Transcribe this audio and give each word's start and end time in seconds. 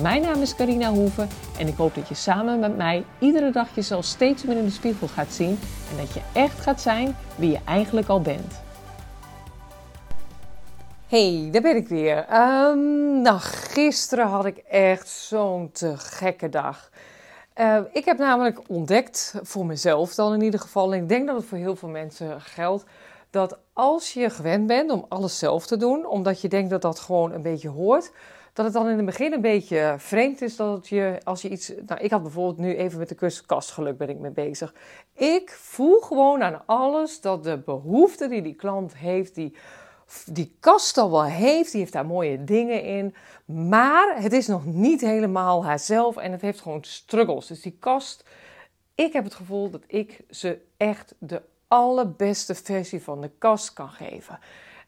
Mijn 0.00 0.22
naam 0.22 0.40
is 0.40 0.54
Carina 0.54 0.90
Hoeven 0.90 1.28
en 1.58 1.68
ik 1.68 1.76
hoop 1.76 1.94
dat 1.94 2.08
je 2.08 2.14
samen 2.14 2.60
met 2.60 2.76
mij 2.76 3.04
iedere 3.18 3.50
dag 3.50 3.74
jezelf 3.74 4.04
steeds 4.04 4.44
meer 4.44 4.56
in 4.56 4.64
de 4.64 4.70
spiegel 4.70 5.08
gaat 5.08 5.32
zien 5.32 5.58
en 5.90 5.96
dat 5.96 6.12
je 6.12 6.20
echt 6.32 6.60
gaat 6.60 6.80
zijn 6.80 7.16
wie 7.36 7.50
je 7.50 7.58
eigenlijk 7.64 8.08
al 8.08 8.20
bent. 8.20 8.60
Hey, 11.06 11.48
daar 11.52 11.62
ben 11.62 11.76
ik 11.76 11.88
weer. 11.88 12.26
Um, 12.32 13.22
nou, 13.22 13.38
gisteren 13.40 14.26
had 14.26 14.44
ik 14.44 14.56
echt 14.56 15.08
zo'n 15.08 15.70
te 15.72 15.96
gekke 15.96 16.48
dag. 16.48 16.90
Uh, 17.60 17.78
ik 17.92 18.04
heb 18.04 18.18
namelijk 18.18 18.60
ontdekt, 18.68 19.34
voor 19.42 19.66
mezelf 19.66 20.14
dan 20.14 20.34
in 20.34 20.42
ieder 20.42 20.60
geval, 20.60 20.92
en 20.92 21.02
ik 21.02 21.08
denk 21.08 21.26
dat 21.26 21.36
het 21.36 21.44
voor 21.44 21.58
heel 21.58 21.76
veel 21.76 21.88
mensen 21.88 22.40
geldt, 22.40 22.84
dat 23.30 23.58
als 23.72 24.12
je 24.12 24.30
gewend 24.30 24.66
bent 24.66 24.90
om 24.90 25.06
alles 25.08 25.38
zelf 25.38 25.66
te 25.66 25.76
doen, 25.76 26.06
omdat 26.06 26.40
je 26.40 26.48
denkt 26.48 26.70
dat 26.70 26.82
dat 26.82 26.98
gewoon 26.98 27.32
een 27.32 27.42
beetje 27.42 27.68
hoort, 27.68 28.12
dat 28.52 28.64
het 28.64 28.74
dan 28.74 28.88
in 28.88 28.96
het 28.96 29.06
begin 29.06 29.32
een 29.32 29.40
beetje 29.40 29.94
vreemd 29.98 30.42
is 30.42 30.56
dat 30.56 30.88
je 30.88 31.20
als 31.24 31.42
je 31.42 31.48
iets. 31.48 31.72
Nou, 31.86 32.00
ik 32.00 32.10
had 32.10 32.22
bijvoorbeeld 32.22 32.58
nu 32.58 32.76
even 32.76 32.98
met 32.98 33.08
de 33.08 33.14
cursus 33.14 33.46
kastgeluk 33.46 33.96
ben 33.96 34.08
ik 34.08 34.18
mee 34.18 34.30
bezig. 34.30 34.74
Ik 35.14 35.50
voel 35.50 36.00
gewoon 36.00 36.42
aan 36.42 36.62
alles 36.66 37.20
dat 37.20 37.44
de 37.44 37.58
behoefte 37.58 38.28
die 38.28 38.42
die 38.42 38.54
klant 38.54 38.96
heeft, 38.96 39.34
die, 39.34 39.56
die 40.26 40.56
kast 40.60 40.98
al 40.98 41.10
wel 41.10 41.24
heeft, 41.24 41.70
die 41.70 41.80
heeft 41.80 41.92
daar 41.92 42.06
mooie 42.06 42.44
dingen 42.44 42.82
in. 42.82 43.14
Maar 43.44 44.22
het 44.22 44.32
is 44.32 44.46
nog 44.46 44.64
niet 44.64 45.00
helemaal 45.00 45.64
haarzelf 45.64 46.16
en 46.16 46.32
het 46.32 46.40
heeft 46.40 46.60
gewoon 46.60 46.84
struggles. 46.84 47.46
Dus 47.46 47.62
die 47.62 47.76
kast, 47.78 48.24
ik 48.94 49.12
heb 49.12 49.24
het 49.24 49.34
gevoel 49.34 49.70
dat 49.70 49.82
ik 49.86 50.20
ze 50.30 50.58
echt 50.76 51.14
de 51.18 51.42
allerbeste 51.68 52.54
versie 52.54 53.02
van 53.02 53.20
de 53.20 53.30
kast 53.38 53.72
kan 53.72 53.88
geven. 53.88 54.38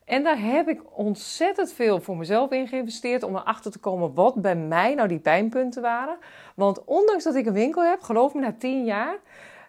En 0.05 0.23
daar 0.23 0.39
heb 0.39 0.69
ik 0.69 0.81
ontzettend 0.99 1.73
veel 1.73 2.01
voor 2.01 2.17
mezelf 2.17 2.51
in 2.51 2.69
geïnvesteerd 2.69 3.23
om 3.23 3.37
erachter 3.37 3.71
te 3.71 3.79
komen 3.79 4.15
wat 4.15 4.35
bij 4.35 4.57
mij 4.57 4.95
nou 4.95 5.09
die 5.09 5.19
pijnpunten 5.19 5.83
waren. 5.83 6.17
Want 6.55 6.85
ondanks 6.85 7.25
dat 7.25 7.35
ik 7.35 7.47
een 7.47 7.53
winkel 7.53 7.83
heb, 7.83 8.03
geloof 8.03 8.35
me, 8.35 8.41
na 8.41 8.55
tien 8.59 8.85
jaar 8.85 9.19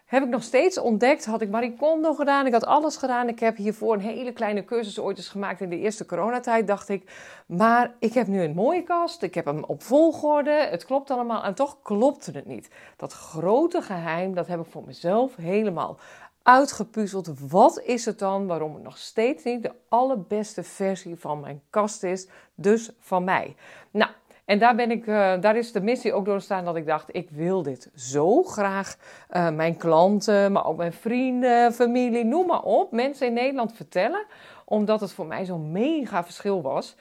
heb 0.06 0.22
ik 0.22 0.28
nog 0.28 0.42
steeds 0.42 0.78
ontdekt, 0.78 1.24
had 1.24 1.40
ik 1.40 1.50
Marie 1.50 1.76
Kondo 1.76 2.14
gedaan, 2.14 2.46
ik 2.46 2.52
had 2.52 2.66
alles 2.66 2.96
gedaan. 2.96 3.28
Ik 3.28 3.40
heb 3.40 3.56
hiervoor 3.56 3.94
een 3.94 4.00
hele 4.00 4.32
kleine 4.32 4.64
cursus 4.64 4.98
ooit 4.98 5.16
eens 5.16 5.28
gemaakt 5.28 5.60
in 5.60 5.68
de 5.68 5.78
eerste 5.78 6.06
coronatijd, 6.06 6.66
dacht 6.66 6.88
ik. 6.88 7.10
Maar 7.46 7.94
ik 7.98 8.12
heb 8.12 8.26
nu 8.26 8.42
een 8.42 8.54
mooie 8.54 8.82
kast, 8.82 9.22
ik 9.22 9.34
heb 9.34 9.44
hem 9.44 9.64
op 9.64 9.82
volgorde, 9.82 10.50
het 10.50 10.84
klopt 10.84 11.10
allemaal 11.10 11.44
en 11.44 11.54
toch 11.54 11.82
klopte 11.82 12.30
het 12.30 12.46
niet. 12.46 12.70
Dat 12.96 13.12
grote 13.12 13.82
geheim, 13.82 14.34
dat 14.34 14.46
heb 14.46 14.60
ik 14.60 14.66
voor 14.70 14.84
mezelf 14.86 15.36
helemaal 15.36 15.98
uitgepuzzeld. 16.46 17.48
Wat 17.48 17.80
is 17.84 18.04
het 18.04 18.18
dan 18.18 18.46
waarom 18.46 18.74
het 18.74 18.82
nog 18.82 18.98
steeds 18.98 19.44
niet 19.44 19.62
de 19.62 19.72
allerbeste 19.88 20.62
versie 20.62 21.16
van 21.16 21.40
mijn 21.40 21.62
kast 21.70 22.02
is, 22.02 22.28
dus 22.54 22.90
van 23.00 23.24
mij? 23.24 23.56
Nou, 23.90 24.10
en 24.44 24.58
daar, 24.58 24.74
ben 24.74 24.90
ik, 24.90 25.06
uh, 25.06 25.40
daar 25.40 25.56
is 25.56 25.72
de 25.72 25.80
missie 25.80 26.12
ook 26.12 26.24
door 26.24 26.34
ontstaan 26.34 26.64
dat 26.64 26.76
ik 26.76 26.86
dacht: 26.86 27.08
ik 27.14 27.30
wil 27.30 27.62
dit 27.62 27.90
zo 27.94 28.42
graag 28.42 28.96
uh, 29.30 29.50
mijn 29.50 29.76
klanten, 29.76 30.52
maar 30.52 30.66
ook 30.66 30.76
mijn 30.76 30.92
vrienden, 30.92 31.72
familie, 31.72 32.24
noem 32.24 32.46
maar 32.46 32.62
op, 32.62 32.92
mensen 32.92 33.26
in 33.26 33.32
Nederland 33.32 33.72
vertellen, 33.72 34.24
omdat 34.64 35.00
het 35.00 35.12
voor 35.12 35.26
mij 35.26 35.44
zo'n 35.44 35.72
mega 35.72 36.24
verschil 36.24 36.62
was. 36.62 36.96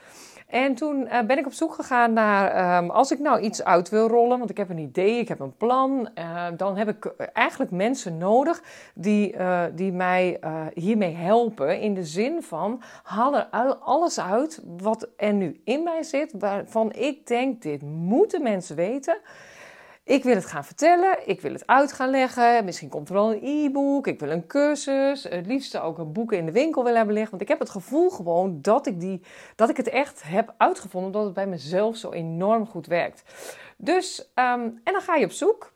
En 0.45 0.75
toen 0.75 1.01
uh, 1.01 1.21
ben 1.21 1.37
ik 1.37 1.45
op 1.45 1.53
zoek 1.53 1.73
gegaan 1.73 2.13
naar, 2.13 2.77
um, 2.77 2.89
als 2.89 3.11
ik 3.11 3.19
nou 3.19 3.39
iets 3.39 3.63
uit 3.63 3.89
wil 3.89 4.07
rollen, 4.07 4.37
want 4.37 4.49
ik 4.49 4.57
heb 4.57 4.69
een 4.69 4.77
idee, 4.77 5.19
ik 5.19 5.27
heb 5.27 5.39
een 5.39 5.57
plan, 5.57 6.09
uh, 6.19 6.45
dan 6.57 6.77
heb 6.77 6.89
ik 6.89 7.05
eigenlijk 7.33 7.71
mensen 7.71 8.17
nodig 8.17 8.63
die, 8.93 9.35
die 9.73 9.91
mij 9.91 10.39
hiermee 10.73 11.15
helpen. 11.15 11.79
In 11.79 11.93
de 11.93 12.03
zin 12.03 12.43
van, 12.43 12.81
haal 13.03 13.35
er 13.35 13.75
alles 13.75 14.19
uit 14.19 14.61
wat 14.77 15.07
er 15.17 15.33
nu 15.33 15.61
in 15.63 15.83
mij 15.83 16.03
zit, 16.03 16.33
waarvan 16.39 16.93
ik 16.93 17.27
denk, 17.27 17.61
dit 17.61 17.81
moeten 17.81 18.43
mensen 18.43 18.75
weten. 18.75 19.17
Ik 20.05 20.23
wil 20.23 20.35
het 20.35 20.45
gaan 20.45 20.65
vertellen, 20.65 21.27
ik 21.27 21.41
wil 21.41 21.51
het 21.51 21.67
uit 21.67 21.93
gaan 21.93 22.09
leggen. 22.09 22.65
Misschien 22.65 22.89
komt 22.89 23.07
er 23.07 23.13
wel 23.13 23.33
een 23.33 23.39
e-book, 23.43 24.07
ik 24.07 24.19
wil 24.19 24.29
een 24.29 24.47
cursus. 24.47 25.23
Het 25.23 25.45
liefste 25.45 25.81
ook 25.81 25.97
een 25.97 26.11
boek 26.11 26.31
in 26.31 26.45
de 26.45 26.51
winkel 26.51 26.81
willen 26.81 26.97
hebben 26.97 27.15
liggen. 27.15 27.31
Want 27.31 27.43
ik 27.43 27.49
heb 27.49 27.59
het 27.59 27.69
gevoel 27.69 28.09
gewoon 28.09 28.61
dat 28.61 28.87
ik, 28.87 28.99
die, 28.99 29.21
dat 29.55 29.69
ik 29.69 29.77
het 29.77 29.89
echt 29.89 30.23
heb 30.23 30.53
uitgevonden, 30.57 31.11
omdat 31.11 31.23
het 31.23 31.33
bij 31.33 31.47
mezelf 31.47 31.97
zo 31.97 32.11
enorm 32.11 32.67
goed 32.67 32.87
werkt. 32.87 33.23
Dus, 33.77 34.21
um, 34.21 34.81
en 34.83 34.93
dan 34.93 35.01
ga 35.01 35.15
je 35.15 35.25
op 35.25 35.31
zoek. 35.31 35.73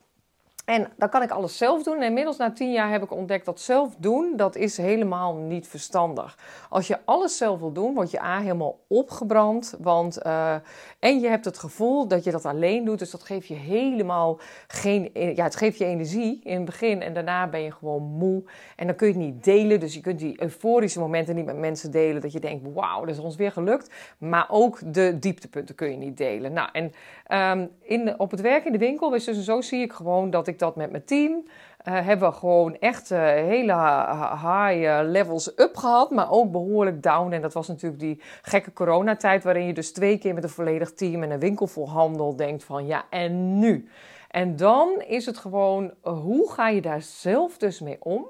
En 0.70 0.88
dan 0.98 1.10
kan 1.10 1.22
ik 1.22 1.32
alles 1.32 1.58
zelf 1.58 1.84
doen. 1.84 1.96
En 1.96 2.04
inmiddels 2.04 2.38
na 2.38 2.52
tien 2.52 2.72
jaar 2.72 2.92
heb 2.92 3.04
ik 3.04 3.12
ontdekt 3.12 3.46
dat 3.46 3.60
zelf 3.60 3.96
doen, 3.98 4.34
dat 4.36 4.56
is 4.56 4.78
helemaal 4.78 5.36
niet 5.36 5.68
verstandig. 5.68 6.38
Als 6.70 6.88
je 6.88 6.98
alles 7.06 7.38
zelf 7.38 7.60
wil 7.60 7.72
doen, 7.72 7.94
word 7.94 8.12
je 8.12 8.22
A 8.22 8.40
helemaal 8.40 8.80
opgebrand. 8.88 9.76
Want, 9.80 10.26
uh, 10.26 10.56
en 11.00 11.20
je 11.20 11.28
hebt 11.28 11.46
het 11.46 11.58
gevoel 11.58 12.08
dat 12.08 12.24
je 12.24 12.32
dat 12.32 12.46
alleen 12.46 12.86
doet. 12.86 13.00
Dus 13.00 13.12
dat 13.12 13.24
geeft 13.24 13.48
je 13.48 13.54
helemaal 13.54 14.40
geen, 14.68 15.10
ja 15.14 15.44
het 15.44 15.56
geeft 15.56 15.78
je 15.78 15.86
energie 15.86 16.40
in 16.44 16.56
het 16.56 16.66
begin. 16.66 17.02
En 17.02 17.14
daarna 17.14 17.48
ben 17.48 17.62
je 17.62 17.72
gewoon 17.72 18.04
moe. 18.04 18.44
En 18.76 18.88
dan 18.88 18.96
kun 18.96 19.08
je 19.08 19.14
het 19.14 19.22
niet 19.22 19.44
delen. 19.44 19.80
Dus 19.80 19.94
je 19.94 20.02
kunt 20.02 20.20
die 20.20 20.42
euforische 20.42 21.00
momenten 21.00 21.36
niet 21.36 21.46
met 21.46 21.58
mensen 21.58 21.92
delen. 21.92 22.22
Dat 22.22 22.32
je 22.32 22.40
denkt, 22.40 22.74
wauw, 22.74 23.00
dat 23.00 23.16
is 23.16 23.22
ons 23.22 23.36
weer 23.36 23.52
gelukt. 23.52 23.92
Maar 24.18 24.46
ook 24.50 24.94
de 24.94 25.20
dieptepunten 25.20 25.76
kun 25.76 25.92
je 25.92 25.98
niet 25.98 26.18
delen. 26.18 26.54
Nou, 26.54 26.70
en 26.72 26.92
um, 27.34 27.72
in, 27.82 28.20
op 28.20 28.32
het 28.32 28.42
werk 28.42 28.66
in 28.66 28.72
de 28.72 28.78
winkel, 28.78 29.10
dus 29.10 29.24
zo 29.26 29.62
zie 29.62 29.82
ik 29.82 29.94
gewoon 29.94 30.30
dat 30.30 30.48
ik 30.48 30.60
dat 30.60 30.76
met 30.76 30.92
mijn 30.92 31.06
team. 31.06 31.32
Uh, 31.88 32.06
hebben 32.06 32.30
we 32.30 32.36
gewoon 32.36 32.78
echt 32.80 33.12
uh, 33.12 33.20
hele 33.20 33.74
high 34.32 34.82
uh, 34.82 35.00
levels 35.04 35.60
up 35.60 35.78
gehad, 35.78 36.12
maar 36.12 36.32
ook 36.32 36.52
behoorlijk 36.52 37.04
down. 37.04 37.32
En 37.32 37.42
dat 37.42 37.54
was 37.54 37.68
natuurlijk 37.68 38.02
die 38.02 38.22
gekke 38.42 38.74
coronatijd, 38.74 39.44
waarin 39.44 39.66
je 39.66 39.74
dus 39.74 39.94
twee 39.94 40.18
keer 40.18 40.34
met 40.34 40.44
een 40.44 40.50
volledig 40.50 40.94
team 40.94 41.24
en 41.24 41.32
een 41.32 41.40
winkel 41.40 41.68
vol 41.68 41.90
handel 41.90 42.36
denkt 42.36 42.64
van 42.64 42.86
ja, 42.86 43.06
en 43.10 43.60
nu? 43.60 43.90
En 44.30 44.56
dan 44.56 45.04
is 45.08 45.26
het 45.26 45.38
gewoon, 45.38 45.94
hoe 46.02 46.52
ga 46.52 46.70
je 46.70 46.82
daar 46.82 47.02
zelf 47.02 47.58
dus 47.58 47.80
mee 47.80 47.98
om? 48.00 48.28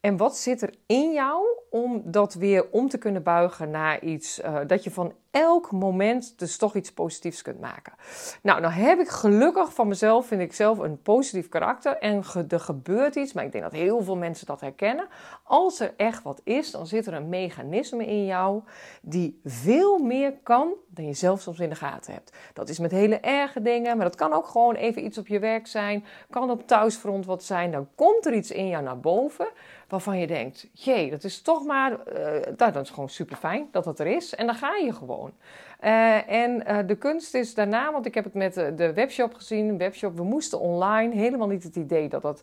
En 0.00 0.16
wat 0.16 0.36
zit 0.36 0.62
er 0.62 0.74
in 0.86 1.12
jou 1.12 1.44
om 1.70 2.02
dat 2.04 2.34
weer 2.34 2.70
om 2.70 2.88
te 2.88 2.98
kunnen 2.98 3.22
buigen 3.22 3.70
naar 3.70 4.02
iets 4.02 4.40
dat 4.66 4.84
je 4.84 4.90
van 4.90 5.12
elk 5.36 5.70
moment 5.72 6.38
dus 6.38 6.56
toch 6.56 6.74
iets 6.74 6.92
positiefs 6.92 7.42
kunt 7.42 7.60
maken. 7.60 7.92
Nou, 8.42 8.60
nou 8.60 8.72
heb 8.72 8.98
ik 8.98 9.08
gelukkig 9.08 9.74
van 9.74 9.88
mezelf, 9.88 10.26
vind 10.26 10.40
ik 10.40 10.52
zelf 10.52 10.78
een 10.78 11.02
positief 11.02 11.48
karakter. 11.48 11.98
En 11.98 12.22
er 12.48 12.60
gebeurt 12.60 13.14
iets, 13.14 13.32
maar 13.32 13.44
ik 13.44 13.52
denk 13.52 13.64
dat 13.64 13.72
heel 13.72 14.02
veel 14.02 14.16
mensen 14.16 14.46
dat 14.46 14.60
herkennen. 14.60 15.08
Als 15.44 15.80
er 15.80 15.94
echt 15.96 16.22
wat 16.22 16.40
is, 16.44 16.70
dan 16.70 16.86
zit 16.86 17.06
er 17.06 17.14
een 17.14 17.28
mechanisme 17.28 18.06
in 18.06 18.24
jou 18.24 18.62
die 19.02 19.40
veel 19.44 19.98
meer 19.98 20.34
kan 20.42 20.74
dan 20.88 21.06
je 21.06 21.14
zelf 21.14 21.40
soms 21.40 21.58
in 21.58 21.68
de 21.68 21.74
gaten 21.74 22.12
hebt. 22.12 22.36
Dat 22.52 22.68
is 22.68 22.78
met 22.78 22.90
hele 22.90 23.20
erge 23.20 23.62
dingen, 23.62 23.96
maar 23.96 24.06
dat 24.06 24.16
kan 24.16 24.32
ook 24.32 24.46
gewoon 24.46 24.74
even 24.74 25.04
iets 25.04 25.18
op 25.18 25.26
je 25.26 25.38
werk 25.38 25.66
zijn. 25.66 26.04
Kan 26.30 26.50
op 26.50 26.66
thuisfront 26.66 27.26
wat 27.26 27.44
zijn. 27.44 27.70
Dan 27.70 27.88
komt 27.94 28.26
er 28.26 28.34
iets 28.34 28.50
in 28.50 28.68
jou 28.68 28.82
naar 28.82 29.00
boven 29.00 29.48
waarvan 29.88 30.18
je 30.18 30.26
denkt: 30.26 30.68
jee, 30.72 31.10
dat 31.10 31.24
is 31.24 31.42
toch 31.42 31.64
maar, 31.64 31.92
uh, 31.92 32.56
dat 32.56 32.76
is 32.76 32.90
gewoon 32.90 33.08
super 33.08 33.36
fijn 33.36 33.68
dat 33.70 33.84
dat 33.84 33.98
er 33.98 34.06
is. 34.06 34.34
En 34.34 34.46
dan 34.46 34.54
ga 34.54 34.76
je 34.76 34.92
gewoon. 34.92 35.25
Uh, 35.84 36.30
en 36.30 36.62
uh, 36.68 36.78
de 36.86 36.96
kunst 36.96 37.34
is 37.34 37.54
daarna, 37.54 37.92
want 37.92 38.06
ik 38.06 38.14
heb 38.14 38.24
het 38.24 38.34
met 38.34 38.54
de 38.54 38.92
webshop 38.94 39.34
gezien, 39.34 39.78
webshop, 39.78 40.16
we 40.16 40.22
moesten 40.22 40.60
online, 40.60 41.14
helemaal 41.14 41.48
niet 41.48 41.62
het 41.62 41.76
idee 41.76 42.08
dat 42.08 42.22
dat, 42.22 42.42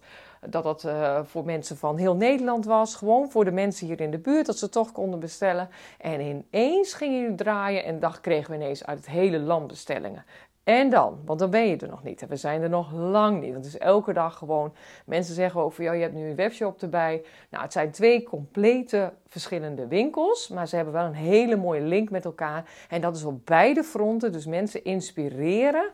dat, 0.50 0.64
dat 0.64 0.88
voor 1.24 1.46
mensen 1.46 1.78
van 1.78 1.98
heel 1.98 2.16
Nederland 2.16 2.66
was. 2.66 2.96
Gewoon 2.96 3.32
voor 3.32 3.46
de 3.46 3.52
mensen 3.52 3.88
hier 3.88 4.02
in 4.02 4.12
de 4.12 4.18
buurt, 4.18 4.46
dat 4.46 4.58
ze 4.58 4.70
toch 4.70 4.92
konden 4.92 5.20
bestellen. 5.20 5.70
En 5.98 6.20
ineens 6.22 6.94
ging 6.94 7.22
je 7.22 7.36
draaien 7.36 7.84
en 7.84 8.00
dag 8.00 8.22
kregen 8.22 8.52
we 8.52 8.56
ineens 8.56 8.86
uit 8.86 8.98
het 8.98 9.10
hele 9.10 9.40
land 9.40 9.68
bestellingen. 9.68 10.26
En 10.64 10.90
dan, 10.90 11.20
want 11.26 11.40
dan 11.40 11.50
ben 11.50 11.68
je 11.68 11.78
er 11.78 11.90
nog 11.90 12.04
niet. 12.04 12.22
En 12.22 12.28
we 12.28 12.36
zijn 12.36 12.62
er 12.62 12.70
nog 12.70 12.92
lang 12.92 13.42
niet. 13.42 13.52
Want 13.52 13.66
het 13.66 13.74
is 13.74 13.80
elke 13.80 14.14
dag 14.14 14.38
gewoon. 14.38 14.74
Mensen 15.06 15.36
zeggen 15.36 15.72
van 15.72 15.84
jou, 15.84 15.96
je 15.96 16.04
hebt 16.04 16.16
nu 16.16 16.30
een 16.30 16.36
webshop 16.36 16.82
erbij. 16.82 17.24
Nou, 17.50 17.64
het 17.64 17.74
zijn 17.74 17.92
twee 17.92 18.24
complete 18.24 19.14
verschillende 19.28 19.88
winkels. 19.88 20.48
Maar 20.48 20.68
ze 20.68 20.76
hebben 20.76 20.94
wel 20.94 21.06
een 21.06 21.14
hele 21.14 21.56
mooie 21.56 21.82
link 21.82 22.10
met 22.10 22.26
elkaar. 22.26 22.70
En 22.90 23.02
dat 23.02 23.16
is 23.16 23.24
op 23.24 23.46
beide 23.46 23.84
fronten. 23.84 24.32
Dus 24.32 24.46
mensen 24.46 24.84
inspireren. 24.84 25.92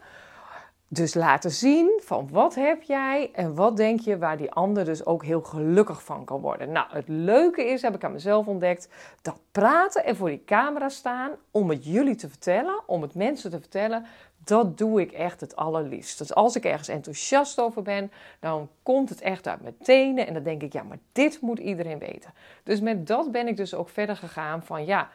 Dus 0.92 1.14
laten 1.14 1.52
zien 1.52 2.00
van 2.04 2.30
wat 2.32 2.56
heb 2.56 2.82
jij 2.82 3.30
en 3.34 3.56
wat 3.56 3.78
denk 3.78 4.00
je 4.00 4.18
waar 4.18 4.38
die 4.38 4.52
ander 4.52 4.86
dus 4.86 5.06
ook 5.06 5.24
heel 5.24 5.42
gelukkig 5.42 6.04
van 6.04 6.26
kan 6.26 6.42
worden. 6.42 6.72
Nou, 6.72 6.88
het 6.90 7.08
leuke 7.08 7.66
is, 7.66 7.82
heb 7.82 7.96
ik 7.96 8.04
aan 8.04 8.12
mezelf 8.12 8.48
ontdekt, 8.48 8.90
dat 9.22 9.40
praten 9.52 10.06
en 10.06 10.16
voor 10.16 10.30
die 10.30 10.44
camera 10.46 10.90
staan 10.90 11.32
om 11.52 11.70
het 11.70 11.86
jullie 11.86 12.16
te 12.16 12.30
vertellen, 12.30 12.82
om 12.86 13.02
het 13.02 13.16
mensen 13.16 13.52
te 13.52 13.60
vertellen, 13.60 14.06
dat 14.50 14.78
doe 14.78 15.02
ik 15.02 15.12
echt 15.12 15.42
het 15.42 15.56
allerliefst. 15.56 16.18
Dus 16.18 16.34
als 16.34 16.56
ik 16.56 16.66
ergens 16.66 16.88
enthousiast 16.88 17.60
over 17.60 17.82
ben, 17.82 18.12
dan 18.40 18.70
komt 18.84 19.10
het 19.10 19.22
echt 19.22 19.48
uit 19.48 19.62
mijn 19.62 19.78
tenen. 19.82 20.28
En 20.28 20.34
dan 20.34 20.44
denk 20.44 20.62
ik, 20.62 20.74
ja, 20.74 20.84
maar 20.84 21.00
dit 21.12 21.42
moet 21.42 21.60
iedereen 21.60 22.00
weten. 22.00 22.34
Dus 22.64 22.80
met 22.80 23.08
dat 23.08 23.32
ben 23.32 23.48
ik 23.48 23.58
dus 23.58 23.74
ook 23.74 23.90
verder 23.90 24.16
gegaan 24.16 24.64
van, 24.64 24.86
ja, 24.86 25.10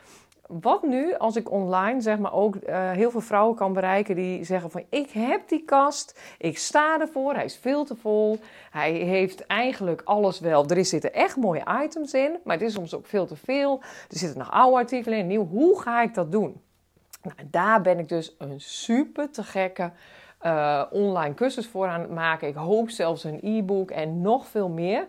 wat 0.47 0.83
nu 0.83 1.15
als 1.15 1.37
ik 1.37 1.51
online 1.51 2.01
zeg 2.01 2.19
maar 2.19 2.33
ook 2.33 2.55
uh, 2.55 2.91
heel 2.91 3.11
veel 3.11 3.21
vrouwen 3.21 3.57
kan 3.57 3.73
bereiken 3.73 4.17
die 4.17 4.45
zeggen 4.45 4.71
van 4.71 4.85
ik 4.89 5.11
heb 5.11 5.49
die 5.49 5.65
kast, 5.65 6.21
ik 6.39 6.59
sta 6.59 7.01
ervoor, 7.01 7.35
hij 7.35 7.45
is 7.45 7.57
veel 7.57 7.85
te 7.85 7.97
vol, 7.97 8.39
hij 8.71 8.93
heeft 8.93 9.47
eigenlijk 9.47 10.03
alles 10.05 10.41
wel. 10.41 10.67
Er 10.67 10.85
zitten 10.85 11.15
echt 11.15 11.37
mooie 11.37 11.83
items 11.83 12.13
in, 12.13 12.37
maar 12.45 12.57
het 12.57 12.67
is 12.67 12.73
soms 12.73 12.95
ook 12.95 13.07
veel 13.07 13.27
te 13.27 13.37
veel. 13.37 13.81
Er 14.11 14.19
zitten 14.19 14.39
nog 14.39 14.51
oude 14.51 14.77
artikelen 14.77 15.19
in, 15.19 15.27
nieuw. 15.27 15.47
Hoe 15.47 15.81
ga 15.81 16.03
ik 16.03 16.15
dat 16.15 16.33
doen? 16.33 16.61
Nou, 17.25 17.49
daar 17.51 17.81
ben 17.81 17.99
ik 17.99 18.09
dus 18.09 18.35
een 18.39 18.61
super 18.61 19.31
te 19.31 19.43
gekke 19.43 19.93
uh, 20.47 20.83
online 20.91 21.35
cursus 21.35 21.67
voor 21.67 21.87
aan 21.87 22.01
het 22.01 22.11
maken. 22.11 22.49
Ik 22.49 22.55
hoop 22.55 22.91
zelfs 22.91 23.25
een 23.25 23.39
e-book 23.43 23.91
en 23.91 24.21
nog 24.21 24.47
veel 24.47 24.69
meer. 24.69 25.07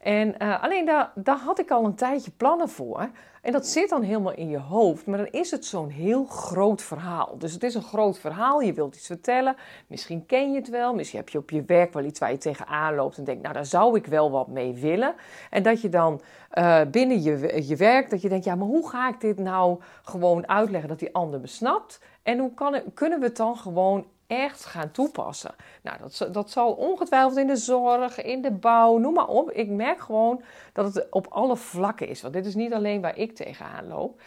En 0.00 0.34
uh, 0.38 0.62
alleen 0.62 0.86
daar, 0.86 1.10
daar 1.14 1.38
had 1.38 1.58
ik 1.58 1.70
al 1.70 1.84
een 1.84 1.94
tijdje 1.94 2.30
plannen 2.30 2.68
voor. 2.68 3.08
En 3.42 3.52
dat 3.52 3.66
zit 3.66 3.88
dan 3.88 4.02
helemaal 4.02 4.32
in 4.32 4.48
je 4.48 4.58
hoofd. 4.58 5.06
Maar 5.06 5.18
dan 5.18 5.26
is 5.26 5.50
het 5.50 5.64
zo'n 5.64 5.88
heel 5.88 6.24
groot 6.24 6.82
verhaal. 6.82 7.38
Dus 7.38 7.52
het 7.52 7.62
is 7.62 7.74
een 7.74 7.82
groot 7.82 8.18
verhaal. 8.18 8.60
Je 8.60 8.72
wilt 8.72 8.96
iets 8.96 9.06
vertellen. 9.06 9.56
Misschien 9.86 10.26
ken 10.26 10.52
je 10.52 10.58
het 10.58 10.68
wel. 10.68 10.94
Misschien 10.94 11.18
heb 11.18 11.28
je 11.28 11.38
op 11.38 11.50
je 11.50 11.62
werk 11.66 11.92
wel 11.92 12.04
iets 12.04 12.18
waar 12.18 12.30
je 12.30 12.38
tegenaan 12.38 12.94
loopt. 12.94 13.18
En 13.18 13.24
denkt, 13.24 13.42
nou 13.42 13.54
daar 13.54 13.66
zou 13.66 13.96
ik 13.96 14.06
wel 14.06 14.30
wat 14.30 14.48
mee 14.48 14.74
willen. 14.74 15.14
En 15.50 15.62
dat 15.62 15.80
je 15.80 15.88
dan 15.88 16.20
uh, 16.54 16.80
binnen 16.90 17.22
je, 17.22 17.62
je 17.66 17.76
werk, 17.76 18.10
dat 18.10 18.22
je 18.22 18.28
denkt, 18.28 18.44
ja 18.44 18.54
maar 18.54 18.66
hoe 18.66 18.88
ga 18.88 19.08
ik 19.08 19.20
dit 19.20 19.38
nou 19.38 19.80
gewoon 20.02 20.48
uitleggen 20.48 20.88
dat 20.88 20.98
die 20.98 21.14
ander 21.14 21.40
me 21.40 21.46
snapt? 21.46 22.00
En 22.22 22.38
hoe 22.38 22.54
kan, 22.54 22.80
kunnen 22.94 23.18
we 23.18 23.24
het 23.24 23.36
dan 23.36 23.56
gewoon 23.56 24.06
echt 24.26 24.64
gaan 24.64 24.90
toepassen. 24.90 25.54
Nou, 25.82 25.98
dat, 25.98 26.28
dat 26.32 26.50
zal 26.50 26.72
ongetwijfeld 26.72 27.36
in 27.36 27.46
de 27.46 27.56
zorg, 27.56 28.22
in 28.22 28.42
de 28.42 28.52
bouw, 28.52 28.98
noem 28.98 29.14
maar 29.14 29.28
op. 29.28 29.50
Ik 29.50 29.68
merk 29.68 30.00
gewoon 30.00 30.42
dat 30.72 30.94
het 30.94 31.06
op 31.10 31.26
alle 31.30 31.56
vlakken 31.56 32.08
is. 32.08 32.22
Want 32.22 32.34
dit 32.34 32.46
is 32.46 32.54
niet 32.54 32.72
alleen 32.72 33.00
waar 33.00 33.18
ik 33.18 33.34
tegenaan 33.34 33.88
loop. 33.88 34.20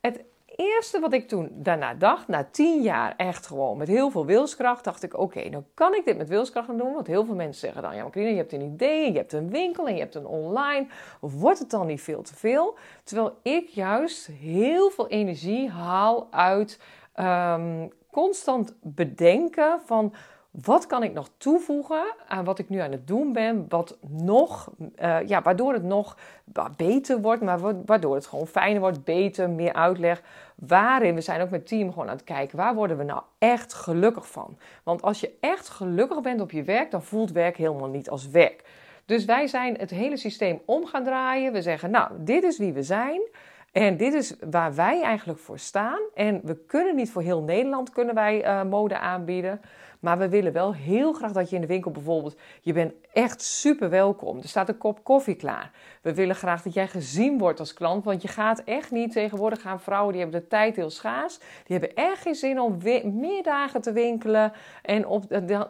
Het 0.00 0.24
eerste 0.56 1.00
wat 1.00 1.12
ik 1.12 1.28
toen 1.28 1.50
daarna 1.52 1.94
dacht, 1.94 2.28
na 2.28 2.48
tien 2.50 2.82
jaar 2.82 3.14
echt 3.16 3.46
gewoon 3.46 3.76
met 3.76 3.88
heel 3.88 4.10
veel 4.10 4.26
wilskracht, 4.26 4.84
dacht 4.84 5.02
ik: 5.02 5.14
oké, 5.14 5.22
okay, 5.22 5.48
nou 5.48 5.62
kan 5.74 5.94
ik 5.94 6.04
dit 6.04 6.16
met 6.16 6.28
wilskracht 6.28 6.66
gaan 6.66 6.78
doen. 6.78 6.92
Want 6.92 7.06
heel 7.06 7.24
veel 7.24 7.34
mensen 7.34 7.60
zeggen 7.60 7.82
dan: 7.82 7.96
ja, 7.96 8.02
maar 8.02 8.22
je 8.22 8.36
hebt 8.36 8.52
een 8.52 8.60
idee, 8.60 9.12
je 9.12 9.18
hebt 9.18 9.32
een 9.32 9.50
winkel 9.50 9.86
en 9.88 9.94
je 9.94 10.00
hebt 10.00 10.14
een 10.14 10.26
online. 10.26 10.86
Wordt 11.20 11.58
het 11.58 11.70
dan 11.70 11.86
niet 11.86 12.00
veel 12.00 12.22
te 12.22 12.34
veel? 12.34 12.76
Terwijl 13.04 13.38
ik 13.42 13.68
juist 13.68 14.26
heel 14.26 14.90
veel 14.90 15.08
energie 15.08 15.70
haal 15.70 16.28
uit. 16.30 16.80
Um, 17.20 17.92
constant 18.16 18.74
bedenken 18.82 19.80
van 19.84 20.14
wat 20.50 20.86
kan 20.86 21.02
ik 21.02 21.12
nog 21.12 21.30
toevoegen 21.36 22.04
aan 22.26 22.44
wat 22.44 22.58
ik 22.58 22.68
nu 22.68 22.78
aan 22.78 22.92
het 22.92 23.06
doen 23.06 23.32
ben, 23.32 23.66
wat 23.68 23.98
nog, 24.00 24.70
uh, 25.02 25.18
ja, 25.26 25.42
waardoor 25.42 25.72
het 25.72 25.82
nog 25.82 26.16
beter 26.76 27.20
wordt, 27.20 27.42
maar 27.42 27.84
waardoor 27.84 28.14
het 28.14 28.26
gewoon 28.26 28.46
fijner 28.46 28.80
wordt, 28.80 29.04
beter, 29.04 29.50
meer 29.50 29.72
uitleg. 29.72 30.22
Waarin, 30.54 31.14
we 31.14 31.20
zijn 31.20 31.40
ook 31.40 31.50
met 31.50 31.66
team 31.66 31.92
gewoon 31.92 32.08
aan 32.08 32.16
het 32.16 32.24
kijken, 32.24 32.56
waar 32.56 32.74
worden 32.74 32.96
we 32.96 33.04
nou 33.04 33.22
echt 33.38 33.74
gelukkig 33.74 34.30
van? 34.30 34.58
Want 34.82 35.02
als 35.02 35.20
je 35.20 35.36
echt 35.40 35.68
gelukkig 35.68 36.20
bent 36.20 36.40
op 36.40 36.50
je 36.50 36.62
werk, 36.62 36.90
dan 36.90 37.02
voelt 37.02 37.32
werk 37.32 37.56
helemaal 37.56 37.88
niet 37.88 38.10
als 38.10 38.28
werk. 38.28 38.64
Dus 39.04 39.24
wij 39.24 39.46
zijn 39.46 39.76
het 39.78 39.90
hele 39.90 40.16
systeem 40.16 40.60
om 40.64 40.86
gaan 40.86 41.04
draaien. 41.04 41.52
We 41.52 41.62
zeggen, 41.62 41.90
nou, 41.90 42.10
dit 42.18 42.42
is 42.42 42.58
wie 42.58 42.72
we 42.72 42.82
zijn. 42.82 43.20
En 43.76 43.96
dit 43.96 44.14
is 44.14 44.34
waar 44.50 44.74
wij 44.74 45.02
eigenlijk 45.02 45.38
voor 45.38 45.58
staan. 45.58 46.00
En 46.14 46.40
we 46.44 46.56
kunnen 46.66 46.94
niet 46.94 47.10
voor 47.10 47.22
heel 47.22 47.42
Nederland 47.42 47.90
kunnen 47.90 48.14
wij 48.14 48.44
uh, 48.44 48.62
mode 48.62 48.98
aanbieden. 48.98 49.60
Maar 50.00 50.18
we 50.18 50.28
willen 50.28 50.52
wel 50.52 50.74
heel 50.74 51.12
graag 51.12 51.32
dat 51.32 51.50
je 51.50 51.54
in 51.54 51.60
de 51.60 51.66
winkel 51.66 51.90
bijvoorbeeld, 51.90 52.36
je 52.60 52.72
bent 52.72 52.92
echt 53.16 53.42
super 53.42 53.90
welkom. 53.90 54.38
Er 54.38 54.48
staat 54.48 54.68
een 54.68 54.78
kop 54.78 55.04
koffie 55.04 55.34
klaar. 55.34 55.70
We 56.02 56.14
willen 56.14 56.34
graag 56.34 56.62
dat 56.62 56.74
jij 56.74 56.88
gezien 56.88 57.38
wordt 57.38 57.60
als 57.60 57.72
klant, 57.72 58.04
want 58.04 58.22
je 58.22 58.28
gaat 58.28 58.62
echt 58.64 58.90
niet 58.90 59.12
tegenwoordig 59.12 59.60
gaan 59.60 59.80
vrouwen 59.80 60.12
die 60.12 60.22
hebben 60.22 60.40
de 60.40 60.46
tijd 60.46 60.76
heel 60.76 60.90
schaars. 60.90 61.38
Die 61.38 61.78
hebben 61.78 61.94
echt 61.94 62.22
geen 62.22 62.34
zin 62.34 62.60
om 62.60 62.78
meer 63.04 63.42
dagen 63.42 63.80
te 63.80 63.92
winkelen. 63.92 64.52
En 64.82 65.06
op, 65.06 65.24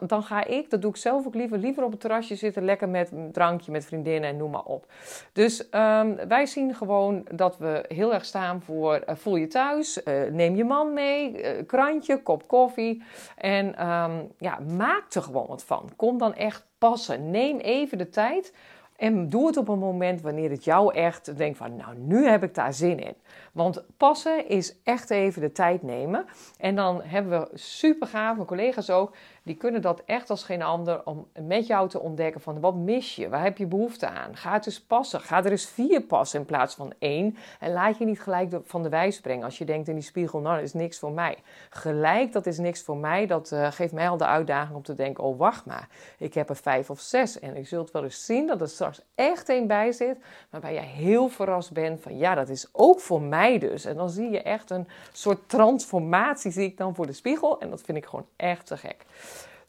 dan, 0.07 0.23
ga 0.23 0.45
ik, 0.45 0.69
dat 0.69 0.81
doe 0.81 0.89
ik 0.89 0.97
zelf 0.97 1.25
ook 1.25 1.35
liever, 1.35 1.57
liever 1.57 1.83
op 1.83 1.91
het 1.91 1.99
terrasje 1.99 2.35
zitten, 2.35 2.65
lekker 2.65 2.89
met 2.89 3.11
een 3.11 3.31
drankje, 3.31 3.71
met 3.71 3.85
vriendinnen 3.85 4.29
en 4.29 4.37
noem 4.37 4.51
maar 4.51 4.63
op. 4.63 4.85
Dus 5.33 5.67
um, 5.71 6.27
wij 6.27 6.45
zien 6.45 6.75
gewoon 6.75 7.25
dat 7.31 7.57
we 7.57 7.85
heel 7.87 8.13
erg 8.13 8.25
staan 8.25 8.61
voor 8.61 9.03
uh, 9.09 9.15
voel 9.15 9.35
je 9.35 9.47
thuis, 9.47 10.01
uh, 10.03 10.31
neem 10.31 10.55
je 10.55 10.63
man 10.63 10.93
mee, 10.93 11.43
uh, 11.43 11.65
krantje, 11.65 12.21
kop 12.21 12.47
koffie 12.47 13.03
en 13.37 13.87
um, 13.87 14.31
ja, 14.37 14.59
maak 14.59 15.13
er 15.13 15.21
gewoon 15.21 15.47
wat 15.47 15.63
van. 15.63 15.89
Kom 15.95 16.17
dan 16.17 16.33
echt 16.33 16.65
passen. 16.77 17.31
Neem 17.31 17.57
even 17.57 17.97
de 17.97 18.09
tijd 18.09 18.53
en 18.97 19.29
doe 19.29 19.47
het 19.47 19.57
op 19.57 19.67
een 19.67 19.79
moment 19.79 20.21
wanneer 20.21 20.49
het 20.49 20.63
jou 20.63 20.93
echt 20.93 21.37
denkt 21.37 21.57
van, 21.57 21.75
nou, 21.75 21.97
nu 21.97 22.27
heb 22.27 22.43
ik 22.43 22.53
daar 22.53 22.73
zin 22.73 22.99
in. 22.99 23.15
Want 23.51 23.83
passen 23.97 24.49
is 24.49 24.75
echt 24.83 25.09
even 25.09 25.41
de 25.41 25.51
tijd 25.51 25.83
nemen. 25.83 26.25
En 26.57 26.75
dan 26.75 27.01
hebben 27.01 27.39
we 27.39 27.49
super 27.57 28.07
gaaf, 28.07 28.35
mijn 28.35 28.47
collega's 28.47 28.89
ook, 28.89 29.15
die 29.47 29.55
kunnen 29.55 29.81
dat 29.81 30.01
echt 30.05 30.29
als 30.29 30.43
geen 30.43 30.61
ander 30.61 31.05
om 31.05 31.27
met 31.41 31.67
jou 31.67 31.89
te 31.89 31.99
ontdekken 31.99 32.41
van 32.41 32.59
wat 32.59 32.75
mis 32.75 33.15
je, 33.15 33.29
waar 33.29 33.43
heb 33.43 33.57
je 33.57 33.65
behoefte 33.65 34.07
aan. 34.07 34.35
Ga 34.35 34.53
het 34.53 34.83
passen, 34.87 35.21
ga 35.21 35.43
er 35.43 35.51
eens 35.51 35.65
vier 35.65 36.01
passen 36.01 36.39
in 36.39 36.45
plaats 36.45 36.75
van 36.75 36.93
één. 36.99 37.37
En 37.59 37.71
laat 37.71 37.97
je 37.97 38.05
niet 38.05 38.21
gelijk 38.21 38.59
van 38.63 38.83
de 38.83 38.89
wijs 38.89 39.19
brengen 39.19 39.43
als 39.43 39.57
je 39.57 39.65
denkt 39.65 39.87
in 39.87 39.93
die 39.93 40.03
spiegel, 40.03 40.39
nou 40.39 40.55
dat 40.55 40.63
is 40.63 40.73
niks 40.73 40.99
voor 40.99 41.11
mij. 41.11 41.37
Gelijk, 41.69 42.31
dat 42.31 42.45
is 42.45 42.57
niks 42.57 42.83
voor 42.83 42.97
mij, 42.97 43.25
dat 43.25 43.51
uh, 43.51 43.71
geeft 43.71 43.93
mij 43.93 44.09
al 44.09 44.17
de 44.17 44.25
uitdaging 44.25 44.75
om 44.75 44.83
te 44.83 44.93
denken, 44.93 45.23
oh 45.23 45.37
wacht 45.37 45.65
maar, 45.65 45.87
ik 46.17 46.33
heb 46.33 46.49
er 46.49 46.55
vijf 46.55 46.89
of 46.89 46.99
zes. 46.99 47.39
En 47.39 47.55
je 47.55 47.63
zult 47.63 47.91
wel 47.91 48.03
eens 48.03 48.25
zien 48.25 48.47
dat 48.47 48.61
er 48.61 48.69
straks 48.69 49.01
echt 49.15 49.49
één 49.49 49.67
bij 49.67 49.91
zit, 49.91 50.17
waarbij 50.49 50.73
jij 50.73 50.85
heel 50.85 51.27
verrast 51.27 51.73
bent 51.73 52.01
van 52.01 52.17
ja, 52.17 52.35
dat 52.35 52.49
is 52.49 52.69
ook 52.71 52.99
voor 52.99 53.21
mij 53.21 53.59
dus. 53.59 53.85
En 53.85 53.95
dan 53.95 54.09
zie 54.09 54.29
je 54.29 54.41
echt 54.41 54.69
een 54.69 54.87
soort 55.11 55.49
transformatie, 55.49 56.51
zie 56.51 56.65
ik 56.65 56.77
dan 56.77 56.95
voor 56.95 57.05
de 57.05 57.13
spiegel. 57.13 57.59
En 57.59 57.69
dat 57.69 57.81
vind 57.81 57.97
ik 57.97 58.05
gewoon 58.05 58.25
echt 58.35 58.65
te 58.65 58.77
gek. 58.77 59.05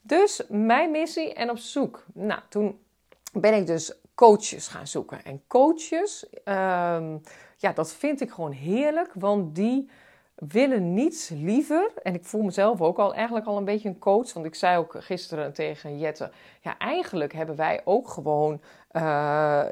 Dus 0.01 0.41
mijn 0.49 0.91
missie 0.91 1.33
en 1.33 1.49
op 1.49 1.57
zoek. 1.57 2.05
Nou, 2.13 2.41
toen 2.49 2.79
ben 3.33 3.53
ik 3.53 3.67
dus 3.67 3.93
coaches 4.15 4.67
gaan 4.67 4.87
zoeken. 4.87 5.23
En 5.23 5.41
coaches, 5.47 6.25
ehm, 6.43 7.17
ja, 7.57 7.73
dat 7.73 7.93
vind 7.93 8.21
ik 8.21 8.31
gewoon 8.31 8.51
heerlijk, 8.51 9.11
want 9.13 9.55
die 9.55 9.89
willen 10.35 10.93
niets 10.93 11.29
liever. 11.29 11.91
En 12.03 12.13
ik 12.13 12.25
voel 12.25 12.41
mezelf 12.41 12.81
ook 12.81 12.97
al 12.97 13.13
eigenlijk 13.13 13.45
al 13.45 13.57
een 13.57 13.65
beetje 13.65 13.89
een 13.89 13.99
coach. 13.99 14.33
Want 14.33 14.45
ik 14.45 14.55
zei 14.55 14.77
ook 14.77 14.95
gisteren 14.99 15.53
tegen 15.53 15.97
Jette: 15.97 16.31
ja, 16.61 16.77
eigenlijk 16.77 17.33
hebben 17.33 17.55
wij 17.55 17.81
ook 17.83 18.07
gewoon 18.07 18.61
uh, 18.95 19.01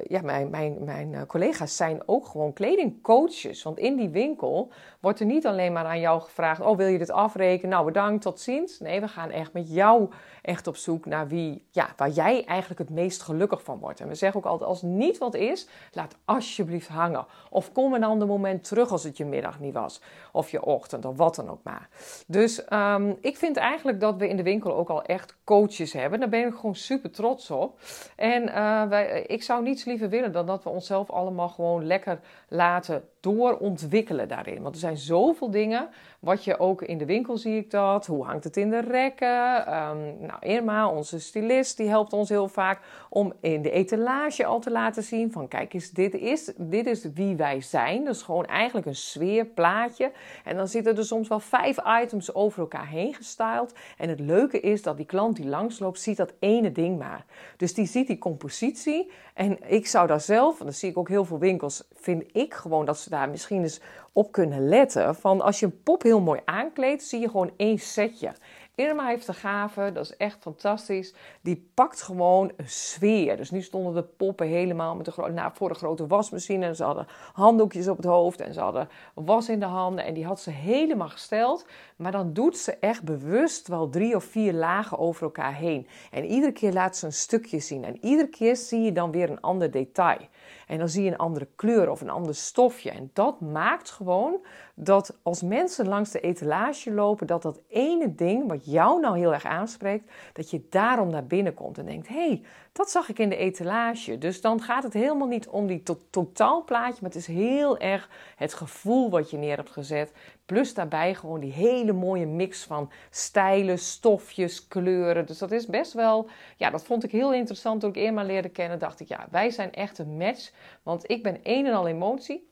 ja, 0.07 0.21
mijn, 0.23 0.49
mijn, 0.49 0.83
mijn 0.83 1.13
eh, 1.13 1.21
collega's 1.27 1.75
zijn 1.75 2.01
ook 2.05 2.25
gewoon 2.25 2.53
kledingcoaches. 2.53 3.63
Want 3.63 3.77
in 3.77 3.95
die 3.95 4.09
winkel 4.09 4.71
wordt 4.99 5.19
er 5.19 5.25
niet 5.25 5.45
alleen 5.45 5.73
maar 5.73 5.85
aan 5.85 5.99
jou 5.99 6.21
gevraagd: 6.21 6.61
Oh, 6.61 6.77
wil 6.77 6.87
je 6.87 6.97
dit 6.97 7.11
afrekenen? 7.11 7.69
Nou, 7.69 7.85
bedankt, 7.85 8.21
tot 8.21 8.39
ziens. 8.39 8.79
Nee, 8.79 9.01
we 9.01 9.07
gaan 9.07 9.29
echt 9.29 9.53
met 9.53 9.73
jou 9.73 10.09
echt 10.41 10.67
op 10.67 10.75
zoek 10.75 11.05
naar 11.05 11.27
wie, 11.27 11.67
ja, 11.71 11.89
waar 11.95 12.09
jij 12.09 12.45
eigenlijk 12.45 12.79
het 12.79 12.89
meest 12.89 13.21
gelukkig 13.21 13.63
van 13.63 13.79
wordt. 13.79 13.99
En 13.99 14.07
we 14.07 14.15
zeggen 14.15 14.39
ook 14.39 14.45
altijd: 14.45 14.69
Als 14.69 14.81
niet 14.81 15.17
wat 15.17 15.35
is, 15.35 15.67
laat 15.91 16.15
alsjeblieft 16.25 16.87
hangen. 16.87 17.25
Of 17.49 17.71
kom 17.71 17.93
een 17.93 18.03
ander 18.03 18.27
moment 18.27 18.63
terug 18.63 18.91
als 18.91 19.03
het 19.03 19.17
je 19.17 19.25
middag 19.25 19.59
niet 19.59 19.73
was. 19.73 20.01
Of 20.31 20.49
je 20.51 20.65
ochtend, 20.65 21.05
of 21.05 21.17
wat 21.17 21.35
dan 21.35 21.49
ook 21.49 21.63
maar. 21.63 21.89
Dus 22.27 22.65
um, 22.69 23.17
ik 23.21 23.37
vind 23.37 23.57
eigenlijk 23.57 23.99
dat 23.99 24.17
we 24.17 24.29
in 24.29 24.37
de 24.37 24.43
winkel 24.43 24.75
ook 24.75 24.89
al 24.89 25.03
echt 25.03 25.37
coaches 25.43 25.93
hebben. 25.93 26.19
Daar 26.19 26.29
ben 26.29 26.47
ik 26.47 26.55
gewoon 26.55 26.75
super 26.75 27.11
trots 27.11 27.51
op. 27.51 27.79
En 28.15 28.43
uh, 28.43 28.83
wij 28.83 29.05
eh, 29.06 29.06
ik 29.25 29.43
zou 29.43 29.63
niets 29.63 29.85
liever 29.85 30.09
willen 30.09 30.31
dan 30.31 30.45
dat 30.45 30.63
we 30.63 30.69
onszelf 30.69 31.09
allemaal 31.09 31.49
gewoon 31.49 31.85
lekker 31.85 32.19
laten 32.47 33.03
doorontwikkelen 33.27 34.27
daarin. 34.27 34.61
Want 34.61 34.73
er 34.73 34.81
zijn 34.81 34.97
zoveel 34.97 35.51
dingen. 35.51 35.89
Wat 36.19 36.43
je 36.43 36.59
ook 36.59 36.81
in 36.81 36.97
de 36.97 37.05
winkel 37.05 37.37
zie 37.37 37.57
ik 37.57 37.71
dat. 37.71 38.05
Hoe 38.05 38.25
hangt 38.25 38.43
het 38.43 38.57
in 38.57 38.69
de 38.69 38.81
rekken? 38.81 39.73
Um, 39.73 40.17
nou, 40.19 40.39
Irma, 40.39 40.89
onze 40.89 41.19
stylist, 41.19 41.77
die 41.77 41.87
helpt 41.87 42.13
ons 42.13 42.29
heel 42.29 42.47
vaak 42.47 42.79
om 43.09 43.33
in 43.41 43.61
de 43.61 43.71
etalage 43.71 44.45
al 44.45 44.59
te 44.59 44.71
laten 44.71 45.03
zien 45.03 45.31
van 45.31 45.47
kijk 45.47 45.73
eens, 45.73 45.91
dit 45.91 46.13
is, 46.13 46.53
dit 46.57 46.85
is 46.85 47.05
wie 47.13 47.35
wij 47.35 47.61
zijn. 47.61 48.03
Dus 48.03 48.21
gewoon 48.21 48.45
eigenlijk 48.45 48.87
een 48.87 48.95
sfeerplaatje. 48.95 50.11
En 50.43 50.55
dan 50.55 50.67
zitten 50.67 50.97
er 50.97 51.05
soms 51.05 51.27
wel 51.27 51.39
vijf 51.39 51.77
items 52.01 52.33
over 52.33 52.59
elkaar 52.59 52.87
heen 52.87 53.13
gestyled. 53.13 53.73
En 53.97 54.09
het 54.09 54.19
leuke 54.19 54.59
is 54.59 54.81
dat 54.81 54.97
die 54.97 55.05
klant 55.05 55.35
die 55.35 55.47
langsloopt, 55.47 55.99
ziet 55.99 56.17
dat 56.17 56.33
ene 56.39 56.71
ding 56.71 56.99
maar. 56.99 57.25
Dus 57.57 57.73
die 57.73 57.85
ziet 57.85 58.07
die 58.07 58.17
compositie. 58.17 59.11
En 59.33 59.71
ik 59.71 59.87
zou 59.87 60.07
daar 60.07 60.21
zelf, 60.21 60.57
dan 60.57 60.73
zie 60.73 60.89
ik 60.89 60.97
ook 60.97 61.09
heel 61.09 61.25
veel 61.25 61.39
winkels, 61.39 61.87
vind 61.93 62.23
ik 62.31 62.53
gewoon 62.53 62.85
dat 62.85 62.97
ze 62.97 63.09
daar 63.09 63.16
misschien 63.25 63.61
eens 63.61 63.81
op 64.13 64.31
kunnen 64.31 64.67
letten. 64.67 65.15
Van 65.15 65.41
als 65.41 65.59
je 65.59 65.65
een 65.65 65.83
pop 65.83 66.01
heel 66.01 66.21
mooi 66.21 66.39
aankleedt, 66.45 67.03
zie 67.03 67.19
je 67.19 67.29
gewoon 67.29 67.51
één 67.57 67.79
setje. 67.79 68.31
Irma 68.77 69.07
heeft 69.07 69.25
de 69.25 69.33
gave, 69.33 69.91
dat 69.93 70.03
is 70.03 70.17
echt 70.17 70.37
fantastisch. 70.41 71.13
Die 71.41 71.69
pakt 71.73 72.01
gewoon 72.01 72.51
een 72.57 72.69
sfeer. 72.69 73.37
Dus 73.37 73.51
nu 73.51 73.61
stonden 73.61 73.93
de 73.93 74.03
poppen 74.03 74.47
helemaal 74.47 74.95
met 74.95 75.05
de 75.05 75.31
nou, 75.33 75.51
voor 75.53 75.69
de 75.69 75.75
grote 75.75 76.07
wasmachine. 76.07 76.65
En 76.65 76.75
ze 76.75 76.83
hadden 76.83 77.07
handdoekjes 77.33 77.87
op 77.87 77.97
het 77.97 78.05
hoofd 78.05 78.41
en 78.41 78.53
ze 78.53 78.59
hadden 78.59 78.89
was 79.13 79.49
in 79.49 79.59
de 79.59 79.65
handen. 79.65 80.05
En 80.05 80.13
die 80.13 80.25
had 80.25 80.39
ze 80.39 80.49
helemaal 80.49 81.09
gesteld. 81.09 81.65
Maar 81.95 82.11
dan 82.11 82.33
doet 82.33 82.57
ze 82.57 82.77
echt 82.79 83.03
bewust 83.03 83.67
wel 83.67 83.89
drie 83.89 84.15
of 84.15 84.23
vier 84.23 84.53
lagen 84.53 84.97
over 84.97 85.23
elkaar 85.23 85.55
heen. 85.55 85.87
En 86.11 86.25
iedere 86.25 86.51
keer 86.51 86.73
laat 86.73 86.97
ze 86.97 87.05
een 87.05 87.13
stukje 87.13 87.59
zien. 87.59 87.83
En 87.83 87.97
iedere 88.05 88.29
keer 88.29 88.55
zie 88.55 88.81
je 88.81 88.91
dan 88.91 89.11
weer 89.11 89.29
een 89.29 89.41
ander 89.41 89.71
detail. 89.71 90.27
En 90.67 90.77
dan 90.77 90.89
zie 90.89 91.03
je 91.03 91.11
een 91.11 91.17
andere 91.17 91.47
kleur 91.55 91.89
of 91.91 92.01
een 92.01 92.09
ander 92.09 92.35
stofje. 92.35 92.91
En 92.91 93.09
dat 93.13 93.41
maakt 93.41 93.89
gewoon 93.89 94.45
dat 94.75 95.17
als 95.23 95.41
mensen 95.41 95.87
langs 95.87 96.11
de 96.11 96.19
etalage 96.19 96.91
lopen, 96.91 97.27
dat 97.27 97.41
dat 97.41 97.61
ene 97.67 98.15
ding 98.15 98.47
wat 98.47 98.65
jou 98.65 98.99
nou 98.99 99.17
heel 99.17 99.33
erg 99.33 99.45
aanspreekt, 99.45 100.11
dat 100.33 100.49
je 100.49 100.65
daarom 100.69 101.09
naar 101.09 101.25
binnen 101.25 101.53
komt 101.53 101.77
en 101.77 101.85
denkt: 101.85 102.07
hé, 102.07 102.27
hey, 102.27 102.43
dat 102.71 102.89
zag 102.89 103.09
ik 103.09 103.19
in 103.19 103.29
de 103.29 103.35
etalage. 103.35 104.17
Dus 104.17 104.41
dan 104.41 104.61
gaat 104.61 104.83
het 104.83 104.93
helemaal 104.93 105.27
niet 105.27 105.47
om 105.47 105.67
die 105.67 105.83
to 105.83 105.97
totaalplaatje, 106.09 106.97
maar 107.01 107.11
het 107.11 107.19
is 107.19 107.27
heel 107.27 107.77
erg 107.77 108.09
het 108.35 108.53
gevoel 108.53 109.09
wat 109.09 109.29
je 109.29 109.37
neer 109.37 109.55
hebt 109.55 109.71
gezet. 109.71 110.11
Plus 110.47 110.73
daarbij 110.73 111.13
gewoon 111.13 111.39
die 111.39 111.51
hele 111.51 111.93
mooie 111.93 112.25
mix 112.25 112.63
van 112.63 112.91
stijlen, 113.09 113.79
stofjes, 113.79 114.67
kleuren. 114.67 115.25
Dus 115.25 115.37
dat 115.37 115.51
is 115.51 115.65
best 115.65 115.93
wel, 115.93 116.29
ja, 116.57 116.69
dat 116.69 116.83
vond 116.83 117.03
ik 117.03 117.11
heel 117.11 117.33
interessant 117.33 117.81
toen 117.81 117.89
ik 117.89 117.95
Irma 117.95 118.23
leerde 118.23 118.49
kennen. 118.49 118.79
Dacht 118.79 118.99
ik, 118.99 119.07
ja, 119.07 119.27
wij 119.31 119.49
zijn 119.49 119.73
echt 119.73 119.97
een 119.97 120.17
match. 120.17 120.51
Want 120.83 121.09
ik 121.09 121.23
ben 121.23 121.39
een 121.43 121.65
en 121.65 121.73
al 121.73 121.87
emotie 121.87 122.47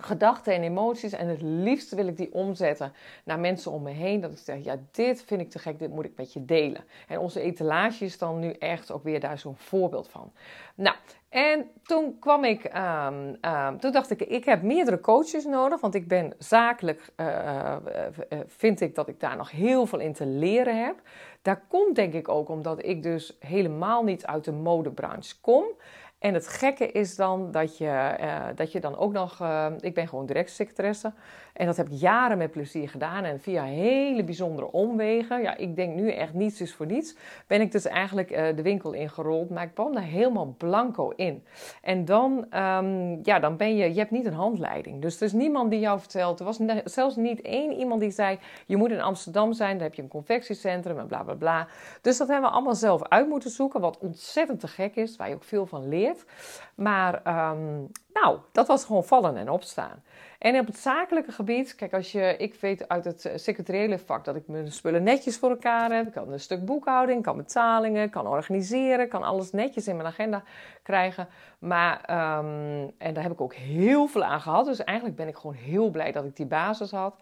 gedachten 0.00 0.54
en 0.54 0.62
emoties. 0.62 1.12
En 1.12 1.28
het 1.28 1.42
liefst 1.42 1.94
wil 1.94 2.06
ik 2.06 2.16
die 2.16 2.32
omzetten 2.32 2.92
naar 3.24 3.38
mensen 3.38 3.72
om 3.72 3.82
me 3.82 3.90
heen. 3.90 4.20
Dat 4.20 4.32
ik 4.32 4.38
zeg, 4.38 4.64
ja, 4.64 4.76
dit 4.90 5.22
vind 5.22 5.40
ik 5.40 5.50
te 5.50 5.58
gek, 5.58 5.78
dit 5.78 5.90
moet 5.90 6.04
ik 6.04 6.16
met 6.16 6.32
je 6.32 6.44
delen. 6.44 6.84
En 7.08 7.18
onze 7.18 7.40
etalage 7.40 8.04
is 8.04 8.18
dan 8.18 8.38
nu 8.38 8.52
echt 8.52 8.90
ook 8.90 9.02
weer 9.02 9.20
daar 9.20 9.38
zo'n 9.38 9.56
voorbeeld 9.56 10.08
van. 10.08 10.32
Nou, 10.74 10.96
en 11.28 11.70
toen 11.82 12.18
kwam 12.18 12.44
ik, 12.44 12.64
um, 12.64 13.36
um, 13.40 13.80
toen 13.80 13.92
dacht 13.92 14.10
ik, 14.10 14.20
ik 14.20 14.44
heb 14.44 14.62
meerdere 14.62 15.00
coaches 15.00 15.44
nodig. 15.44 15.80
Want 15.80 15.94
ik 15.94 16.08
ben 16.08 16.34
zakelijk, 16.38 17.08
uh, 17.16 17.76
uh, 18.28 18.38
vind 18.46 18.80
ik 18.80 18.94
dat 18.94 19.08
ik 19.08 19.20
daar 19.20 19.36
nog 19.36 19.50
heel 19.50 19.86
veel 19.86 19.98
in 19.98 20.12
te 20.12 20.26
leren 20.26 20.84
heb. 20.84 20.94
Daar 21.42 21.62
komt 21.68 21.94
denk 21.94 22.12
ik 22.12 22.28
ook 22.28 22.48
omdat 22.48 22.84
ik 22.84 23.02
dus 23.02 23.36
helemaal 23.40 24.04
niet 24.04 24.26
uit 24.26 24.44
de 24.44 24.52
modebranche 24.52 25.34
kom. 25.40 25.64
En 26.18 26.34
het 26.34 26.48
gekke 26.48 26.92
is 26.92 27.16
dan 27.16 27.50
dat 27.50 27.78
je, 27.78 28.16
uh, 28.20 28.44
dat 28.54 28.72
je 28.72 28.80
dan 28.80 28.96
ook 28.96 29.12
nog. 29.12 29.40
Uh, 29.42 29.66
ik 29.80 29.94
ben 29.94 30.08
gewoon 30.08 30.26
directiesecretaresse. 30.26 31.12
En 31.52 31.66
dat 31.66 31.76
heb 31.76 31.88
ik 31.88 31.98
jaren 31.98 32.38
met 32.38 32.50
plezier 32.50 32.88
gedaan. 32.88 33.24
En 33.24 33.40
via 33.40 33.62
hele 33.62 34.24
bijzondere 34.24 34.72
omwegen. 34.72 35.42
Ja, 35.42 35.56
ik 35.56 35.76
denk 35.76 35.94
nu 35.94 36.10
echt 36.10 36.34
niets 36.34 36.60
is 36.60 36.74
voor 36.74 36.86
niets. 36.86 37.16
Ben 37.46 37.60
ik 37.60 37.72
dus 37.72 37.86
eigenlijk 37.86 38.30
uh, 38.30 38.56
de 38.56 38.62
winkel 38.62 38.92
ingerold. 38.92 39.50
Maar 39.50 39.64
ik 39.64 39.74
kwam 39.74 39.94
daar 39.94 40.02
helemaal 40.02 40.54
blanco 40.58 41.12
in. 41.16 41.44
En 41.82 42.04
dan, 42.04 42.46
um, 42.56 43.20
ja, 43.22 43.38
dan 43.38 43.56
ben 43.56 43.76
je. 43.76 43.92
Je 43.92 43.98
hebt 43.98 44.10
niet 44.10 44.26
een 44.26 44.32
handleiding. 44.32 45.02
Dus 45.02 45.16
er 45.16 45.22
is 45.22 45.32
niemand 45.32 45.70
die 45.70 45.80
jou 45.80 45.98
vertelt. 46.00 46.38
Er 46.38 46.44
was 46.44 46.58
zelfs 46.84 47.16
niet 47.16 47.40
één 47.40 47.72
iemand 47.72 48.00
die 48.00 48.10
zei. 48.10 48.38
Je 48.66 48.76
moet 48.76 48.90
in 48.90 49.00
Amsterdam 49.00 49.52
zijn. 49.52 49.74
Daar 49.74 49.86
heb 49.86 49.94
je 49.94 50.02
een 50.02 50.08
confectiecentrum 50.08 50.98
en 50.98 51.06
bla 51.06 51.22
bla 51.22 51.34
bla. 51.34 51.66
Dus 52.00 52.18
dat 52.18 52.28
hebben 52.28 52.48
we 52.48 52.54
allemaal 52.54 52.74
zelf 52.74 53.08
uit 53.08 53.28
moeten 53.28 53.50
zoeken. 53.50 53.80
Wat 53.80 53.98
ontzettend 53.98 54.60
te 54.60 54.68
gek 54.68 54.96
is. 54.96 55.16
Waar 55.16 55.28
je 55.28 55.34
ook 55.34 55.44
veel 55.44 55.66
van 55.66 55.88
leert. 55.88 56.06
Maar 56.74 57.14
um, 57.50 57.90
nou, 58.12 58.38
dat 58.52 58.66
was 58.66 58.84
gewoon 58.84 59.04
vallen 59.04 59.36
en 59.36 59.50
opstaan. 59.50 60.02
En 60.38 60.58
op 60.58 60.66
het 60.66 60.78
zakelijke 60.78 61.32
gebied, 61.32 61.74
kijk, 61.74 61.92
als 61.92 62.12
je, 62.12 62.36
ik 62.36 62.54
weet 62.54 62.88
uit 62.88 63.04
het 63.04 63.24
eh, 63.24 63.36
secretariële 63.36 63.98
vak 63.98 64.24
dat 64.24 64.36
ik 64.36 64.48
mijn 64.48 64.72
spullen 64.72 65.02
netjes 65.02 65.38
voor 65.38 65.50
elkaar 65.50 65.92
heb. 65.92 66.06
Ik 66.06 66.12
kan 66.12 66.32
een 66.32 66.40
stuk 66.40 66.64
boekhouding, 66.64 67.22
kan 67.22 67.36
betalingen, 67.36 68.10
kan 68.10 68.26
organiseren, 68.26 69.08
kan 69.08 69.22
alles 69.22 69.52
netjes 69.52 69.88
in 69.88 69.96
mijn 69.96 70.08
agenda 70.08 70.42
krijgen. 70.82 71.28
Maar, 71.58 72.00
um, 72.38 72.92
en 72.98 73.14
daar 73.14 73.22
heb 73.22 73.32
ik 73.32 73.40
ook 73.40 73.54
heel 73.54 74.06
veel 74.06 74.24
aan 74.24 74.40
gehad. 74.40 74.66
Dus 74.66 74.84
eigenlijk 74.84 75.16
ben 75.16 75.28
ik 75.28 75.36
gewoon 75.36 75.56
heel 75.56 75.90
blij 75.90 76.12
dat 76.12 76.24
ik 76.24 76.36
die 76.36 76.46
basis 76.46 76.90
had. 76.90 77.16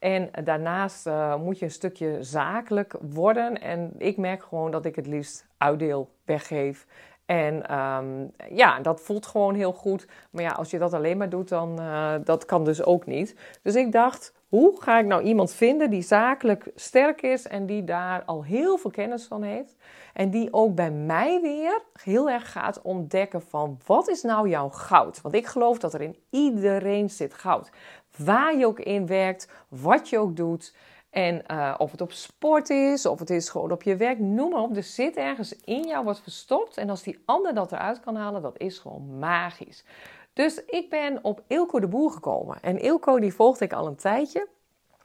En 0.00 0.30
daarnaast 0.44 1.06
uh, 1.06 1.36
moet 1.36 1.58
je 1.58 1.64
een 1.64 1.70
stukje 1.70 2.22
zakelijk 2.22 2.96
worden. 3.00 3.60
En 3.60 3.94
ik 3.98 4.16
merk 4.16 4.42
gewoon 4.42 4.70
dat 4.70 4.84
ik 4.84 4.96
het 4.96 5.06
liefst 5.06 5.46
uitdeel, 5.56 6.10
weggeef. 6.24 6.86
En 7.30 7.78
um, 7.78 8.32
ja, 8.48 8.80
dat 8.80 9.00
voelt 9.00 9.26
gewoon 9.26 9.54
heel 9.54 9.72
goed. 9.72 10.06
Maar 10.30 10.42
ja, 10.42 10.50
als 10.50 10.70
je 10.70 10.78
dat 10.78 10.92
alleen 10.92 11.16
maar 11.16 11.28
doet, 11.28 11.48
dan 11.48 11.80
uh, 11.80 12.14
dat 12.24 12.44
kan 12.44 12.64
dus 12.64 12.82
ook 12.82 13.06
niet. 13.06 13.36
Dus 13.62 13.74
ik 13.74 13.92
dacht, 13.92 14.34
hoe 14.48 14.80
ga 14.80 14.98
ik 14.98 15.06
nou 15.06 15.22
iemand 15.22 15.52
vinden 15.52 15.90
die 15.90 16.02
zakelijk 16.02 16.70
sterk 16.74 17.22
is 17.22 17.46
en 17.46 17.66
die 17.66 17.84
daar 17.84 18.22
al 18.24 18.44
heel 18.44 18.78
veel 18.78 18.90
kennis 18.90 19.26
van 19.26 19.42
heeft? 19.42 19.76
En 20.14 20.30
die 20.30 20.52
ook 20.52 20.74
bij 20.74 20.90
mij 20.90 21.40
weer 21.40 21.82
heel 22.02 22.30
erg 22.30 22.52
gaat 22.52 22.82
ontdekken 22.82 23.42
van 23.42 23.78
wat 23.86 24.08
is 24.08 24.22
nou 24.22 24.48
jouw 24.48 24.68
goud? 24.68 25.20
Want 25.20 25.34
ik 25.34 25.46
geloof 25.46 25.78
dat 25.78 25.94
er 25.94 26.00
in 26.00 26.16
iedereen 26.30 27.10
zit 27.10 27.34
goud. 27.34 27.70
Waar 28.16 28.56
je 28.56 28.66
ook 28.66 28.80
in 28.80 29.06
werkt, 29.06 29.48
wat 29.68 30.08
je 30.08 30.18
ook 30.18 30.36
doet. 30.36 30.74
En 31.10 31.42
uh, 31.50 31.74
of 31.78 31.90
het 31.90 32.00
op 32.00 32.12
sport 32.12 32.70
is, 32.70 33.06
of 33.06 33.18
het 33.18 33.30
is 33.30 33.48
gewoon 33.48 33.72
op 33.72 33.82
je 33.82 33.96
werk, 33.96 34.18
noem 34.18 34.50
maar 34.50 34.62
op. 34.62 34.76
Er 34.76 34.82
zit 34.82 35.16
ergens 35.16 35.56
in 35.64 35.86
jou 35.86 36.04
wat 36.04 36.20
verstopt. 36.20 36.76
En 36.76 36.90
als 36.90 37.02
die 37.02 37.22
ander 37.24 37.54
dat 37.54 37.72
eruit 37.72 38.00
kan 38.00 38.16
halen, 38.16 38.42
dat 38.42 38.58
is 38.58 38.78
gewoon 38.78 39.18
magisch. 39.18 39.84
Dus 40.32 40.64
ik 40.64 40.90
ben 40.90 41.18
op 41.22 41.42
Ilko 41.46 41.80
de 41.80 41.88
Boer 41.88 42.10
gekomen. 42.10 42.62
En 42.62 42.78
Ilko 42.78 43.18
die 43.20 43.34
volgde 43.34 43.64
ik 43.64 43.72
al 43.72 43.86
een 43.86 43.96
tijdje. 43.96 44.48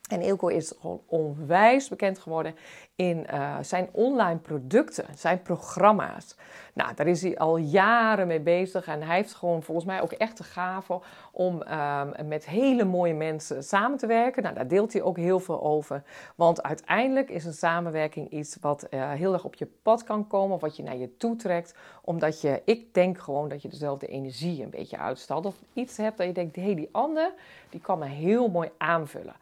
En 0.10 0.22
Ilko 0.22 0.48
is 0.48 0.74
gewoon 0.80 1.02
onwijs 1.06 1.90
bekend 1.90 2.20
geworden 2.20 2.56
in 2.96 3.28
uh, 3.34 3.58
zijn 3.62 3.90
online 3.92 4.40
producten, 4.40 5.06
zijn 5.16 5.42
programma's. 5.42 6.36
Nou, 6.76 6.94
daar 6.96 7.08
is 7.08 7.22
hij 7.22 7.38
al 7.38 7.58
jaren 7.58 8.28
mee 8.28 8.40
bezig 8.40 8.88
en 8.88 9.02
hij 9.02 9.16
heeft 9.16 9.34
gewoon 9.34 9.64
volgens 9.64 9.86
mij 9.86 10.02
ook 10.02 10.12
echt 10.12 10.38
de 10.38 10.44
gave 10.44 11.00
om 11.32 11.64
uh, 11.68 12.02
met 12.26 12.46
hele 12.46 12.84
mooie 12.84 13.14
mensen 13.14 13.64
samen 13.64 13.98
te 13.98 14.08
werken. 14.08 14.44
Nou, 14.44 14.56
daar 14.56 14.68
deelt 14.68 14.94
hij 14.94 15.02
ook 15.02 15.18
heel 15.18 15.40
veel 15.40 15.64
over. 15.64 16.04
Want 16.36 16.64
uiteindelijk 16.64 17.30
is 17.30 17.46
een 17.46 17.54
samenwerking 17.54 18.30
iets 18.30 18.58
wat 18.62 18.88
uh, 18.90 19.12
heel 19.12 19.34
erg 19.34 19.44
op 19.44 19.56
je 19.56 19.68
pad 19.82 20.04
kan 20.04 20.28
komen 20.28 20.60
wat 20.60 20.76
je 20.76 20.84
naar 20.84 20.98
je 20.98 21.18
toe 21.18 21.36
trekt. 21.36 21.76
Omdat 22.02 22.42
je, 22.42 22.62
ik 22.66 22.94
denk 22.94 23.18
gewoon 23.18 23.50
dat 23.50 23.62
je 23.62 23.70
dezelfde 23.70 24.08
energie 24.08 24.64
een 24.64 24.70
beetje 24.70 24.98
uitstalt. 24.98 25.46
Of 25.46 25.56
iets 25.74 25.98
hebt 25.98 26.18
dat 26.18 26.28
je 26.28 26.34
denkt, 26.34 26.56
hé, 26.56 26.62
hey, 26.62 26.76
die 26.76 26.90
ander, 26.92 27.34
die 27.70 27.80
kan 27.80 28.00
me 28.00 28.06
heel 28.06 28.50
mooi 28.50 28.70
aanvullen. 28.78 29.36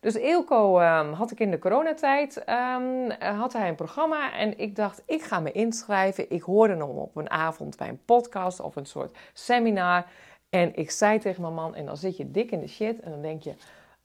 Dus 0.00 0.14
Eelco 0.14 0.80
um, 0.80 1.12
had 1.12 1.30
ik 1.30 1.40
in 1.40 1.50
de 1.50 1.58
coronatijd... 1.58 2.36
Um, 2.36 3.10
eh, 3.10 3.40
had 3.40 3.52
hij 3.52 3.68
een 3.68 3.74
programma 3.74 4.32
en 4.32 4.58
ik 4.58 4.76
dacht, 4.76 5.02
ik 5.06 5.22
ga 5.22 5.40
me 5.40 5.52
inschrijven. 5.52 6.30
Ik 6.30 6.42
hoorde 6.42 6.74
hem 6.88 6.98
op 6.98 7.16
een 7.16 7.30
avond 7.30 7.76
bij 7.76 7.88
een 7.88 8.04
podcast 8.04 8.60
of 8.60 8.76
een 8.76 8.86
soort 8.86 9.18
seminar. 9.32 10.06
En 10.48 10.76
ik 10.76 10.90
zei 10.90 11.18
tegen 11.18 11.42
mijn 11.42 11.54
man, 11.54 11.74
en 11.74 11.86
dan 11.86 11.96
zit 11.96 12.16
je 12.16 12.30
dik 12.30 12.50
in 12.50 12.60
de 12.60 12.68
shit 12.68 13.00
en 13.00 13.10
dan 13.10 13.22
denk 13.22 13.42
je, 13.42 13.54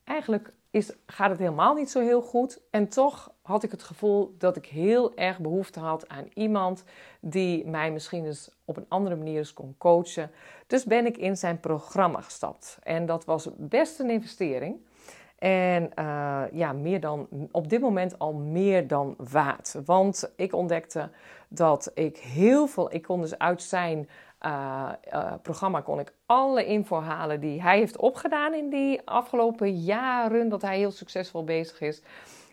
eigenlijk 0.04 0.54
is, 0.76 0.92
gaat 1.06 1.30
het 1.30 1.40
helemaal 1.40 1.74
niet 1.74 1.90
zo 1.90 2.00
heel 2.00 2.22
goed. 2.22 2.62
En 2.70 2.88
toch 2.88 3.32
had 3.42 3.64
ik 3.64 3.72
het 3.72 3.84
gevoel 3.84 4.36
dat 4.38 4.56
ik 4.56 4.66
heel 4.66 5.16
erg 5.16 5.40
behoefte 5.40 5.80
had 5.80 6.10
aan 6.10 6.28
iemand 6.34 6.84
die 7.20 7.66
mij 7.68 7.92
misschien 7.92 8.26
eens 8.26 8.50
op 8.66 8.78
een 8.78 8.86
andere 8.88 9.16
manier 9.16 9.38
eens 9.38 9.54
kon 9.54 9.76
coachen. 9.78 10.32
Dus 10.68 10.84
ben 10.84 11.06
ik 11.06 11.18
in 11.18 11.38
zijn 11.38 11.60
programma 11.60 12.22
gestapt. 12.22 12.80
En 12.84 13.06
dat 13.06 13.26
was 13.26 13.50
best 13.58 14.00
een 14.00 14.10
investering. 14.10 14.86
En 15.46 15.92
uh, 16.00 16.42
ja, 16.52 16.74
meer 16.74 17.00
dan, 17.00 17.28
op 17.52 17.70
dit 17.70 17.82
moment 17.82 18.20
al 18.20 18.34
meer 18.34 18.88
dan 18.88 19.16
waard. 19.18 19.76
Want 19.86 20.32
ik 20.36 20.54
ontdekte 20.54 21.10
dat 21.48 21.92
ik 21.94 22.18
heel 22.18 22.68
veel, 22.68 22.94
ik 22.94 23.02
kon 23.02 23.22
dus 23.22 23.38
uit 23.38 23.64
zijn 23.64 24.10
uh, 24.46 24.90
uh, 25.14 25.34
programma 25.42 25.82
kon 25.82 26.00
ik 26.00 26.14
alle 26.26 26.66
info 26.66 27.02
halen 27.02 27.40
die 27.40 27.62
hij 27.62 27.78
heeft 27.78 27.98
opgedaan 27.98 28.54
in 28.54 28.70
die 28.70 29.02
afgelopen 29.06 29.76
jaren 29.76 30.50
dat 30.50 30.62
hij 30.62 30.78
heel 30.78 30.92
succesvol 30.92 31.44
bezig 31.44 31.82
is. 31.82 32.02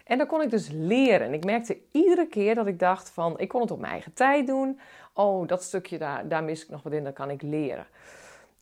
En 0.05 0.19
dan 0.19 0.27
kon 0.27 0.43
ik 0.43 0.51
dus 0.51 0.69
leren. 0.73 1.35
Ik 1.35 1.45
merkte 1.45 1.79
iedere 1.91 2.27
keer 2.27 2.55
dat 2.55 2.67
ik 2.67 2.79
dacht 2.79 3.11
van, 3.11 3.39
ik 3.39 3.49
kon 3.49 3.61
het 3.61 3.71
op 3.71 3.81
mijn 3.81 3.93
eigen 3.93 4.13
tijd 4.13 4.47
doen. 4.47 4.81
Oh, 5.13 5.49
dat 5.49 5.63
stukje 5.63 5.99
daar, 5.99 6.29
daar 6.29 6.45
mis 6.45 6.63
ik 6.63 6.69
nog 6.69 6.83
wat 6.83 6.93
in, 6.93 7.05
dan 7.05 7.13
kan 7.13 7.31
ik 7.31 7.43
leren. 7.43 7.87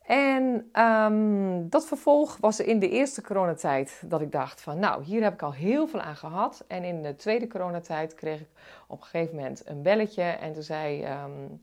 En 0.06 0.70
um, 0.82 1.68
dat 1.68 1.86
vervolg 1.86 2.36
was 2.40 2.60
in 2.60 2.78
de 2.78 2.88
eerste 2.88 3.22
coronatijd 3.22 4.02
dat 4.04 4.20
ik 4.20 4.32
dacht 4.32 4.60
van, 4.60 4.78
nou, 4.78 5.04
hier 5.04 5.22
heb 5.22 5.32
ik 5.32 5.42
al 5.42 5.52
heel 5.52 5.86
veel 5.86 6.00
aan 6.00 6.16
gehad. 6.16 6.64
En 6.66 6.84
in 6.84 7.02
de 7.02 7.16
tweede 7.16 7.46
coronatijd 7.46 8.14
kreeg 8.14 8.40
ik 8.40 8.48
op 8.86 9.00
een 9.00 9.06
gegeven 9.06 9.34
moment 9.34 9.62
een 9.66 9.82
belletje 9.82 10.22
en 10.22 10.52
toen 10.52 10.62
zei, 10.62 11.04
um, 11.04 11.60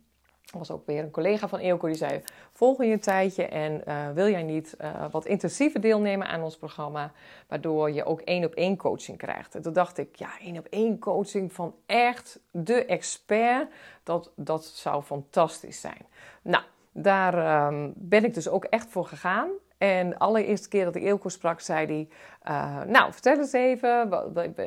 was 0.51 0.71
ook 0.71 0.85
weer 0.85 1.03
een 1.03 1.11
collega 1.11 1.47
van 1.47 1.59
Eelco 1.59 1.87
die 1.87 1.95
zei, 1.95 2.21
volg 2.51 2.83
je 2.83 2.91
een 2.91 2.99
tijdje 2.99 3.45
en 3.45 3.81
uh, 3.87 4.11
wil 4.11 4.29
jij 4.29 4.43
niet 4.43 4.75
uh, 4.81 5.05
wat 5.11 5.25
intensiever 5.25 5.81
deelnemen 5.81 6.27
aan 6.27 6.43
ons 6.43 6.57
programma, 6.57 7.11
waardoor 7.47 7.91
je 7.91 8.05
ook 8.05 8.21
één 8.21 8.45
op 8.45 8.53
één 8.53 8.77
coaching 8.77 9.17
krijgt. 9.17 9.55
En 9.55 9.61
toen 9.61 9.73
dacht 9.73 9.97
ik, 9.97 10.15
ja, 10.15 10.29
één 10.39 10.57
op 10.57 10.67
één 10.69 10.99
coaching 10.99 11.53
van 11.53 11.75
echt 11.85 12.39
de 12.51 12.85
expert, 12.85 13.71
dat, 14.03 14.31
dat 14.35 14.65
zou 14.65 15.03
fantastisch 15.03 15.81
zijn. 15.81 16.05
Nou, 16.41 16.63
daar 16.99 17.67
um, 17.67 17.93
ben 17.95 18.23
ik 18.23 18.33
dus 18.33 18.49
ook 18.49 18.63
echt 18.63 18.89
voor 18.89 19.05
gegaan. 19.05 19.49
En 19.77 20.09
de 20.09 20.19
allereerste 20.19 20.69
keer 20.69 20.85
dat 20.85 20.95
ik 20.95 21.03
Eelco 21.03 21.29
sprak, 21.29 21.59
zei 21.59 21.85
hij... 21.85 22.07
Uh, 22.53 22.83
nou, 22.83 23.13
vertel 23.13 23.37
eens 23.37 23.53
even, 23.53 24.23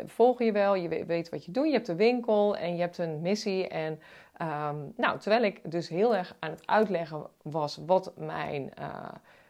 volg 0.06 0.42
je 0.42 0.52
wel, 0.52 0.74
je 0.74 1.04
weet 1.06 1.28
wat 1.28 1.44
je 1.44 1.52
doet. 1.52 1.66
Je 1.66 1.72
hebt 1.72 1.88
een 1.88 1.96
winkel 1.96 2.56
en 2.56 2.74
je 2.74 2.80
hebt 2.80 2.98
een 2.98 3.20
missie. 3.20 3.68
En 3.68 4.00
um, 4.42 4.92
nou, 4.96 5.18
terwijl 5.18 5.42
ik 5.42 5.70
dus 5.70 5.88
heel 5.88 6.16
erg 6.16 6.36
aan 6.38 6.50
het 6.50 6.66
uitleggen 6.66 7.26
was 7.42 7.80
wat 7.86 8.12
mijn... 8.16 8.72
Uh, 8.80 8.86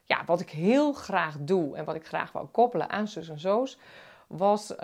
ja, 0.04 0.22
wat 0.26 0.40
ik 0.40 0.50
heel 0.50 0.92
graag 0.92 1.36
doe 1.40 1.76
en 1.76 1.84
wat 1.84 1.94
ik 1.94 2.06
graag 2.06 2.32
wou 2.32 2.46
koppelen 2.46 2.90
aan 2.90 3.08
zus 3.08 3.28
en 3.28 3.38
zo's 3.38 3.78
was 4.30 4.70
uh, 4.70 4.78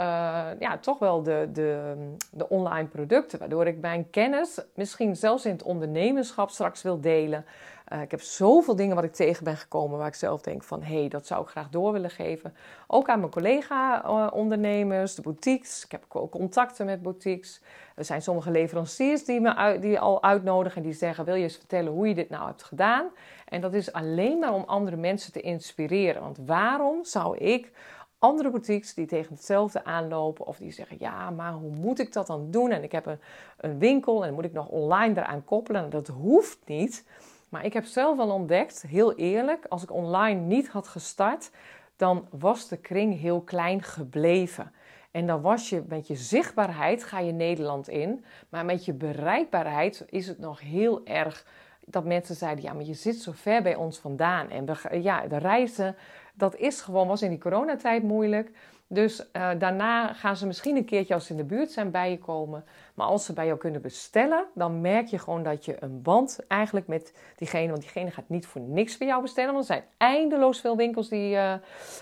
ja, 0.58 0.78
toch 0.80 0.98
wel 0.98 1.22
de, 1.22 1.48
de, 1.52 1.94
de 2.30 2.48
online 2.48 2.88
producten. 2.88 3.38
Waardoor 3.38 3.66
ik 3.66 3.80
mijn 3.80 4.10
kennis 4.10 4.60
misschien 4.74 5.16
zelfs 5.16 5.44
in 5.44 5.52
het 5.52 5.62
ondernemerschap 5.62 6.50
straks 6.50 6.82
wil 6.82 7.00
delen. 7.00 7.44
Uh, 7.92 8.02
ik 8.02 8.10
heb 8.10 8.20
zoveel 8.20 8.76
dingen 8.76 8.94
wat 8.94 9.04
ik 9.04 9.12
tegen 9.12 9.44
ben 9.44 9.56
gekomen 9.56 9.98
waar 9.98 10.06
ik 10.06 10.14
zelf 10.14 10.40
denk 10.40 10.62
van... 10.62 10.82
hé, 10.82 10.98
hey, 10.98 11.08
dat 11.08 11.26
zou 11.26 11.42
ik 11.42 11.48
graag 11.48 11.68
door 11.68 11.92
willen 11.92 12.10
geven. 12.10 12.54
Ook 12.86 13.08
aan 13.08 13.18
mijn 13.18 13.30
collega-ondernemers, 13.30 15.14
de 15.14 15.22
boutiques. 15.22 15.84
Ik 15.84 15.90
heb 15.90 16.04
ook 16.08 16.30
contacten 16.30 16.86
met 16.86 17.02
boutiques. 17.02 17.62
Er 17.94 18.04
zijn 18.04 18.22
sommige 18.22 18.50
leveranciers 18.50 19.24
die 19.24 19.40
me 19.40 19.54
uit, 19.54 19.82
die 19.82 20.00
al 20.00 20.22
uitnodigen... 20.22 20.76
en 20.76 20.82
die 20.82 20.92
zeggen, 20.92 21.24
wil 21.24 21.34
je 21.34 21.42
eens 21.42 21.56
vertellen 21.56 21.92
hoe 21.92 22.08
je 22.08 22.14
dit 22.14 22.30
nou 22.30 22.46
hebt 22.46 22.62
gedaan? 22.62 23.06
En 23.48 23.60
dat 23.60 23.74
is 23.74 23.92
alleen 23.92 24.38
maar 24.38 24.54
om 24.54 24.64
andere 24.66 24.96
mensen 24.96 25.32
te 25.32 25.40
inspireren. 25.40 26.22
Want 26.22 26.38
waarom 26.46 27.04
zou 27.04 27.36
ik 27.36 27.72
andere 28.18 28.50
boutiques 28.50 28.94
die 28.94 29.06
tegen 29.06 29.34
hetzelfde 29.34 29.84
aanlopen 29.84 30.46
of 30.46 30.56
die 30.56 30.72
zeggen: 30.72 30.96
Ja, 31.00 31.30
maar 31.30 31.52
hoe 31.52 31.70
moet 31.70 31.98
ik 31.98 32.12
dat 32.12 32.26
dan 32.26 32.50
doen? 32.50 32.70
En 32.70 32.82
ik 32.82 32.92
heb 32.92 33.18
een, 33.56 33.78
winkel 33.78 34.24
en 34.24 34.34
moet 34.34 34.44
ik 34.44 34.52
nog 34.52 34.68
online 34.68 35.20
eraan 35.20 35.44
koppelen. 35.44 35.84
En 35.84 35.90
dat 35.90 36.08
hoeft 36.08 36.58
niet. 36.66 37.04
Maar 37.48 37.64
ik 37.64 37.72
heb 37.72 37.84
zelf 37.84 38.18
al 38.18 38.30
ontdekt, 38.30 38.82
heel 38.88 39.14
eerlijk, 39.14 39.66
als 39.68 39.82
ik 39.82 39.92
online 39.92 40.40
niet 40.40 40.68
had 40.68 40.88
gestart, 40.88 41.50
dan 41.96 42.26
was 42.30 42.68
de 42.68 42.76
kring 42.76 43.20
heel 43.20 43.40
klein 43.40 43.82
gebleven. 43.82 44.72
En 45.10 45.26
dan 45.26 45.40
was 45.40 45.68
je 45.68 45.82
met 45.88 46.06
je 46.06 46.16
zichtbaarheid 46.16 47.04
ga 47.04 47.18
je 47.18 47.32
Nederland 47.32 47.88
in, 47.88 48.24
maar 48.48 48.64
met 48.64 48.84
je 48.84 48.92
bereikbaarheid 48.92 50.04
is 50.06 50.26
het 50.28 50.38
nog 50.38 50.60
heel 50.60 51.06
erg 51.06 51.46
dat 51.86 52.04
mensen 52.04 52.34
zeiden: 52.34 52.64
ja, 52.64 52.72
maar 52.72 52.84
je 52.84 52.94
zit 52.94 53.16
zo 53.16 53.32
ver 53.34 53.62
bij 53.62 53.74
ons 53.74 53.98
vandaan. 53.98 54.50
En 54.50 54.66
we, 54.66 55.02
ja, 55.02 55.26
de 55.26 55.36
reizen 55.36 55.96
dat 56.36 56.56
is 56.56 56.80
gewoon, 56.80 57.08
was 57.08 57.22
in 57.22 57.30
die 57.30 57.38
coronatijd 57.38 58.02
moeilijk. 58.02 58.50
Dus 58.88 59.20
uh, 59.32 59.50
daarna 59.58 60.12
gaan 60.12 60.36
ze 60.36 60.46
misschien 60.46 60.76
een 60.76 60.84
keertje 60.84 61.14
als 61.14 61.26
ze 61.26 61.30
in 61.32 61.36
de 61.36 61.44
buurt 61.44 61.70
zijn 61.70 61.90
bij 61.90 62.10
je 62.10 62.18
komen. 62.18 62.64
Maar 62.94 63.06
als 63.06 63.24
ze 63.24 63.32
bij 63.32 63.46
jou 63.46 63.58
kunnen 63.58 63.82
bestellen, 63.82 64.44
dan 64.54 64.80
merk 64.80 65.06
je 65.06 65.18
gewoon 65.18 65.42
dat 65.42 65.64
je 65.64 65.76
een 65.80 66.02
band 66.02 66.38
eigenlijk 66.48 66.86
met 66.86 67.12
diegene. 67.36 67.70
Want 67.70 67.80
diegene 67.80 68.10
gaat 68.10 68.28
niet 68.28 68.46
voor 68.46 68.60
niks 68.60 68.96
bij 68.96 69.06
jou 69.06 69.22
bestellen. 69.22 69.52
Want 69.52 69.68
er 69.68 69.74
zijn 69.74 69.84
eindeloos 69.96 70.60
veel 70.60 70.76
winkels 70.76 71.08
die, 71.08 71.34
uh, 71.34 71.54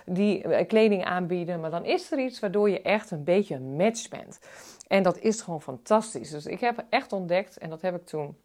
die 0.07 0.45
uh, 0.45 0.67
kleding 0.67 1.05
aanbieden. 1.05 1.61
Maar 1.61 1.71
dan 1.71 1.85
is 1.85 2.13
er 2.13 2.19
iets 2.19 2.41
waardoor 2.41 2.71
je 2.71 2.83
echt 2.83 3.11
een 3.11 3.25
beetje 3.25 3.55
een 3.55 3.77
match 3.77 4.09
bent. 4.09 4.41
En 4.87 5.03
dat 5.03 5.19
is 5.19 5.41
gewoon 5.41 5.63
fantastisch. 5.63 6.31
Dus 6.31 6.47
ik 6.47 6.61
heb 6.61 6.85
echt 6.89 7.13
ontdekt, 7.13 7.59
en 7.59 7.71
dat 7.71 7.83
heb 7.83 7.95
ik 7.95 8.07
toen 8.07 8.37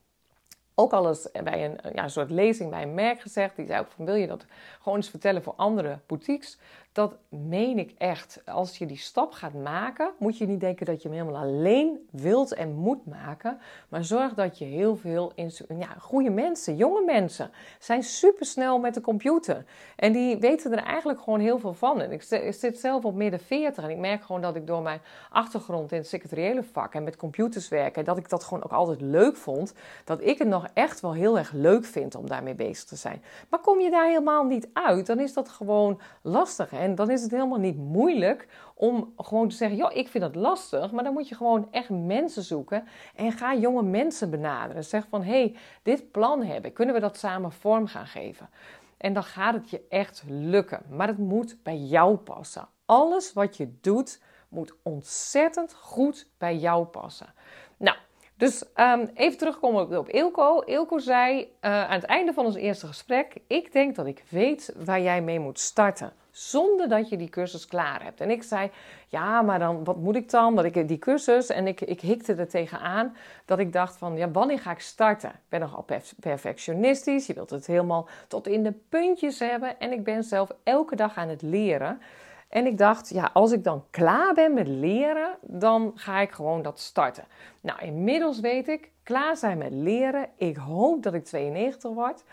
ook 0.80 0.94
al 0.94 1.08
eens 1.08 1.30
bij 1.44 1.66
een 1.66 1.80
ja, 1.94 2.08
soort 2.08 2.30
lezing 2.30 2.70
bij 2.70 2.82
een 2.82 2.94
merk 2.94 3.22
gezegd. 3.22 3.56
Die 3.56 3.66
zei 3.66 3.80
ook 3.80 3.92
van 3.96 4.06
wil 4.06 4.16
je 4.16 4.28
dat 4.28 4.46
gewoon 4.82 4.98
eens 4.98 5.10
vertellen 5.10 5.44
voor 5.44 5.54
andere 5.56 6.00
boutiques. 6.06 6.58
Dat 6.92 7.18
meen 7.30 7.80
ik 7.80 7.94
echt. 7.98 8.42
Als 8.46 8.78
je 8.78 8.86
die 8.86 8.98
stap 8.98 9.32
gaat 9.32 9.54
maken, 9.54 10.12
moet 10.18 10.38
je 10.38 10.48
niet 10.48 10.60
denken 10.60 10.86
dat 10.86 11.02
je 11.02 11.10
hem 11.10 11.18
helemaal 11.18 11.42
alleen 11.42 12.08
wilt 12.12 12.54
en 12.54 12.74
moet 12.74 13.06
maken. 13.06 13.60
Maar 13.90 14.04
zorg 14.04 14.34
dat 14.34 14.58
je 14.58 14.66
heel 14.66 14.96
veel 14.96 15.32
ja, 15.80 15.96
goede 16.00 16.30
mensen, 16.30 16.76
jonge 16.76 17.04
mensen, 17.06 17.52
zijn 17.80 18.04
supersnel 18.04 18.80
met 18.80 18.94
de 18.94 19.02
computer. 19.02 19.66
En 19.96 20.12
die 20.12 20.38
weten 20.38 20.72
er 20.72 20.84
eigenlijk 20.84 21.22
gewoon 21.22 21.40
heel 21.40 21.60
veel 21.60 21.74
van. 21.74 22.02
En 22.02 22.12
ik 22.12 22.24
zit 22.54 22.80
zelf 22.80 23.06
op 23.06 23.16
midden 23.16 23.40
40 23.40 23.84
en 23.84 23.90
ik 23.90 23.98
merk 23.98 24.24
gewoon 24.24 24.42
dat 24.42 24.56
ik 24.56 24.68
door 24.68 24.82
mijn 24.82 25.02
achtergrond 25.30 25.92
in 25.92 25.98
het 25.98 26.08
secretariële 26.08 26.64
vak 26.64 26.94
en 26.94 27.04
met 27.04 27.16
computers 27.16 27.70
werken, 27.70 28.06
dat 28.06 28.18
ik 28.18 28.30
dat 28.30 28.44
gewoon 28.44 28.64
ook 28.64 28.72
altijd 28.72 29.02
leuk 29.02 29.36
vond. 29.36 29.74
Dat 30.06 30.22
ik 30.22 30.38
het 30.38 30.48
nog 30.48 30.68
echt 30.74 31.00
wel 31.00 31.14
heel 31.14 31.38
erg 31.38 31.52
leuk 31.52 31.86
vind 31.86 32.16
om 32.16 32.28
daarmee 32.28 32.56
bezig 32.56 32.86
te 32.86 32.96
zijn. 32.96 33.24
Maar 33.50 33.60
kom 33.60 33.80
je 33.80 33.90
daar 33.90 34.08
helemaal 34.08 34.44
niet 34.44 34.68
uit, 34.74 35.06
dan 35.06 35.20
is 35.20 35.34
dat 35.34 35.50
gewoon 35.50 36.00
lastig. 36.22 36.78
En 36.80 36.96
dan 36.96 37.10
is 37.10 37.22
het 37.22 37.32
helemaal 37.32 37.60
niet 37.60 37.78
moeilijk 37.78 38.48
om 38.74 39.14
gewoon 39.18 39.50
te 39.50 39.56
zeggen: 39.56 39.78
joh, 39.78 39.96
ik 39.96 40.08
vind 40.08 40.24
het 40.24 40.36
lastig. 40.36 40.92
Maar 40.92 41.04
dan 41.04 41.14
moet 41.14 41.30
je 41.30 41.36
gewoon 41.36 41.68
echt 41.72 41.90
mensen 41.90 42.44
zoeken 42.44 42.88
en 43.16 43.32
ga 43.32 43.56
jonge 43.56 43.84
mensen 43.84 44.30
benaderen. 44.30 44.84
Zeg 44.84 45.06
van: 45.10 45.24
hey, 45.24 45.56
dit 45.84 46.12
plan 46.12 46.44
heb 46.44 46.66
ik. 46.66 46.74
Kunnen 46.74 46.96
we 46.96 47.02
dat 47.02 47.18
samen 47.18 47.52
vorm 47.52 47.88
gaan 47.88 48.08
geven? 48.08 48.50
En 48.98 49.14
dan 49.14 49.24
gaat 49.24 49.54
het 49.54 49.70
je 49.70 49.82
echt 49.90 50.24
lukken. 50.28 50.82
Maar 50.90 51.08
het 51.08 51.18
moet 51.18 51.58
bij 51.64 51.78
jou 51.78 52.16
passen. 52.16 52.68
Alles 52.86 53.34
wat 53.34 53.58
je 53.58 53.78
doet 53.82 54.22
moet 54.50 54.74
ontzettend 54.84 55.74
goed 55.74 56.28
bij 56.38 56.56
jou 56.58 56.86
passen. 56.86 57.34
Nou, 57.78 57.98
dus 58.38 58.64
um, 58.76 59.10
even 59.14 59.38
terugkomen 59.38 59.98
op 59.98 60.10
Ilko. 60.10 60.60
Ilko 60.60 60.98
zei 60.98 61.40
uh, 61.40 61.50
aan 61.62 62.00
het 62.00 62.04
einde 62.04 62.34
van 62.34 62.46
ons 62.46 62.56
eerste 62.56 62.88
gesprek: 62.88 63.38
Ik 63.48 63.72
denk 63.72 63.96
dat 63.96 64.06
ik 64.06 64.24
weet 64.30 64.74
waar 64.86 65.02
jij 65.02 65.22
mee 65.22 65.40
moet 65.40 65.60
starten. 65.60 66.14
Zonder 66.40 66.90
dat 66.90 67.10
je 67.10 67.18
die 67.18 67.30
cursus 67.30 67.66
klaar 67.66 68.04
hebt. 68.04 68.22
En 68.22 68.30
ik 68.30 68.44
zei: 68.44 68.72
Ja, 69.08 69.42
maar 69.42 69.60
dan, 69.60 69.84
wat 69.84 69.98
moet 69.98 70.16
ik 70.16 70.30
dan? 70.30 70.56
Dat 70.56 70.66
ik 70.66 70.88
die 70.88 71.00
cursus. 71.00 71.50
En 71.50 71.68
ik, 71.68 71.82
ik 71.82 72.02
hikte 72.02 72.34
er 72.34 72.48
tegenaan 72.48 73.16
dat 73.46 73.60
ik 73.60 73.74
dacht: 73.74 73.98
van 73.98 74.18
ja, 74.18 74.32
wanneer 74.32 74.60
ga 74.60 74.72
ik 74.72 74.80
starten? 74.80 75.30
Ik 75.30 75.50
ben 75.50 75.60
nogal 75.60 75.86
perfectionistisch. 76.20 77.28
Je 77.28 77.34
wilt 77.34 77.50
het 77.50 77.66
helemaal 77.66 78.08
tot 78.28 78.48
in 78.48 78.64
de 78.64 78.74
puntjes 78.90 79.40
hebben. 79.40 79.80
En 79.80 79.92
ik 79.92 80.04
ben 80.04 80.24
zelf 80.24 80.50
elke 80.64 80.96
dag 80.96 81.18
aan 81.18 81.30
het 81.30 81.42
leren. 81.42 82.02
En 82.50 82.66
ik 82.66 82.78
dacht, 82.78 83.10
ja, 83.10 83.30
als 83.34 83.52
ik 83.52 83.64
dan 83.64 83.84
klaar 83.90 84.34
ben 84.34 84.54
met 84.54 84.68
leren, 84.68 85.38
dan 85.42 85.92
ga 85.96 86.20
ik 86.20 86.32
gewoon 86.32 86.62
dat 86.62 86.80
starten. 86.80 87.24
Nou, 87.62 87.82
inmiddels 87.82 88.40
weet 88.40 88.68
ik, 88.68 88.92
klaar 89.04 89.38
zijn 89.38 89.58
met 89.58 89.72
leren. 89.72 90.30
Ik 90.38 90.58
hoop 90.58 91.04
dat 91.04 91.14
ik 91.14 91.24
92 91.24 91.92
word 91.92 92.24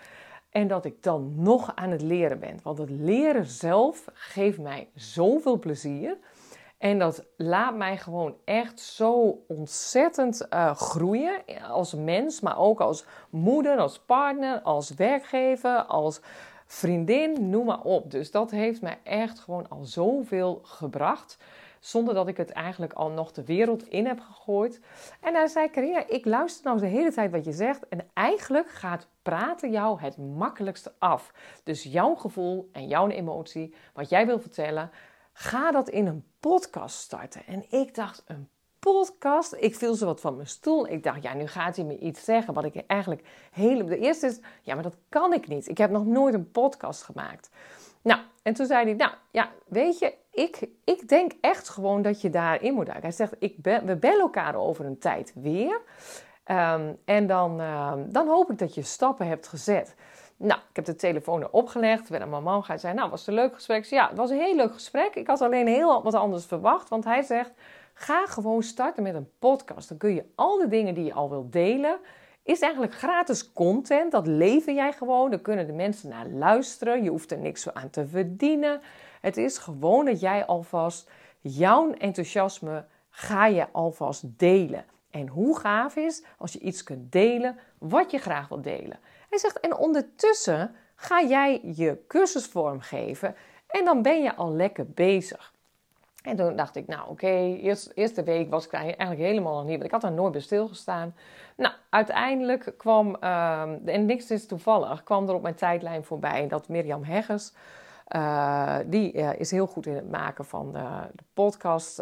en 0.56 0.68
dat 0.68 0.84
ik 0.84 1.02
dan 1.02 1.32
nog 1.36 1.72
aan 1.74 1.90
het 1.90 2.02
leren 2.02 2.38
ben. 2.38 2.58
Want 2.62 2.78
het 2.78 2.90
leren 2.90 3.44
zelf 3.44 4.04
geeft 4.12 4.58
mij 4.58 4.88
zoveel 4.94 5.58
plezier. 5.58 6.18
En 6.78 6.98
dat 6.98 7.24
laat 7.36 7.76
mij 7.76 7.96
gewoon 7.96 8.36
echt 8.44 8.80
zo 8.80 9.44
ontzettend 9.48 10.46
uh, 10.50 10.74
groeien 10.74 11.42
als 11.70 11.94
mens, 11.94 12.40
maar 12.40 12.58
ook 12.58 12.80
als 12.80 13.04
moeder, 13.30 13.78
als 13.78 13.98
partner, 13.98 14.60
als 14.60 14.94
werkgever, 14.94 15.84
als 15.84 16.20
vriendin, 16.66 17.50
noem 17.50 17.66
maar 17.66 17.82
op. 17.82 18.10
Dus 18.10 18.30
dat 18.30 18.50
heeft 18.50 18.82
mij 18.82 18.98
echt 19.02 19.38
gewoon 19.38 19.68
al 19.68 19.84
zoveel 19.84 20.60
gebracht. 20.62 21.38
Zonder 21.80 22.14
dat 22.14 22.28
ik 22.28 22.36
het 22.36 22.50
eigenlijk 22.50 22.92
al 22.92 23.10
nog 23.10 23.32
de 23.32 23.44
wereld 23.44 23.88
in 23.88 24.06
heb 24.06 24.20
gegooid. 24.20 24.80
En 25.20 25.34
hij 25.34 25.46
zei: 25.46 25.70
Carina, 25.70 26.08
ik 26.08 26.24
luister 26.24 26.64
nou 26.64 26.78
de 26.80 26.86
hele 26.86 27.12
tijd 27.12 27.30
wat 27.30 27.44
je 27.44 27.52
zegt. 27.52 27.88
En 27.88 28.08
eigenlijk 28.14 28.68
gaat 28.68 29.06
praten 29.26 29.70
jou 29.70 30.00
het 30.00 30.16
makkelijkste 30.16 30.92
af. 30.98 31.32
Dus 31.64 31.82
jouw 31.82 32.14
gevoel 32.14 32.68
en 32.72 32.86
jouw 32.86 33.08
emotie, 33.08 33.74
wat 33.94 34.08
jij 34.08 34.26
wil 34.26 34.40
vertellen, 34.40 34.90
ga 35.32 35.70
dat 35.70 35.88
in 35.88 36.06
een 36.06 36.24
podcast 36.40 36.96
starten. 36.96 37.46
En 37.46 37.64
ik 37.70 37.94
dacht: 37.94 38.22
een 38.26 38.48
podcast. 38.78 39.54
Ik 39.58 39.76
viel 39.76 39.94
zo 39.94 40.06
wat 40.06 40.20
van 40.20 40.34
mijn 40.36 40.48
stoel. 40.48 40.88
Ik 40.88 41.02
dacht, 41.02 41.22
ja, 41.22 41.34
nu 41.34 41.46
gaat 41.46 41.76
hij 41.76 41.84
me 41.84 41.98
iets 41.98 42.24
zeggen 42.24 42.54
wat 42.54 42.64
ik 42.64 42.76
eigenlijk 42.86 43.28
hele... 43.50 43.84
De 43.84 43.98
eerste 43.98 44.26
is, 44.26 44.40
ja, 44.62 44.74
maar 44.74 44.82
dat 44.82 44.96
kan 45.08 45.32
ik 45.32 45.48
niet. 45.48 45.68
Ik 45.68 45.78
heb 45.78 45.90
nog 45.90 46.06
nooit 46.06 46.34
een 46.34 46.50
podcast 46.50 47.02
gemaakt. 47.02 47.50
Nou, 48.02 48.20
en 48.42 48.54
toen 48.54 48.66
zei 48.66 48.84
hij, 48.84 48.94
nou, 48.94 49.12
ja, 49.30 49.50
weet 49.66 49.98
je, 49.98 50.14
ik, 50.30 50.68
ik 50.84 51.08
denk 51.08 51.32
echt 51.40 51.68
gewoon 51.68 52.02
dat 52.02 52.20
je 52.20 52.30
daarin 52.30 52.74
moet 52.74 52.86
duiken. 52.86 53.08
Hij 53.08 53.16
zegt, 53.16 53.34
ik 53.38 53.62
ben, 53.62 53.86
we 53.86 53.96
bellen 53.96 54.20
elkaar 54.20 54.54
over 54.54 54.84
een 54.84 54.98
tijd 54.98 55.32
weer. 55.34 55.80
Ehm, 56.46 56.92
en 57.04 57.26
dan, 57.26 57.60
ehm, 57.60 58.02
dan 58.06 58.28
hoop 58.28 58.50
ik 58.50 58.58
dat 58.58 58.74
je 58.74 58.82
stappen 58.82 59.26
hebt 59.26 59.48
gezet. 59.48 59.94
Nou, 60.36 60.60
ik 60.70 60.76
heb 60.76 60.84
de 60.84 60.96
telefoon 60.96 61.42
erop 61.42 61.68
gelegd. 61.68 62.10
Ben 62.10 62.22
aan 62.22 62.30
mijn 62.30 62.42
man 62.42 62.64
gaan 62.64 62.78
zei, 62.78 62.94
nou, 62.94 63.10
was 63.10 63.20
het 63.20 63.28
een 63.28 63.34
leuk 63.34 63.54
gesprek? 63.54 63.84
ja, 63.84 64.08
het 64.08 64.16
was 64.16 64.30
een 64.30 64.40
heel 64.40 64.56
leuk 64.56 64.72
gesprek. 64.72 65.14
Ik 65.14 65.26
had 65.26 65.40
alleen 65.40 65.66
heel 65.66 66.02
wat 66.02 66.14
anders 66.14 66.46
verwacht. 66.46 66.88
Want 66.88 67.04
hij 67.04 67.22
zegt, 67.22 67.52
Ga 67.98 68.26
gewoon 68.26 68.62
starten 68.62 69.02
met 69.02 69.14
een 69.14 69.30
podcast. 69.38 69.88
Dan 69.88 69.98
kun 69.98 70.14
je 70.14 70.24
al 70.34 70.58
de 70.58 70.68
dingen 70.68 70.94
die 70.94 71.04
je 71.04 71.12
al 71.12 71.30
wilt 71.30 71.52
delen. 71.52 71.98
Is 72.42 72.60
eigenlijk 72.60 72.94
gratis 72.94 73.52
content. 73.52 74.12
Dat 74.12 74.26
lever 74.26 74.74
jij 74.74 74.92
gewoon. 74.92 75.30
Dan 75.30 75.40
kunnen 75.40 75.66
de 75.66 75.72
mensen 75.72 76.08
naar 76.08 76.26
luisteren. 76.26 77.02
Je 77.02 77.10
hoeft 77.10 77.30
er 77.30 77.38
niks 77.38 77.74
aan 77.74 77.90
te 77.90 78.06
verdienen. 78.06 78.80
Het 79.20 79.36
is 79.36 79.58
gewoon 79.58 80.04
dat 80.04 80.20
jij 80.20 80.46
alvast 80.46 81.10
jouw 81.40 81.92
enthousiasme 81.92 82.84
ga 83.10 83.46
je 83.46 83.66
alvast 83.72 84.38
delen. 84.38 84.84
En 85.20 85.28
hoe 85.28 85.58
gaaf 85.58 85.96
is 85.96 86.24
als 86.38 86.52
je 86.52 86.58
iets 86.58 86.82
kunt 86.82 87.12
delen 87.12 87.58
wat 87.78 88.10
je 88.10 88.18
graag 88.18 88.48
wilt 88.48 88.64
delen. 88.64 88.98
Hij 89.28 89.38
zegt, 89.38 89.60
en 89.60 89.76
ondertussen 89.76 90.74
ga 90.94 91.22
jij 91.22 91.60
je 91.62 92.04
cursus 92.08 92.46
vormgeven 92.46 93.34
en 93.66 93.84
dan 93.84 94.02
ben 94.02 94.22
je 94.22 94.34
al 94.34 94.52
lekker 94.52 94.90
bezig. 94.90 95.54
En 96.22 96.36
toen 96.36 96.56
dacht 96.56 96.76
ik, 96.76 96.86
nou 96.86 97.00
oké, 97.00 97.10
okay, 97.10 97.54
eerst, 97.54 97.92
eerste 97.94 98.22
week 98.22 98.50
was 98.50 98.66
ik 98.66 98.72
eigenlijk 98.72 99.20
helemaal 99.20 99.54
nog 99.54 99.64
niet, 99.64 99.72
want 99.72 99.84
ik 99.84 99.90
had 99.90 100.00
daar 100.00 100.12
nooit 100.12 100.32
bij 100.32 100.40
stilgestaan. 100.40 101.14
Nou, 101.56 101.74
uiteindelijk 101.90 102.74
kwam, 102.76 103.16
uh, 103.20 103.62
en 103.84 104.06
niks 104.06 104.30
is 104.30 104.46
toevallig, 104.46 105.02
kwam 105.02 105.28
er 105.28 105.34
op 105.34 105.42
mijn 105.42 105.54
tijdlijn 105.54 106.04
voorbij 106.04 106.48
dat 106.48 106.68
Mirjam 106.68 107.04
Heggers 107.04 107.52
die 108.86 109.12
is 109.12 109.50
heel 109.50 109.66
goed 109.66 109.86
in 109.86 109.94
het 109.94 110.10
maken 110.10 110.44
van 110.44 110.72
de, 110.72 110.88
de 111.14 111.24
podcast, 111.34 111.98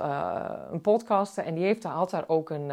een 0.70 0.80
podcast. 0.80 1.38
En 1.38 1.54
die 1.54 1.64
heeft, 1.64 1.82
had 1.82 2.10
daar 2.10 2.24
ook 2.26 2.50
een, 2.50 2.70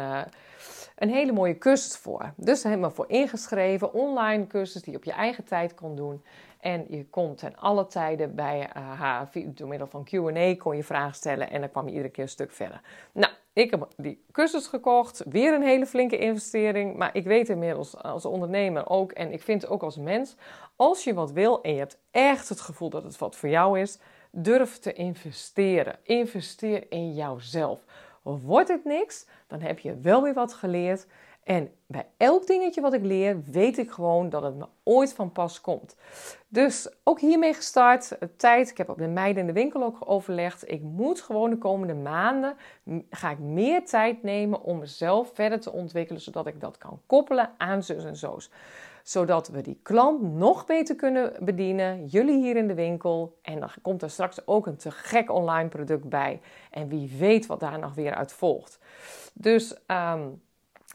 een 0.96 1.10
hele 1.10 1.32
mooie 1.32 1.58
cursus 1.58 1.96
voor. 1.96 2.32
Dus 2.36 2.62
helemaal 2.62 2.90
voor 2.90 3.08
ingeschreven, 3.08 3.94
online 3.94 4.46
cursus 4.46 4.82
die 4.82 4.92
je 4.92 4.98
op 4.98 5.04
je 5.04 5.12
eigen 5.12 5.44
tijd 5.44 5.74
kon 5.74 5.96
doen. 5.96 6.22
En 6.60 6.84
je 6.88 7.06
kon 7.06 7.34
ten 7.34 7.56
alle 7.56 7.86
tijden 7.86 8.34
bij 8.34 8.68
haar, 8.72 9.28
door 9.44 9.68
middel 9.68 9.86
van 9.86 10.04
Q&A, 10.04 10.54
kon 10.56 10.76
je 10.76 10.84
vragen 10.84 11.14
stellen 11.14 11.50
en 11.50 11.60
dan 11.60 11.70
kwam 11.70 11.86
je 11.86 11.90
iedere 11.90 12.10
keer 12.10 12.22
een 12.22 12.28
stuk 12.28 12.52
verder. 12.52 12.80
Nou, 13.12 13.32
ik 13.52 13.70
heb 13.70 13.88
die 13.96 14.24
cursus 14.32 14.66
gekocht, 14.66 15.22
weer 15.28 15.54
een 15.54 15.62
hele 15.62 15.86
flinke 15.86 16.18
investering. 16.18 16.96
Maar 16.96 17.10
ik 17.16 17.24
weet 17.24 17.48
inmiddels 17.48 17.96
als 17.96 18.24
ondernemer 18.24 18.88
ook, 18.88 19.12
en 19.12 19.32
ik 19.32 19.42
vind 19.42 19.66
ook 19.66 19.82
als 19.82 19.96
mens, 19.96 20.36
als 20.76 21.04
je 21.04 21.14
wat 21.14 21.32
wil 21.32 21.62
en 21.62 21.72
je 21.72 21.78
hebt 21.78 21.98
echt 22.10 22.48
het 22.48 22.60
gevoel 22.60 22.90
dat 22.90 23.04
het 23.04 23.18
wat 23.18 23.36
voor 23.36 23.48
jou 23.48 23.80
is, 23.80 23.98
durf 24.30 24.78
te 24.78 24.92
investeren. 24.92 25.98
Investeer 26.02 26.86
in 26.88 27.14
jouzelf. 27.14 27.84
Wordt 28.22 28.68
het 28.68 28.84
niks, 28.84 29.26
dan 29.46 29.60
heb 29.60 29.78
je 29.78 29.98
wel 30.00 30.22
weer 30.22 30.34
wat 30.34 30.52
geleerd. 30.52 31.06
En 31.42 31.70
bij 31.86 32.06
elk 32.16 32.46
dingetje 32.46 32.80
wat 32.80 32.92
ik 32.92 33.02
leer, 33.02 33.42
weet 33.42 33.78
ik 33.78 33.90
gewoon 33.90 34.28
dat 34.28 34.42
het 34.42 34.56
me 34.56 34.66
ooit 34.82 35.12
van 35.12 35.32
pas 35.32 35.60
komt. 35.60 35.96
Dus 36.48 36.94
ook 37.04 37.20
hiermee 37.20 37.54
gestart. 37.54 38.18
Tijd. 38.36 38.70
Ik 38.70 38.76
heb 38.76 38.88
op 38.88 38.98
de 38.98 39.08
meiden 39.08 39.40
in 39.40 39.46
de 39.46 39.52
winkel 39.52 39.82
ook 39.82 39.96
overlegd. 40.04 40.70
Ik 40.70 40.82
moet 40.82 41.20
gewoon 41.20 41.50
de 41.50 41.58
komende 41.58 41.94
maanden 41.94 42.56
ga 43.10 43.30
ik 43.30 43.38
meer 43.38 43.84
tijd 43.84 44.22
nemen 44.22 44.62
om 44.62 44.78
mezelf 44.78 45.30
verder 45.34 45.60
te 45.60 45.72
ontwikkelen, 45.72 46.20
zodat 46.20 46.46
ik 46.46 46.60
dat 46.60 46.78
kan 46.78 47.00
koppelen 47.06 47.50
aan 47.58 47.82
zus 47.82 48.04
en 48.04 48.16
zo's 48.16 48.50
zodat 49.02 49.48
we 49.48 49.60
die 49.60 49.78
klant 49.82 50.22
nog 50.22 50.66
beter 50.66 50.96
kunnen 50.96 51.32
bedienen. 51.40 52.06
Jullie 52.06 52.42
hier 52.42 52.56
in 52.56 52.68
de 52.68 52.74
winkel. 52.74 53.38
En 53.42 53.60
dan 53.60 53.70
komt 53.82 54.02
er 54.02 54.10
straks 54.10 54.46
ook 54.46 54.66
een 54.66 54.76
te 54.76 54.90
gek 54.90 55.30
online 55.30 55.68
product 55.68 56.08
bij. 56.08 56.40
En 56.70 56.88
wie 56.88 57.16
weet 57.18 57.46
wat 57.46 57.60
daar 57.60 57.78
nog 57.78 57.94
weer 57.94 58.14
uit 58.14 58.32
volgt. 58.32 58.78
Dus 59.34 59.76
um, 59.86 60.42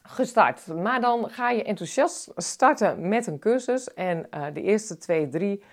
gestart. 0.08 0.68
Maar 0.68 1.02
dan 1.02 1.30
ga 1.30 1.50
je 1.50 1.64
enthousiast 1.64 2.32
starten 2.36 3.08
met 3.08 3.28
een 3.28 3.40
cursus. 3.40 3.94
En 3.94 4.28
uh, 4.36 4.46
de 4.54 4.62
eerste 4.62 4.98
twee, 4.98 5.30
drie 5.30 5.64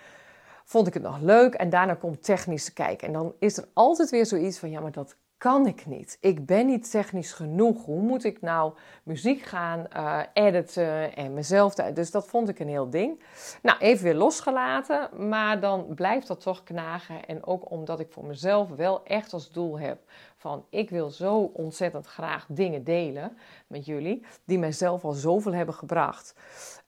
vond 0.65 0.87
ik 0.87 0.95
het 0.95 1.03
nog 1.03 1.21
leuk. 1.21 1.55
En 1.55 1.71
daarna 1.71 1.95
komt 1.95 2.25
technisch 2.25 2.65
te 2.65 2.73
kijken. 2.73 3.07
En 3.07 3.13
dan 3.13 3.35
is 3.39 3.57
er 3.57 3.69
altijd 3.73 4.11
weer 4.11 4.27
zoiets 4.27 4.59
van: 4.59 4.71
ja, 4.71 4.81
maar 4.81 4.93
dat 4.93 5.17
kan 5.39 5.67
ik 5.67 5.87
niet. 5.87 6.19
Ik 6.21 6.47
ben 6.47 6.67
niet 6.67 6.91
technisch 6.91 7.33
genoeg. 7.33 7.85
Hoe 7.85 8.01
moet 8.01 8.25
ik 8.25 8.41
nou 8.41 8.73
muziek 9.03 9.43
gaan 9.43 9.87
uh, 9.97 10.21
editen 10.33 11.17
en 11.17 11.35
mezelf... 11.35 11.75
Dus 11.75 12.11
dat 12.11 12.27
vond 12.27 12.49
ik 12.49 12.59
een 12.59 12.69
heel 12.69 12.91
ding. 12.91 13.23
Nou, 13.63 13.79
even 13.79 14.05
weer 14.05 14.15
losgelaten, 14.15 15.29
maar 15.29 15.61
dan 15.61 15.87
blijft 15.95 16.27
dat 16.27 16.41
toch 16.41 16.63
knagen. 16.63 17.27
En 17.27 17.47
ook 17.47 17.71
omdat 17.71 18.01
ik 18.01 18.13
voor 18.13 18.25
mezelf 18.25 18.69
wel 18.69 19.05
echt 19.05 19.33
als 19.33 19.51
doel 19.51 19.79
heb 19.79 19.99
van... 20.45 20.67
ik 20.71 20.91
wil 20.91 21.11
zo 21.11 21.51
ontzettend 21.55 22.07
graag 22.07 22.47
dingen 22.49 22.85
delen 22.85 23.37
met 23.67 23.85
jullie... 23.85 24.25
die 24.45 24.59
mijzelf 24.59 25.05
al 25.05 25.13
zoveel 25.13 25.55
hebben 25.55 25.75
gebracht. 25.75 26.35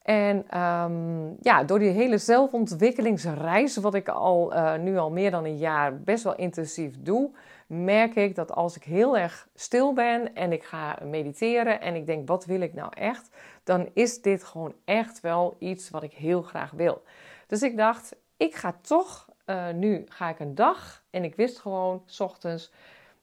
En 0.03 0.61
um, 0.61 1.37
ja, 1.40 1.64
door 1.64 1.79
die 1.79 1.90
hele 1.90 2.19
zelfontwikkelingsreis, 2.19 3.77
wat 3.77 3.95
ik 3.95 4.09
al 4.09 4.55
uh, 4.55 4.77
nu 4.77 4.97
al 4.97 5.11
meer 5.11 5.31
dan 5.31 5.45
een 5.45 5.59
jaar 5.59 6.01
best 6.01 6.25
wel 6.25 6.37
intensief 6.37 7.03
doe 7.03 7.31
merk 7.66 8.14
ik 8.14 8.35
dat 8.35 8.53
als 8.53 8.77
ik 8.77 8.83
heel 8.83 9.16
erg 9.19 9.49
stil 9.55 9.92
ben 9.92 10.35
en 10.35 10.53
ik 10.53 10.62
ga 10.62 10.99
mediteren 11.05 11.81
en 11.81 11.95
ik 11.95 12.07
denk, 12.07 12.29
wat 12.29 12.45
wil 12.45 12.61
ik 12.61 12.75
nou 12.75 12.92
echt? 12.95 13.37
Dan 13.64 13.88
is 13.95 14.23
dit 14.23 14.45
gewoon 14.45 14.75
echt 14.85 15.21
wel 15.21 15.57
iets 15.59 15.90
wat 15.90 16.03
ik 16.03 16.12
heel 16.12 16.42
graag 16.42 16.71
wil. 16.71 17.03
Dus 17.47 17.62
ik 17.62 17.77
dacht, 17.77 18.16
ik 18.37 18.55
ga 18.55 18.79
toch, 18.83 19.29
uh, 19.47 19.71
nu 19.71 20.05
ga 20.09 20.29
ik 20.29 20.40
een 20.40 20.55
dag 20.55 21.05
en 21.11 21.25
ik 21.25 21.35
wist 21.35 21.59
gewoon, 21.59 22.03
s 22.07 22.21
ochtends, 22.21 22.73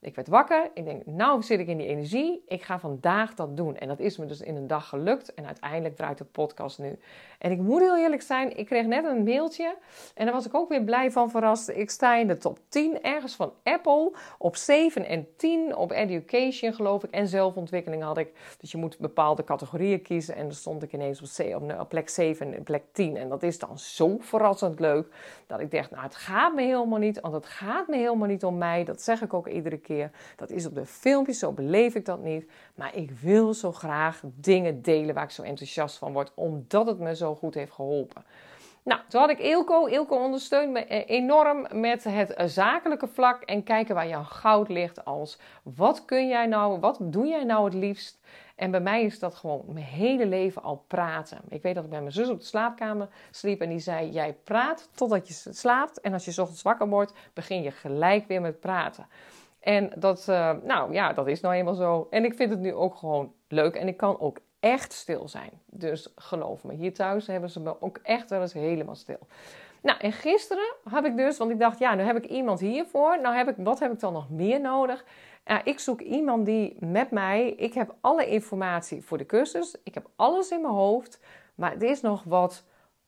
ik 0.04 0.16
werd 0.16 0.28
wakker. 0.28 0.70
Ik 0.74 0.86
denk, 0.86 1.06
nou 1.06 1.42
zit 1.42 1.60
ik 1.60 1.68
in 1.68 1.78
die 1.78 1.88
energie. 1.88 2.44
Ik 2.48 2.64
ga 2.64 2.80
vandaag 2.80 3.34
dat 3.34 3.58
doen. 3.58 3.78
En 3.78 3.88
dat 3.88 4.00
is 4.00 4.18
me 4.18 4.26
dus 4.26 4.42
in 4.42 4.56
een 4.56 4.68
dag 4.68 4.90
gelukt. 4.90 5.34
En 5.34 5.46
uiteindelijk 5.46 5.96
draait 5.96 6.18
de 6.18 6.24
podcast 6.24 6.80
nu. 6.80 7.00
En 7.44 7.52
ik 7.52 7.60
moet 7.60 7.82
heel 7.82 7.98
eerlijk 7.98 8.22
zijn, 8.22 8.58
ik 8.58 8.66
kreeg 8.66 8.86
net 8.86 9.06
een 9.06 9.24
mailtje. 9.24 9.76
En 10.16 10.26
daar 10.26 10.34
was 10.34 10.46
ik 10.46 10.54
ook 10.54 10.70
weer 10.70 10.84
blij 10.84 11.12
van 11.12 11.30
verrast. 11.30 11.70
Ik 11.70 11.90
sta 11.90 12.16
in 12.16 12.28
de 12.28 12.38
top 12.38 12.60
10 12.68 13.02
ergens 13.02 13.36
van 13.36 13.54
Apple. 13.64 14.12
Op 14.38 14.56
7 14.56 15.06
en 15.06 15.28
10 15.38 15.76
op 15.76 15.92
education 15.92 16.74
geloof 16.74 17.04
ik. 17.04 17.12
En 17.12 17.28
zelfontwikkeling 17.28 18.04
had 18.04 18.18
ik. 18.18 18.56
Dus 18.60 18.72
je 18.72 18.78
moet 18.78 18.98
bepaalde 19.00 19.44
categorieën 19.44 20.02
kiezen. 20.02 20.36
En 20.36 20.44
dan 20.44 20.54
stond 20.54 20.84
ik 20.84 20.94
ineens 20.94 21.40
op, 21.54 21.80
op 21.80 21.90
plek 21.90 22.10
7 22.10 22.54
en 22.54 22.64
plek 22.64 22.84
10. 22.92 23.18
En 23.18 23.30
dat 23.30 23.44
is 23.44 23.60
dan 23.60 23.80
zo 23.80 24.18
verrassend 24.20 24.80
leuk. 24.80 25.08
Dat 25.48 25.60
ik 25.60 25.72
dacht, 25.72 25.92
nou 25.92 26.04
het 26.04 26.16
gaat 26.16 26.54
me 26.54 26.62
helemaal 26.62 27.00
niet. 27.00 27.20
Want 27.20 27.34
het 27.34 27.46
gaat 27.46 27.88
me 27.88 27.96
helemaal 27.96 28.28
niet 28.28 28.44
om 28.44 28.58
mij. 28.58 28.84
Dat 28.84 29.02
zeg 29.02 29.22
ik 29.22 29.34
ook 29.34 29.48
iedere 29.48 29.78
keer. 29.78 29.93
Dat 30.36 30.50
is 30.50 30.66
op 30.66 30.76
de 30.76 30.86
filmpjes, 30.86 31.40
zo 31.40 31.52
beleef 31.52 31.96
ik 31.96 32.06
dat 32.06 32.20
niet. 32.20 32.50
Maar 32.76 32.96
ik 32.96 33.12
wil 33.12 33.54
zo 33.54 33.72
graag 33.72 34.22
dingen 34.24 34.82
delen 34.82 35.16
waar 35.16 35.24
ik 35.24 35.30
zo 35.30 35.42
enthousiast 35.42 35.98
van 35.98 36.14
word, 36.14 36.32
omdat 36.36 36.88
het 36.88 37.00
me 37.00 37.16
zo 37.16 37.36
goed 37.36 37.54
heeft 37.54 37.72
geholpen. 37.72 38.24
Nou, 38.84 39.02
toen 39.08 39.22
had 39.22 39.30
ik 39.30 39.40
Eelco. 39.40 39.88
Eelco 39.88 40.16
ondersteunt 40.16 40.72
me 40.72 40.80
eh, 40.80 41.18
enorm 41.18 41.68
met 41.72 42.04
het 42.04 42.34
eh, 42.34 42.48
zakelijke 42.48 43.08
vlak 43.08 43.42
en 43.44 43.64
kijken 43.64 43.96
waar 43.96 44.08
jouw 44.08 44.24
goud 44.24 44.70
ligt 44.70 45.06
als 45.06 45.40
wat 45.64 46.06
kun 46.06 46.28
jij 46.28 46.46
nou, 46.46 46.80
wat 46.80 46.98
doe 47.02 47.28
jij 47.28 47.44
nou 47.44 47.66
het 47.66 47.74
liefst? 47.74 48.20
En 48.56 48.72
bij 48.72 48.82
mij 48.82 49.04
is 49.04 49.20
dat 49.20 49.36
gewoon 49.36 49.64
mijn 49.68 49.86
hele 49.86 50.26
leven 50.26 50.64
al 50.64 50.84
praten. 50.88 51.42
Ik 51.48 51.62
weet 51.62 51.76
dat 51.76 51.84
ik 51.84 51.90
bij 51.90 52.00
mijn 52.00 52.12
zus 52.12 52.30
op 52.30 52.40
de 52.40 52.46
slaapkamer 52.46 53.08
sliep 53.32 53.62
en 53.62 53.70
die 53.70 53.80
zei: 53.80 54.10
Jij 54.10 54.34
praat 54.44 54.90
totdat 54.96 55.28
je 55.28 55.34
slaapt. 55.54 56.02
En 56.02 56.14
als 56.14 56.26
je 56.26 56.42
ochtends 56.42 56.62
wakker 56.62 56.88
wordt, 56.88 57.14
begin 57.34 57.62
je 57.62 57.72
gelijk 57.72 58.28
weer 58.28 58.42
met 58.42 58.60
praten. 58.60 59.08
En 59.64 59.92
dat, 59.96 60.26
uh, 60.30 60.52
nou 60.64 60.94
ja, 60.94 61.14
dat 61.14 61.28
is 61.28 61.42
nou 61.42 61.56
eenmaal 61.56 61.74
zo. 61.74 62.08
En 62.10 62.26
ik 62.26 62.34
vind 62.34 62.50
het 62.50 62.60
nu 62.60 62.74
ook 62.74 62.96
gewoon 62.96 63.34
leuk 63.48 63.76
en 63.76 63.88
ik 63.88 63.98
kan 63.98 64.20
ook 64.20 64.38
echt 64.60 64.94
stil 64.94 65.28
zijn. 65.28 65.52
Dus 65.66 66.14
geloof 66.16 66.64
me, 66.64 66.74
hier 66.74 66.94
thuis 66.94 67.28
hebben 67.28 67.50
ze 67.50 67.60
me 67.60 67.82
ook 67.82 68.00
echt 68.04 68.30
wel 68.30 68.42
eens 68.42 68.54
helemaal 68.54 68.96
stil. 68.96 69.20
Nou, 69.82 70.00
en 70.00 70.12
gisteren 70.12 70.74
heb 70.90 71.06
ik 71.06 71.18
dus, 71.18 71.38
want 71.38 71.52
ik 71.52 71.60
dacht, 71.60 71.80
ja, 71.80 71.96
nu 71.96 72.04
heb 72.04 72.16
ik 72.16 72.26
iemand 72.26 72.60
hiervoor. 72.60 73.22
Nou, 73.22 73.36
heb 73.36 73.50
ik, 73.50 73.56
wat 73.58 73.80
heb 73.80 73.92
ik 73.92 74.00
dan 74.00 74.14
nog 74.14 74.30
meer 74.30 74.62
nodig? 74.62 75.06
Ja, 75.46 75.64
ik 75.64 75.80
zoek 75.80 76.02
iemand 76.02 76.46
die 76.46 76.78
met 76.80 77.12
mij, 77.12 77.50
ik 77.50 77.74
heb 77.74 77.96
alle 78.02 78.28
informatie 78.28 79.02
voor 79.02 79.18
de 79.18 79.26
cursus, 79.26 79.76
ik 79.84 79.94
heb 79.94 80.10
alles 80.16 80.52
in 80.52 80.62
mijn 80.62 80.74
hoofd, 80.74 81.20
maar 81.56 81.72
het 81.72 81.82
is 81.82 82.02
nog 82.02 82.24
wat 82.24 82.64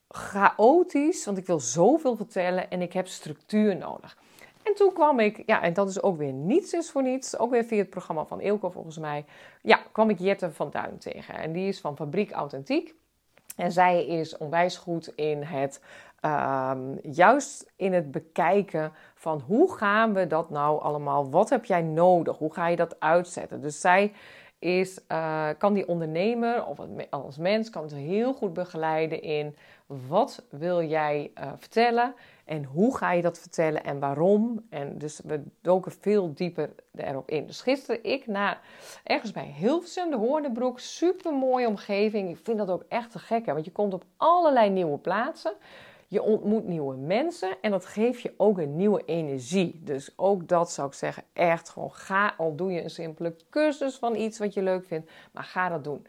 chaotisch, 0.07 1.25
want 1.25 1.37
ik 1.37 1.45
wil 1.45 1.59
zoveel 1.59 2.15
vertellen 2.15 2.69
en 2.69 2.81
ik 2.81 2.93
heb 2.93 3.07
structuur 3.07 3.77
nodig. 3.77 4.17
En 4.65 4.75
toen 4.75 4.93
kwam 4.93 5.19
ik, 5.19 5.43
ja, 5.45 5.61
en 5.61 5.73
dat 5.73 5.89
is 5.89 6.01
ook 6.01 6.17
weer 6.17 6.33
niets 6.33 6.73
is 6.73 6.91
voor 6.91 7.03
niets, 7.03 7.37
ook 7.37 7.51
weer 7.51 7.63
via 7.63 7.77
het 7.77 7.89
programma 7.89 8.25
van 8.25 8.39
Eelco 8.39 8.69
volgens 8.69 8.97
mij, 8.97 9.25
ja, 9.61 9.79
kwam 9.91 10.09
ik 10.09 10.19
Jette 10.19 10.51
van 10.51 10.69
Duin 10.69 10.97
tegen. 10.97 11.35
En 11.35 11.51
die 11.51 11.67
is 11.67 11.79
van 11.79 11.95
Fabriek 11.95 12.31
Authentiek. 12.31 12.93
En 13.55 13.71
zij 13.71 14.05
is 14.05 14.37
onwijs 14.37 14.77
goed 14.77 15.07
in 15.15 15.43
het, 15.43 15.81
ehm, 16.19 16.79
juist 17.01 17.71
in 17.75 17.93
het 17.93 18.11
bekijken 18.11 18.93
van 19.15 19.43
hoe 19.47 19.75
gaan 19.75 20.13
we 20.13 20.27
dat 20.27 20.49
nou 20.49 20.81
allemaal, 20.81 21.29
wat 21.29 21.49
heb 21.49 21.65
jij 21.65 21.81
nodig, 21.81 22.37
hoe 22.37 22.53
ga 22.53 22.67
je 22.67 22.75
dat 22.75 22.99
uitzetten. 22.99 23.61
Dus 23.61 23.81
zij 23.81 24.13
is, 24.59 24.99
uh, 25.11 25.49
kan 25.57 25.73
die 25.73 25.87
ondernemer 25.87 26.65
of 26.65 26.79
als 27.09 27.37
mens 27.37 27.69
kan 27.69 27.89
ze 27.89 27.95
heel 27.95 28.33
goed 28.33 28.53
begeleiden 28.53 29.21
in 29.21 29.55
wat 29.85 30.45
wil 30.49 30.83
jij 30.83 31.31
uh, 31.39 31.51
vertellen 31.57 32.15
en 32.45 32.63
hoe 32.63 32.97
ga 32.97 33.11
je 33.11 33.21
dat 33.21 33.39
vertellen 33.39 33.83
en 33.83 33.99
waarom. 33.99 34.65
En 34.69 34.97
dus 34.97 35.21
we 35.23 35.43
doken 35.61 35.91
veel 35.91 36.33
dieper 36.33 36.69
erop 36.95 37.29
in. 37.29 37.45
Dus 37.45 37.61
gisteren 37.61 38.03
ik 38.03 38.27
naar 38.27 38.61
ergens 39.03 39.31
bij 39.31 39.53
Hilversum, 39.57 40.09
de 40.09 40.15
Hoornebroek, 40.15 40.79
super 40.79 41.33
mooie 41.33 41.67
omgeving. 41.67 42.29
Ik 42.29 42.39
vind 42.43 42.57
dat 42.57 42.69
ook 42.69 42.85
echt 42.87 43.11
te 43.11 43.19
gek, 43.19 43.45
hè? 43.45 43.53
want 43.53 43.65
je 43.65 43.71
komt 43.71 43.93
op 43.93 44.03
allerlei 44.17 44.69
nieuwe 44.69 44.97
plaatsen. 44.97 45.53
Je 46.07 46.21
ontmoet 46.21 46.67
nieuwe 46.67 46.95
mensen 46.95 47.57
en 47.61 47.71
dat 47.71 47.85
geeft 47.85 48.21
je 48.21 48.33
ook 48.37 48.57
een 48.57 48.75
nieuwe 48.75 49.05
energie. 49.05 49.81
Dus 49.83 50.13
ook 50.15 50.47
dat 50.47 50.71
zou 50.71 50.87
ik 50.87 50.93
zeggen, 50.93 51.23
echt 51.33 51.69
gewoon 51.69 51.93
ga, 51.93 52.33
al 52.37 52.55
doe 52.55 52.71
je 52.71 52.83
een 52.83 52.89
simpele 52.89 53.35
cursus 53.49 53.95
van 53.95 54.15
iets 54.15 54.39
wat 54.39 54.53
je 54.53 54.61
leuk 54.61 54.85
vindt, 54.85 55.11
maar 55.31 55.43
ga 55.43 55.69
dat 55.69 55.83
doen. 55.83 56.07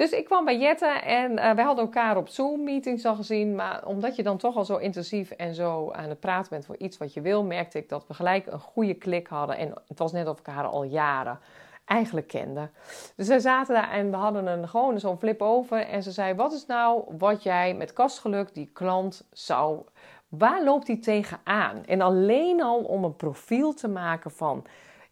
Dus 0.00 0.10
ik 0.10 0.24
kwam 0.24 0.44
bij 0.44 0.58
Jette 0.58 0.86
en 0.86 1.30
uh, 1.32 1.50
wij 1.52 1.64
hadden 1.64 1.84
elkaar 1.84 2.16
op 2.16 2.28
Zoom-meetings 2.28 3.04
al 3.04 3.14
gezien. 3.14 3.54
Maar 3.54 3.86
omdat 3.86 4.16
je 4.16 4.22
dan 4.22 4.36
toch 4.36 4.56
al 4.56 4.64
zo 4.64 4.76
intensief 4.76 5.30
en 5.30 5.54
zo 5.54 5.90
aan 5.90 6.08
het 6.08 6.20
praten 6.20 6.50
bent 6.50 6.66
voor 6.66 6.76
iets 6.76 6.98
wat 6.98 7.14
je 7.14 7.20
wil, 7.20 7.44
merkte 7.44 7.78
ik 7.78 7.88
dat 7.88 8.06
we 8.06 8.14
gelijk 8.14 8.46
een 8.46 8.60
goede 8.60 8.94
klik 8.94 9.26
hadden. 9.26 9.56
En 9.56 9.74
het 9.88 9.98
was 9.98 10.12
net 10.12 10.28
of 10.28 10.38
ik 10.38 10.46
haar 10.46 10.66
al 10.66 10.82
jaren 10.82 11.38
eigenlijk 11.84 12.26
kende. 12.26 12.70
Dus 13.16 13.28
we 13.28 13.40
zaten 13.40 13.74
daar 13.74 13.90
en 13.90 14.10
we 14.10 14.16
hadden 14.16 14.46
een, 14.46 14.68
gewoon 14.68 15.00
zo'n 15.00 15.18
flip 15.18 15.42
over. 15.42 15.86
En 15.86 16.02
ze 16.02 16.10
zei: 16.10 16.34
Wat 16.34 16.52
is 16.52 16.66
nou 16.66 17.04
wat 17.18 17.42
jij 17.42 17.74
met 17.74 17.92
kastgeluk 17.92 18.54
die 18.54 18.70
klant 18.72 19.28
zou. 19.32 19.82
Waar 20.28 20.64
loopt 20.64 20.86
die 20.86 20.98
tegenaan? 20.98 21.84
En 21.86 22.00
alleen 22.00 22.62
al 22.62 22.78
om 22.78 23.04
een 23.04 23.16
profiel 23.16 23.74
te 23.74 23.88
maken 23.88 24.30
van 24.30 24.64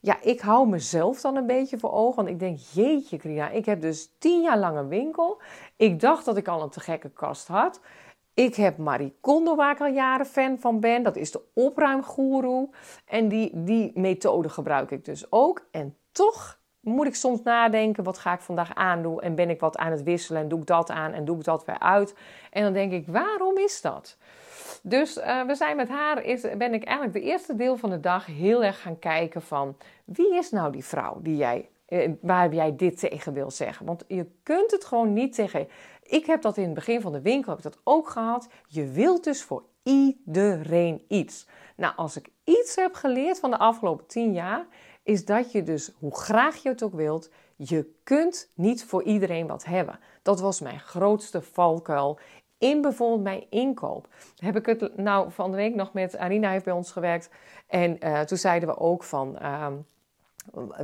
ja, 0.09 0.19
ik 0.23 0.41
hou 0.41 0.69
mezelf 0.69 1.21
dan 1.21 1.37
een 1.37 1.47
beetje 1.47 1.79
voor 1.79 1.93
ogen. 1.93 2.17
Want 2.17 2.29
ik 2.29 2.39
denk, 2.39 2.59
jeetje 2.59 3.17
Krina, 3.17 3.49
ik 3.51 3.67
heb 3.67 3.81
dus 3.81 4.11
tien 4.19 4.43
jaar 4.43 4.59
lang 4.59 4.77
een 4.77 4.89
winkel. 4.89 5.41
Ik 5.77 6.01
dacht 6.01 6.25
dat 6.25 6.37
ik 6.37 6.49
al 6.49 6.63
een 6.63 6.69
te 6.69 6.81
gekke 6.81 7.11
kast 7.11 7.49
had. 7.49 7.81
Ik 8.35 8.55
heb 8.55 8.79
Marie 8.79 9.17
Kondo, 9.21 9.57
waar 9.57 9.73
ik 9.73 9.81
al 9.81 9.87
jaren 9.87 10.27
fan 10.27 10.59
van 10.59 10.81
ben. 10.81 11.03
Dat 11.03 11.17
is 11.17 11.31
de 11.31 11.43
opruimgoeroe. 11.55 12.69
En 13.05 13.29
die, 13.29 13.51
die 13.55 13.91
methode 13.95 14.49
gebruik 14.49 14.91
ik 14.91 15.05
dus 15.05 15.33
ook. 15.33 15.67
En 15.71 15.97
toch 16.13 16.59
moet 16.81 17.07
ik 17.07 17.15
soms 17.15 17.43
nadenken, 17.43 18.05
wat 18.05 18.19
ga 18.19 18.33
ik 18.33 18.41
vandaag 18.41 18.75
aandoen? 18.75 19.21
En 19.21 19.35
ben 19.35 19.51
ik 19.51 19.61
wat 19.61 19.77
aan 19.77 19.91
het 19.91 20.03
wisselen 20.03 20.43
en 20.43 20.49
doe 20.49 20.61
ik 20.61 20.67
dat 20.67 20.91
aan 20.91 21.13
en 21.13 21.25
doe 21.25 21.39
ik 21.39 21.45
dat 21.45 21.65
weer 21.65 21.79
uit? 21.79 22.15
En 22.51 22.63
dan 22.63 22.73
denk 22.73 22.93
ik, 22.93 23.07
waarom 23.07 23.59
is 23.59 23.81
dat? 23.81 24.17
Dus 24.83 25.17
uh, 25.17 25.43
we 25.47 25.55
zijn 25.55 25.77
met 25.77 25.89
haar, 25.89 26.25
is, 26.25 26.41
ben 26.41 26.75
ik 26.75 26.85
eigenlijk 26.85 27.13
de 27.13 27.31
eerste 27.31 27.57
deel 27.57 27.77
van 27.77 27.91
de 27.91 28.01
dag 28.01 28.27
heel 28.27 28.65
erg 28.65 28.81
gaan 28.81 28.99
kijken 28.99 29.43
van... 29.43 29.77
wie 30.05 30.35
is 30.35 30.51
nou 30.51 30.73
die 30.73 30.85
vrouw 30.85 31.19
die 31.23 31.37
jij, 31.37 31.69
eh, 31.87 32.11
waar 32.21 32.55
jij 32.55 32.77
dit 32.77 32.99
tegen 32.99 33.33
wil 33.33 33.51
zeggen? 33.51 33.87
Want 33.87 34.05
je 34.09 34.27
kunt 34.43 34.71
het 34.71 34.85
gewoon 34.85 35.13
niet 35.13 35.35
tegen... 35.35 35.69
Ik 36.03 36.27
heb 36.27 36.43
dat 36.43 36.57
in 36.57 36.65
het 36.65 36.75
begin 36.75 37.01
van 37.01 37.13
de 37.13 37.21
winkel 37.21 37.53
heb 37.53 37.63
dat 37.63 37.81
ook 37.85 38.09
gehad. 38.09 38.49
Je 38.67 38.87
wilt 38.87 39.25
dus 39.25 39.43
voor 39.43 39.63
iedereen 39.83 41.05
iets. 41.09 41.47
Nou, 41.77 41.97
als 41.97 42.17
ik 42.17 42.29
iets 42.45 42.77
heb 42.77 42.95
geleerd 42.95 43.39
van 43.39 43.51
de 43.51 43.59
afgelopen 43.59 44.07
tien 44.07 44.33
jaar, 44.33 44.67
is 45.03 45.25
dat 45.25 45.53
je 45.53 45.63
dus, 45.63 45.93
hoe 45.99 46.17
graag 46.17 46.57
je 46.63 46.69
het 46.69 46.83
ook 46.83 46.95
wilt, 46.95 47.31
je 47.57 47.91
kunt 48.03 48.51
niet 48.55 48.85
voor 48.85 49.03
iedereen 49.03 49.47
wat 49.47 49.65
hebben. 49.65 49.99
Dat 50.23 50.41
was 50.41 50.61
mijn 50.61 50.81
grootste 50.81 51.43
valkuil 51.43 52.19
in 52.59 52.81
bijvoorbeeld 52.81 53.23
mijn 53.23 53.45
inkoop. 53.51 54.09
Heb 54.37 54.57
ik 54.57 54.67
het 54.67 54.97
nou 54.97 55.31
van 55.33 55.51
de 55.51 55.57
week 55.57 55.75
nog 55.75 55.93
met 55.93 56.17
Arina 56.17 56.51
heeft 56.51 56.65
bij 56.65 56.75
ons 56.75 56.91
gewerkt. 56.91 57.31
En 57.67 57.97
uh, 58.01 58.21
toen 58.21 58.39
zeiden 58.39 58.69
we 58.69 58.79
ook 58.79 59.03
van. 59.03 59.39
Uh, 59.43 59.67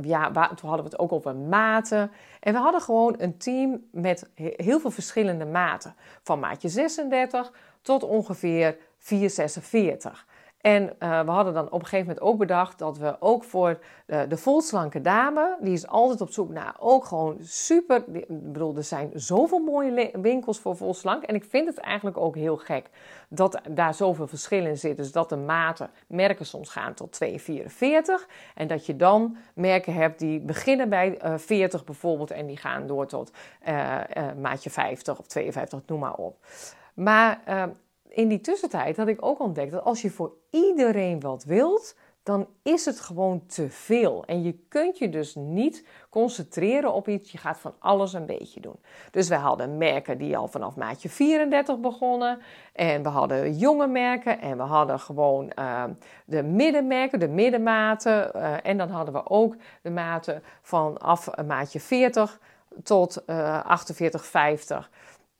ja, 0.01 0.31
toen 0.31 0.69
hadden 0.69 0.85
we 0.85 0.91
het 0.91 0.99
ook 0.99 1.11
over 1.11 1.35
maten. 1.35 2.11
En 2.39 2.53
we 2.53 2.59
hadden 2.59 2.81
gewoon 2.81 3.15
een 3.17 3.37
team 3.37 3.83
met 3.91 4.29
heel 4.35 4.79
veel 4.79 4.91
verschillende 4.91 5.45
maten. 5.45 5.95
Van 6.23 6.39
maatje 6.39 6.69
36 6.69 7.51
tot 7.81 8.03
ongeveer 8.03 8.77
446. 8.97 10.25
En 10.65 10.83
uh, 10.83 11.21
we 11.21 11.31
hadden 11.31 11.53
dan 11.53 11.65
op 11.65 11.73
een 11.73 11.87
gegeven 11.87 12.07
moment 12.07 12.21
ook 12.21 12.37
bedacht 12.37 12.79
dat 12.79 12.97
we 12.97 13.15
ook 13.19 13.43
voor 13.43 13.79
de, 14.05 14.25
de 14.27 14.37
volslanke 14.37 15.01
dame, 15.01 15.57
die 15.59 15.73
is 15.73 15.87
altijd 15.87 16.21
op 16.21 16.29
zoek 16.29 16.49
naar 16.49 16.75
ook 16.79 17.05
gewoon 17.05 17.37
super. 17.41 18.03
Ik 18.11 18.25
bedoel, 18.27 18.75
er 18.75 18.83
zijn 18.83 19.11
zoveel 19.13 19.59
mooie 19.59 20.11
winkels 20.21 20.59
voor 20.59 20.75
volslank. 20.75 21.23
En 21.23 21.35
ik 21.35 21.43
vind 21.43 21.67
het 21.67 21.77
eigenlijk 21.77 22.17
ook 22.17 22.35
heel 22.35 22.57
gek 22.57 22.89
dat 23.29 23.61
daar 23.69 23.93
zoveel 23.93 24.27
verschil 24.27 24.65
in 24.65 24.77
zit. 24.77 24.97
Dus 24.97 25.11
dat 25.11 25.29
de 25.29 25.35
maten, 25.35 25.89
merken 26.07 26.45
soms 26.45 26.69
gaan 26.69 26.93
tot 26.93 27.19
2,44. 27.25 27.29
En 28.55 28.67
dat 28.67 28.85
je 28.85 28.95
dan 28.95 29.37
merken 29.53 29.93
hebt 29.93 30.19
die 30.19 30.39
beginnen 30.39 30.89
bij 30.89 31.25
uh, 31.25 31.37
40 31.37 31.83
bijvoorbeeld 31.83 32.31
en 32.31 32.45
die 32.45 32.57
gaan 32.57 32.87
door 32.87 33.07
tot 33.07 33.31
maatje 34.37 34.69
50 34.69 35.19
of 35.19 35.27
52, 35.27 35.81
noem 35.85 35.99
maar 35.99 36.15
op. 36.15 36.37
Maar 36.93 37.41
in 38.15 38.27
die 38.27 38.41
tussentijd 38.41 38.97
had 38.97 39.07
ik 39.07 39.25
ook 39.25 39.39
ontdekt 39.39 39.71
dat 39.71 39.83
als 39.83 40.01
je 40.01 40.09
voor 40.09 40.33
iedereen 40.49 41.19
wat 41.19 41.43
wilt, 41.43 41.95
dan 42.23 42.47
is 42.63 42.85
het 42.85 42.99
gewoon 42.99 43.45
te 43.45 43.69
veel. 43.69 44.25
En 44.25 44.43
je 44.43 44.53
kunt 44.69 44.97
je 44.97 45.09
dus 45.09 45.35
niet 45.35 45.85
concentreren 46.09 46.93
op 46.93 47.07
iets. 47.07 47.31
Je 47.31 47.37
gaat 47.37 47.59
van 47.59 47.73
alles 47.79 48.13
een 48.13 48.25
beetje 48.25 48.59
doen. 48.59 48.79
Dus 49.11 49.27
we 49.27 49.35
hadden 49.35 49.77
merken 49.77 50.17
die 50.17 50.37
al 50.37 50.47
vanaf 50.47 50.75
maatje 50.75 51.09
34 51.09 51.79
begonnen. 51.79 52.39
En 52.73 53.03
we 53.03 53.09
hadden 53.09 53.57
jonge 53.57 53.87
merken. 53.87 54.39
En 54.39 54.57
we 54.57 54.63
hadden 54.63 54.99
gewoon 54.99 55.51
uh, 55.59 55.83
de 56.25 56.43
middenmerken, 56.43 57.19
de 57.19 57.27
middenmaten. 57.27 58.31
Uh, 58.35 58.65
en 58.65 58.77
dan 58.77 58.89
hadden 58.89 59.13
we 59.13 59.29
ook 59.29 59.55
de 59.81 59.91
maten 59.91 60.43
vanaf 60.61 61.29
maatje 61.45 61.79
40 61.79 62.39
tot 62.83 63.23
uh, 63.27 63.65
48, 63.65 64.25
50. 64.25 64.91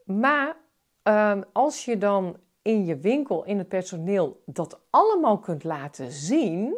Maar 0.03 0.55
uh, 1.03 1.31
als 1.53 1.85
je 1.85 1.97
dan 1.97 2.37
in 2.65 2.85
je 2.85 2.97
winkel, 2.97 3.43
in 3.43 3.57
het 3.57 3.67
personeel, 3.67 4.41
dat 4.45 4.79
allemaal 4.89 5.39
kunt 5.39 5.63
laten 5.63 6.11
zien, 6.11 6.75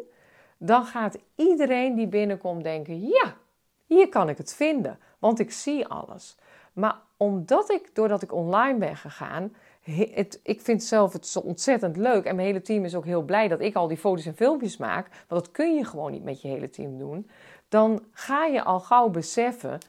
dan 0.57 0.85
gaat 0.85 1.17
iedereen 1.35 1.95
die 1.95 2.07
binnenkomt 2.07 2.63
denken: 2.63 3.07
ja, 3.07 3.35
hier 3.85 4.09
kan 4.09 4.29
ik 4.29 4.37
het 4.37 4.53
vinden, 4.53 4.99
want 5.19 5.39
ik 5.39 5.51
zie 5.51 5.87
alles. 5.87 6.37
Maar 6.73 7.01
omdat 7.17 7.71
ik, 7.71 7.95
doordat 7.95 8.21
ik 8.21 8.33
online 8.33 8.77
ben 8.77 8.95
gegaan, 8.95 9.55
het, 10.13 10.39
ik 10.43 10.61
vind 10.61 10.83
zelf 10.83 11.13
het 11.13 11.27
zo 11.27 11.39
ontzettend 11.39 11.97
leuk. 11.97 12.25
En 12.25 12.35
mijn 12.35 12.47
hele 12.47 12.61
team 12.61 12.85
is 12.85 12.95
ook 12.95 13.05
heel 13.05 13.23
blij 13.23 13.47
dat 13.47 13.61
ik 13.61 13.75
al 13.75 13.87
die 13.87 13.97
foto's 13.97 14.25
en 14.25 14.35
filmpjes 14.35 14.77
maak. 14.77 15.07
Want 15.27 15.43
dat 15.43 15.51
kun 15.51 15.75
je 15.75 15.85
gewoon 15.85 16.11
niet 16.11 16.23
met 16.23 16.41
je 16.41 16.47
hele 16.47 16.69
team 16.69 16.97
doen. 16.97 17.29
Dan 17.67 18.03
ga 18.11 18.45
je 18.45 18.63
al 18.63 18.79
gauw 18.79 19.09
beseffen 19.09 19.79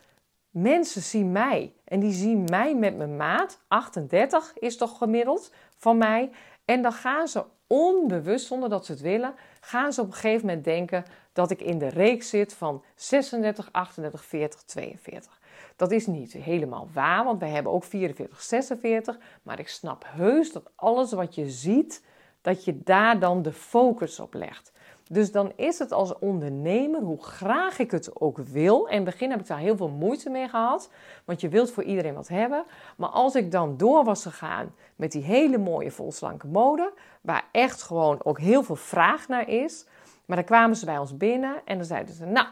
Mensen 0.50 1.02
zien 1.02 1.32
mij 1.32 1.72
en 1.84 2.00
die 2.00 2.12
zien 2.12 2.44
mij 2.44 2.74
met 2.74 2.96
mijn 2.96 3.16
maat. 3.16 3.60
38 3.68 4.52
is 4.58 4.76
toch 4.76 4.98
gemiddeld 4.98 5.52
van 5.78 5.98
mij. 5.98 6.30
En 6.64 6.82
dan 6.82 6.92
gaan 6.92 7.28
ze 7.28 7.44
onbewust, 7.66 8.46
zonder 8.46 8.68
dat 8.68 8.86
ze 8.86 8.92
het 8.92 9.00
willen, 9.00 9.34
gaan 9.60 9.92
ze 9.92 10.00
op 10.00 10.06
een 10.06 10.12
gegeven 10.12 10.46
moment 10.46 10.64
denken 10.64 11.04
dat 11.32 11.50
ik 11.50 11.60
in 11.60 11.78
de 11.78 11.88
reeks 11.88 12.28
zit 12.28 12.54
van 12.54 12.84
36, 12.94 13.68
38, 13.72 14.24
40, 14.24 14.62
42. 14.62 15.40
Dat 15.76 15.90
is 15.90 16.06
niet 16.06 16.32
helemaal 16.32 16.88
waar, 16.92 17.24
want 17.24 17.40
wij 17.40 17.48
hebben 17.48 17.72
ook 17.72 17.84
44, 17.84 18.42
46. 18.42 19.18
Maar 19.42 19.58
ik 19.58 19.68
snap 19.68 20.04
heus 20.06 20.52
dat 20.52 20.70
alles 20.74 21.12
wat 21.12 21.34
je 21.34 21.50
ziet, 21.50 22.04
dat 22.40 22.64
je 22.64 22.82
daar 22.82 23.18
dan 23.18 23.42
de 23.42 23.52
focus 23.52 24.20
op 24.20 24.34
legt. 24.34 24.72
Dus 25.08 25.32
dan 25.32 25.52
is 25.56 25.78
het 25.78 25.92
als 25.92 26.18
ondernemer, 26.18 27.00
hoe 27.00 27.22
graag 27.22 27.78
ik 27.78 27.90
het 27.90 28.20
ook 28.20 28.38
wil. 28.38 28.86
En 28.86 28.92
in 28.92 28.96
het 28.96 29.10
begin 29.10 29.30
heb 29.30 29.40
ik 29.40 29.46
daar 29.46 29.58
heel 29.58 29.76
veel 29.76 29.88
moeite 29.88 30.30
mee 30.30 30.48
gehad. 30.48 30.90
Want 31.24 31.40
je 31.40 31.48
wilt 31.48 31.70
voor 31.70 31.82
iedereen 31.82 32.14
wat 32.14 32.28
hebben. 32.28 32.64
Maar 32.96 33.08
als 33.08 33.34
ik 33.34 33.52
dan 33.52 33.76
door 33.76 34.04
was 34.04 34.22
gegaan 34.22 34.74
met 34.96 35.12
die 35.12 35.22
hele 35.22 35.58
mooie 35.58 35.90
volslanke 35.90 36.46
mode. 36.46 36.92
Waar 37.20 37.44
echt 37.52 37.82
gewoon 37.82 38.20
ook 38.24 38.38
heel 38.38 38.62
veel 38.62 38.76
vraag 38.76 39.28
naar 39.28 39.48
is. 39.48 39.86
Maar 40.26 40.36
dan 40.36 40.46
kwamen 40.46 40.76
ze 40.76 40.84
bij 40.84 40.98
ons 40.98 41.16
binnen 41.16 41.60
en 41.64 41.76
dan 41.76 41.86
zeiden 41.86 42.14
ze: 42.14 42.24
Nou, 42.24 42.46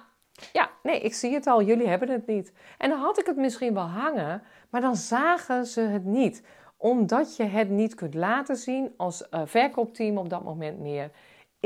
ja, 0.52 0.70
nee, 0.82 1.00
ik 1.00 1.14
zie 1.14 1.34
het 1.34 1.46
al, 1.46 1.62
jullie 1.62 1.88
hebben 1.88 2.08
het 2.08 2.26
niet. 2.26 2.52
En 2.78 2.90
dan 2.90 2.98
had 2.98 3.18
ik 3.18 3.26
het 3.26 3.36
misschien 3.36 3.74
wel 3.74 3.86
hangen, 3.86 4.42
maar 4.70 4.80
dan 4.80 4.96
zagen 4.96 5.66
ze 5.66 5.80
het 5.80 6.04
niet. 6.04 6.42
Omdat 6.76 7.36
je 7.36 7.44
het 7.44 7.68
niet 7.70 7.94
kunt 7.94 8.14
laten 8.14 8.56
zien 8.56 8.94
als 8.96 9.26
uh, 9.30 9.40
verkoopteam 9.44 10.18
op 10.18 10.28
dat 10.28 10.44
moment 10.44 10.80
meer 10.80 11.10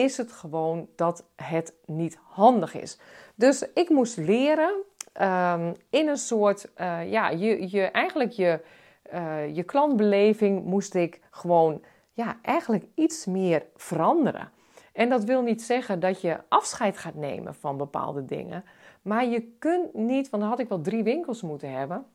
is 0.00 0.16
het 0.16 0.32
gewoon 0.32 0.88
dat 0.96 1.24
het 1.36 1.74
niet 1.86 2.18
handig 2.22 2.74
is. 2.74 2.98
Dus 3.34 3.72
ik 3.74 3.88
moest 3.88 4.16
leren 4.16 4.72
um, 5.20 5.74
in 5.90 6.08
een 6.08 6.16
soort, 6.16 6.70
uh, 6.80 7.10
ja, 7.10 7.28
je, 7.28 7.70
je, 7.70 7.82
eigenlijk 7.82 8.30
je, 8.30 8.60
uh, 9.12 9.54
je 9.56 9.62
klantbeleving 9.62 10.64
moest 10.64 10.94
ik 10.94 11.20
gewoon, 11.30 11.82
ja, 12.12 12.38
eigenlijk 12.42 12.84
iets 12.94 13.26
meer 13.26 13.66
veranderen. 13.76 14.50
En 14.92 15.08
dat 15.08 15.24
wil 15.24 15.42
niet 15.42 15.62
zeggen 15.62 16.00
dat 16.00 16.20
je 16.20 16.40
afscheid 16.48 16.98
gaat 16.98 17.14
nemen 17.14 17.54
van 17.54 17.76
bepaalde 17.76 18.24
dingen. 18.24 18.64
Maar 19.02 19.24
je 19.26 19.56
kunt 19.58 19.94
niet, 19.94 20.30
want 20.30 20.42
dan 20.42 20.52
had 20.52 20.60
ik 20.60 20.68
wel 20.68 20.80
drie 20.80 21.02
winkels 21.02 21.42
moeten 21.42 21.72
hebben. 21.72 22.06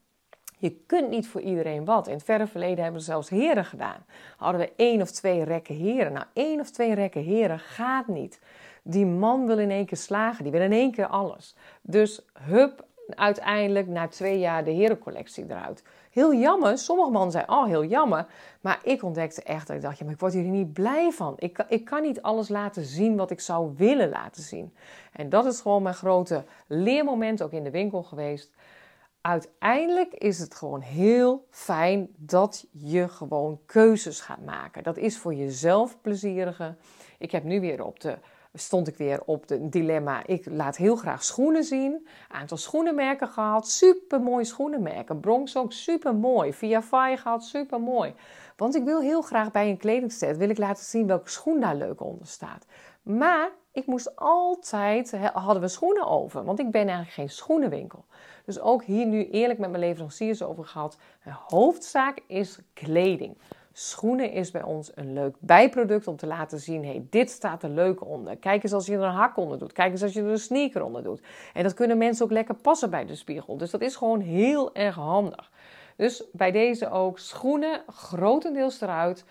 Je 0.57 0.71
kunt 0.85 1.09
niet 1.09 1.27
voor 1.27 1.41
iedereen 1.41 1.85
wat. 1.85 2.07
In 2.07 2.13
het 2.13 2.23
verre 2.23 2.47
verleden 2.47 2.83
hebben 2.83 3.01
ze 3.01 3.07
zelfs 3.07 3.29
heren 3.29 3.65
gedaan. 3.65 4.05
Hadden 4.37 4.61
we 4.61 4.73
één 4.75 5.01
of 5.01 5.11
twee 5.11 5.43
rekken 5.43 5.75
heren. 5.75 6.13
Nou, 6.13 6.25
één 6.33 6.59
of 6.59 6.71
twee 6.71 6.93
rekken 6.93 7.21
heren 7.21 7.59
gaat 7.59 8.07
niet. 8.07 8.39
Die 8.83 9.05
man 9.05 9.45
wil 9.45 9.57
in 9.57 9.71
één 9.71 9.85
keer 9.85 9.97
slagen. 9.97 10.43
Die 10.43 10.51
wil 10.51 10.61
in 10.61 10.71
één 10.71 10.91
keer 10.91 11.07
alles. 11.07 11.55
Dus 11.81 12.21
hup, 12.39 12.85
uiteindelijk 13.09 13.87
na 13.87 14.07
twee 14.07 14.39
jaar 14.39 14.63
de 14.63 14.71
herencollectie 14.71 15.45
eruit. 15.49 15.83
Heel 16.11 16.33
jammer. 16.33 16.77
Sommige 16.77 17.11
mannen 17.11 17.31
zeiden, 17.31 17.55
oh 17.55 17.65
heel 17.65 17.85
jammer. 17.85 18.25
Maar 18.61 18.79
ik 18.83 19.03
ontdekte 19.03 19.43
echt 19.43 19.67
dat 19.67 19.75
ik 19.75 19.81
dacht, 19.81 19.97
ja, 19.97 20.03
maar 20.03 20.13
ik 20.13 20.19
word 20.19 20.33
hier 20.33 20.43
niet 20.43 20.73
blij 20.73 21.11
van. 21.11 21.33
Ik, 21.37 21.65
ik 21.67 21.85
kan 21.85 22.01
niet 22.01 22.21
alles 22.21 22.49
laten 22.49 22.83
zien 22.83 23.15
wat 23.15 23.31
ik 23.31 23.39
zou 23.39 23.73
willen 23.77 24.09
laten 24.09 24.41
zien. 24.43 24.73
En 25.11 25.29
dat 25.29 25.45
is 25.45 25.61
gewoon 25.61 25.83
mijn 25.83 25.95
grote 25.95 26.43
leermoment 26.67 27.41
ook 27.41 27.51
in 27.51 27.63
de 27.63 27.71
winkel 27.71 28.03
geweest 28.03 28.51
uiteindelijk 29.25 30.13
is 30.13 30.39
het 30.39 30.55
gewoon 30.55 30.81
heel 30.81 31.47
fijn 31.49 32.07
dat 32.17 32.67
je 32.71 33.07
gewoon 33.07 33.59
keuzes 33.65 34.19
gaat 34.19 34.45
maken. 34.45 34.83
Dat 34.83 34.97
is 34.97 35.17
voor 35.17 35.33
jezelf 35.33 36.01
plezieriger. 36.01 36.75
Ik 37.17 37.31
heb 37.31 37.43
nu 37.43 37.59
weer 37.59 37.83
op 37.83 37.99
de 37.99 38.17
stond 38.53 38.87
ik 38.87 38.97
weer 38.97 39.21
op 39.25 39.49
het 39.49 39.71
dilemma. 39.71 40.25
Ik 40.25 40.45
laat 40.45 40.77
heel 40.77 40.95
graag 40.95 41.23
schoenen 41.23 41.63
zien. 41.63 42.07
Aantal 42.27 42.57
schoenenmerken 42.57 43.27
gehad. 43.27 43.67
Super 43.67 44.21
mooie 44.21 44.43
schoenenmerken. 44.43 45.19
Bronx 45.19 45.57
ook 45.57 45.71
super 45.71 46.15
mooi. 46.15 46.53
Via 46.53 46.81
gehad. 46.81 47.43
Super 47.43 47.81
mooi. 47.81 48.13
Want 48.55 48.75
ik 48.75 48.83
wil 48.83 49.01
heel 49.01 49.21
graag 49.21 49.51
bij 49.51 49.69
een 49.69 49.77
kledingset 49.77 50.37
wil 50.37 50.49
ik 50.49 50.57
laten 50.57 50.85
zien 50.85 51.07
welke 51.07 51.29
schoen 51.29 51.59
daar 51.59 51.75
leuk 51.75 52.01
onder 52.01 52.27
staat. 52.27 52.65
Maar 53.03 53.51
ik 53.75 53.85
moest 53.85 54.15
altijd, 54.15 55.17
hadden 55.33 55.61
we 55.61 55.67
schoenen 55.67 56.07
over. 56.07 56.43
Want 56.43 56.59
ik 56.59 56.71
ben 56.71 56.81
eigenlijk 56.81 57.11
geen 57.11 57.29
schoenenwinkel. 57.29 58.05
Dus 58.45 58.59
ook 58.59 58.83
hier 58.83 59.05
nu 59.05 59.29
eerlijk 59.29 59.59
met 59.59 59.69
mijn 59.69 59.83
leveranciers 59.83 60.43
over 60.43 60.65
gehad. 60.65 60.97
De 61.23 61.31
hoofdzaak 61.47 62.21
is 62.27 62.59
kleding. 62.73 63.37
Schoenen 63.71 64.31
is 64.31 64.51
bij 64.51 64.63
ons 64.63 64.91
een 64.95 65.13
leuk 65.13 65.35
bijproduct 65.39 66.07
om 66.07 66.15
te 66.15 66.27
laten 66.27 66.59
zien: 66.59 66.85
hey, 66.85 67.05
dit 67.09 67.29
staat 67.29 67.63
er 67.63 67.69
leuk 67.69 68.05
onder. 68.05 68.37
Kijk 68.37 68.63
eens 68.63 68.73
als 68.73 68.85
je 68.85 68.93
er 68.93 69.03
een 69.03 69.11
hak 69.11 69.37
onder 69.37 69.59
doet. 69.59 69.73
Kijk 69.73 69.91
eens 69.91 70.03
als 70.03 70.13
je 70.13 70.21
er 70.21 70.29
een 70.29 70.37
sneaker 70.37 70.83
onder 70.83 71.03
doet. 71.03 71.21
En 71.53 71.63
dat 71.63 71.73
kunnen 71.73 71.97
mensen 71.97 72.25
ook 72.25 72.31
lekker 72.31 72.55
passen 72.55 72.89
bij 72.89 73.05
de 73.05 73.15
spiegel. 73.15 73.57
Dus 73.57 73.71
dat 73.71 73.81
is 73.81 73.95
gewoon 73.95 74.19
heel 74.19 74.75
erg 74.75 74.95
handig. 74.95 75.51
Dus 75.95 76.23
bij 76.31 76.51
deze 76.51 76.89
ook 76.89 77.19
schoenen 77.19 77.83
grotendeels 77.87 78.81
eruit. 78.81 79.25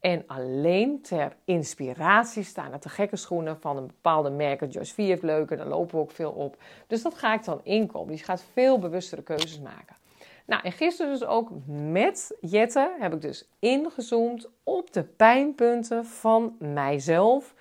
En 0.00 0.24
alleen 0.26 1.02
ter 1.02 1.36
inspiratie 1.44 2.42
staan 2.42 2.72
er 2.72 2.80
te 2.80 2.88
gekke 2.88 3.16
schoenen 3.16 3.60
van 3.60 3.76
een 3.76 3.86
bepaalde 3.86 4.30
merk. 4.30 4.72
Joyce 4.72 4.94
V 4.94 4.96
heeft 4.96 5.22
leuke, 5.22 5.56
daar 5.56 5.66
lopen 5.66 5.94
we 5.94 6.00
ook 6.00 6.10
veel 6.10 6.30
op. 6.30 6.56
Dus 6.86 7.02
dat 7.02 7.14
ga 7.14 7.34
ik 7.34 7.44
dan 7.44 7.60
inkopen. 7.62 8.10
Dus 8.10 8.18
je 8.18 8.24
gaat 8.24 8.44
veel 8.52 8.78
bewustere 8.78 9.22
keuzes 9.22 9.60
maken. 9.60 9.96
Nou, 10.46 10.62
en 10.62 10.72
gisteren 10.72 11.12
dus 11.12 11.24
ook 11.24 11.50
met 11.66 12.36
Jette 12.40 12.96
heb 12.98 13.14
ik 13.14 13.20
dus 13.20 13.48
ingezoomd 13.58 14.48
op 14.62 14.92
de 14.92 15.02
pijnpunten 15.04 16.04
van 16.04 16.56
mijzelf 16.58 17.54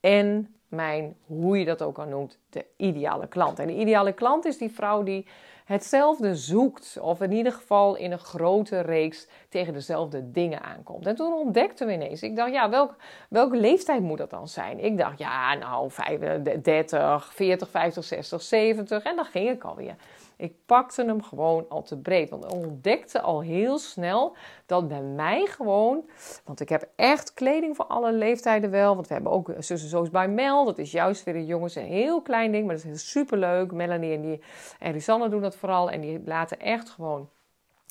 en 0.00 0.54
mijn, 0.70 1.16
hoe 1.26 1.58
je 1.58 1.64
dat 1.64 1.82
ook 1.82 1.98
al 1.98 2.06
noemt, 2.06 2.38
de 2.50 2.64
ideale 2.76 3.26
klant. 3.26 3.58
En 3.58 3.66
de 3.66 3.76
ideale 3.76 4.12
klant 4.12 4.44
is 4.44 4.58
die 4.58 4.70
vrouw 4.70 5.02
die 5.02 5.26
hetzelfde 5.64 6.36
zoekt, 6.36 6.98
of 7.00 7.20
in 7.20 7.32
ieder 7.32 7.52
geval 7.52 7.96
in 7.96 8.12
een 8.12 8.18
grote 8.18 8.80
reeks 8.80 9.26
tegen 9.48 9.72
dezelfde 9.72 10.30
dingen 10.30 10.62
aankomt. 10.62 11.06
En 11.06 11.14
toen 11.14 11.32
ontdekten 11.32 11.86
we 11.86 11.92
ineens, 11.92 12.22
ik 12.22 12.36
dacht, 12.36 12.52
ja, 12.52 12.70
welk, 12.70 12.96
welke 13.28 13.56
leeftijd 13.56 14.02
moet 14.02 14.18
dat 14.18 14.30
dan 14.30 14.48
zijn? 14.48 14.78
Ik 14.78 14.98
dacht, 14.98 15.18
ja, 15.18 15.54
nou, 15.54 15.90
35, 15.90 17.34
40, 17.34 17.70
50, 17.70 18.04
60, 18.04 18.42
70, 18.42 19.02
en 19.02 19.16
dan 19.16 19.24
ging 19.24 19.50
ik 19.50 19.64
alweer. 19.64 19.94
Ik 20.40 20.54
pakte 20.66 21.04
hem 21.04 21.22
gewoon 21.22 21.66
al 21.68 21.82
te 21.82 21.98
breed. 21.98 22.30
Want 22.30 22.44
ik 22.44 22.52
ontdekte 22.52 23.20
al 23.20 23.42
heel 23.42 23.78
snel 23.78 24.36
dat 24.66 24.88
bij 24.88 25.02
mij 25.02 25.46
gewoon. 25.46 26.08
Want 26.44 26.60
ik 26.60 26.68
heb 26.68 26.88
echt 26.96 27.34
kleding 27.34 27.76
voor 27.76 27.84
alle 27.84 28.12
leeftijden 28.12 28.70
wel. 28.70 28.94
Want 28.94 29.06
we 29.06 29.14
hebben 29.14 29.32
ook 29.32 29.52
zussen 29.58 29.88
zoals 29.88 30.10
bij 30.10 30.28
Mel. 30.28 30.64
Dat 30.64 30.78
is 30.78 30.92
juist 30.92 31.24
weer 31.24 31.34
een 31.34 31.46
jongens 31.46 31.74
een 31.74 31.84
heel 31.84 32.22
klein 32.22 32.52
ding. 32.52 32.66
Maar 32.66 32.76
dat 32.76 32.84
is 32.84 33.10
super 33.10 33.38
leuk. 33.38 33.72
Melanie 33.72 34.14
en, 34.14 34.20
die, 34.20 34.40
en 34.78 35.30
doen 35.30 35.40
dat 35.40 35.56
vooral. 35.56 35.90
En 35.90 36.00
die 36.00 36.22
laten 36.24 36.60
echt 36.60 36.90
gewoon. 36.90 37.28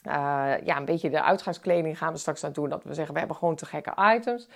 Uh, 0.08 0.14
ja, 0.64 0.78
een 0.78 0.86
beetje 0.86 1.10
de 1.10 1.24
uitgangskleding 1.24 1.98
gaan 1.98 2.12
we 2.12 2.20
straks 2.20 2.42
doen. 2.42 2.70
Dat 2.70 2.84
we 2.84 2.94
zeggen, 2.94 3.14
we 3.14 3.20
hebben 3.20 3.38
gewoon 3.38 3.56
te 3.56 3.66
gekke 3.66 4.14
items. 4.16 4.48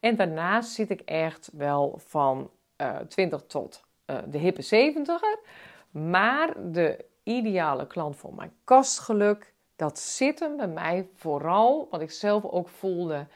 En 0.00 0.16
daarnaast 0.16 0.70
zit 0.70 0.90
ik 0.90 1.00
echt 1.00 1.50
wel 1.52 1.94
van 2.06 2.50
uh, 2.76 2.88
eh, 2.88 3.06
20 3.06 3.42
tot 3.46 3.84
uh, 4.06 4.16
de 4.26 4.38
hippe 4.38 4.64
70er. 4.64 5.48
Maar 5.90 6.54
de 6.72 7.10
ideale 7.22 7.86
klant 7.86 8.16
voor 8.16 8.34
mijn 8.34 8.52
kastgeluk. 8.64 9.52
Dat 9.76 9.98
zit 9.98 10.40
hem 10.40 10.56
bij 10.56 10.68
mij 10.68 11.08
vooral, 11.14 11.88
wat 11.90 12.00
ik 12.00 12.10
zelf 12.10 12.44
ook 12.44 12.68
voelde, 12.68 13.26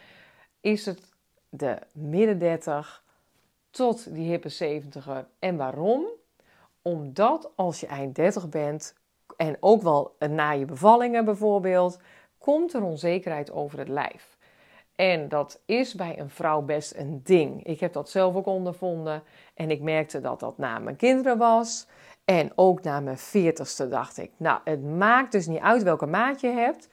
is 0.60 0.86
het 0.86 1.14
de 1.48 1.78
midden 1.92 2.38
30 2.38 3.04
tot 3.70 4.14
die 4.14 4.28
hippe 4.28 4.48
70 4.48 5.26
En 5.38 5.56
waarom? 5.56 6.04
Omdat 6.82 7.50
als 7.54 7.80
je 7.80 7.86
eind 7.86 8.14
30 8.14 8.48
bent 8.48 8.94
en 9.36 9.56
ook 9.60 9.82
wel 9.82 10.16
na 10.18 10.50
je 10.50 10.64
bevallingen 10.64 11.24
bijvoorbeeld, 11.24 12.00
komt 12.38 12.72
er 12.72 12.82
onzekerheid 12.82 13.50
over 13.50 13.78
het 13.78 13.88
lijf. 13.88 14.36
En 14.96 15.28
dat 15.28 15.60
is 15.64 15.94
bij 15.94 16.18
een 16.18 16.30
vrouw 16.30 16.62
best 16.62 16.94
een 16.94 17.20
ding. 17.22 17.64
Ik 17.64 17.80
heb 17.80 17.92
dat 17.92 18.10
zelf 18.10 18.34
ook 18.34 18.46
ondervonden 18.46 19.22
en 19.54 19.70
ik 19.70 19.80
merkte 19.80 20.20
dat 20.20 20.40
dat 20.40 20.58
na 20.58 20.78
mijn 20.78 20.96
kinderen 20.96 21.38
was. 21.38 21.86
En 22.26 22.52
ook 22.54 22.82
na 22.82 23.00
mijn 23.00 23.18
veertigste 23.18 23.88
dacht 23.88 24.18
ik, 24.18 24.30
nou, 24.36 24.60
het 24.64 24.84
maakt 24.84 25.32
dus 25.32 25.46
niet 25.46 25.60
uit 25.60 25.82
welke 25.82 26.06
maat 26.06 26.40
je 26.40 26.48
hebt. 26.48 26.88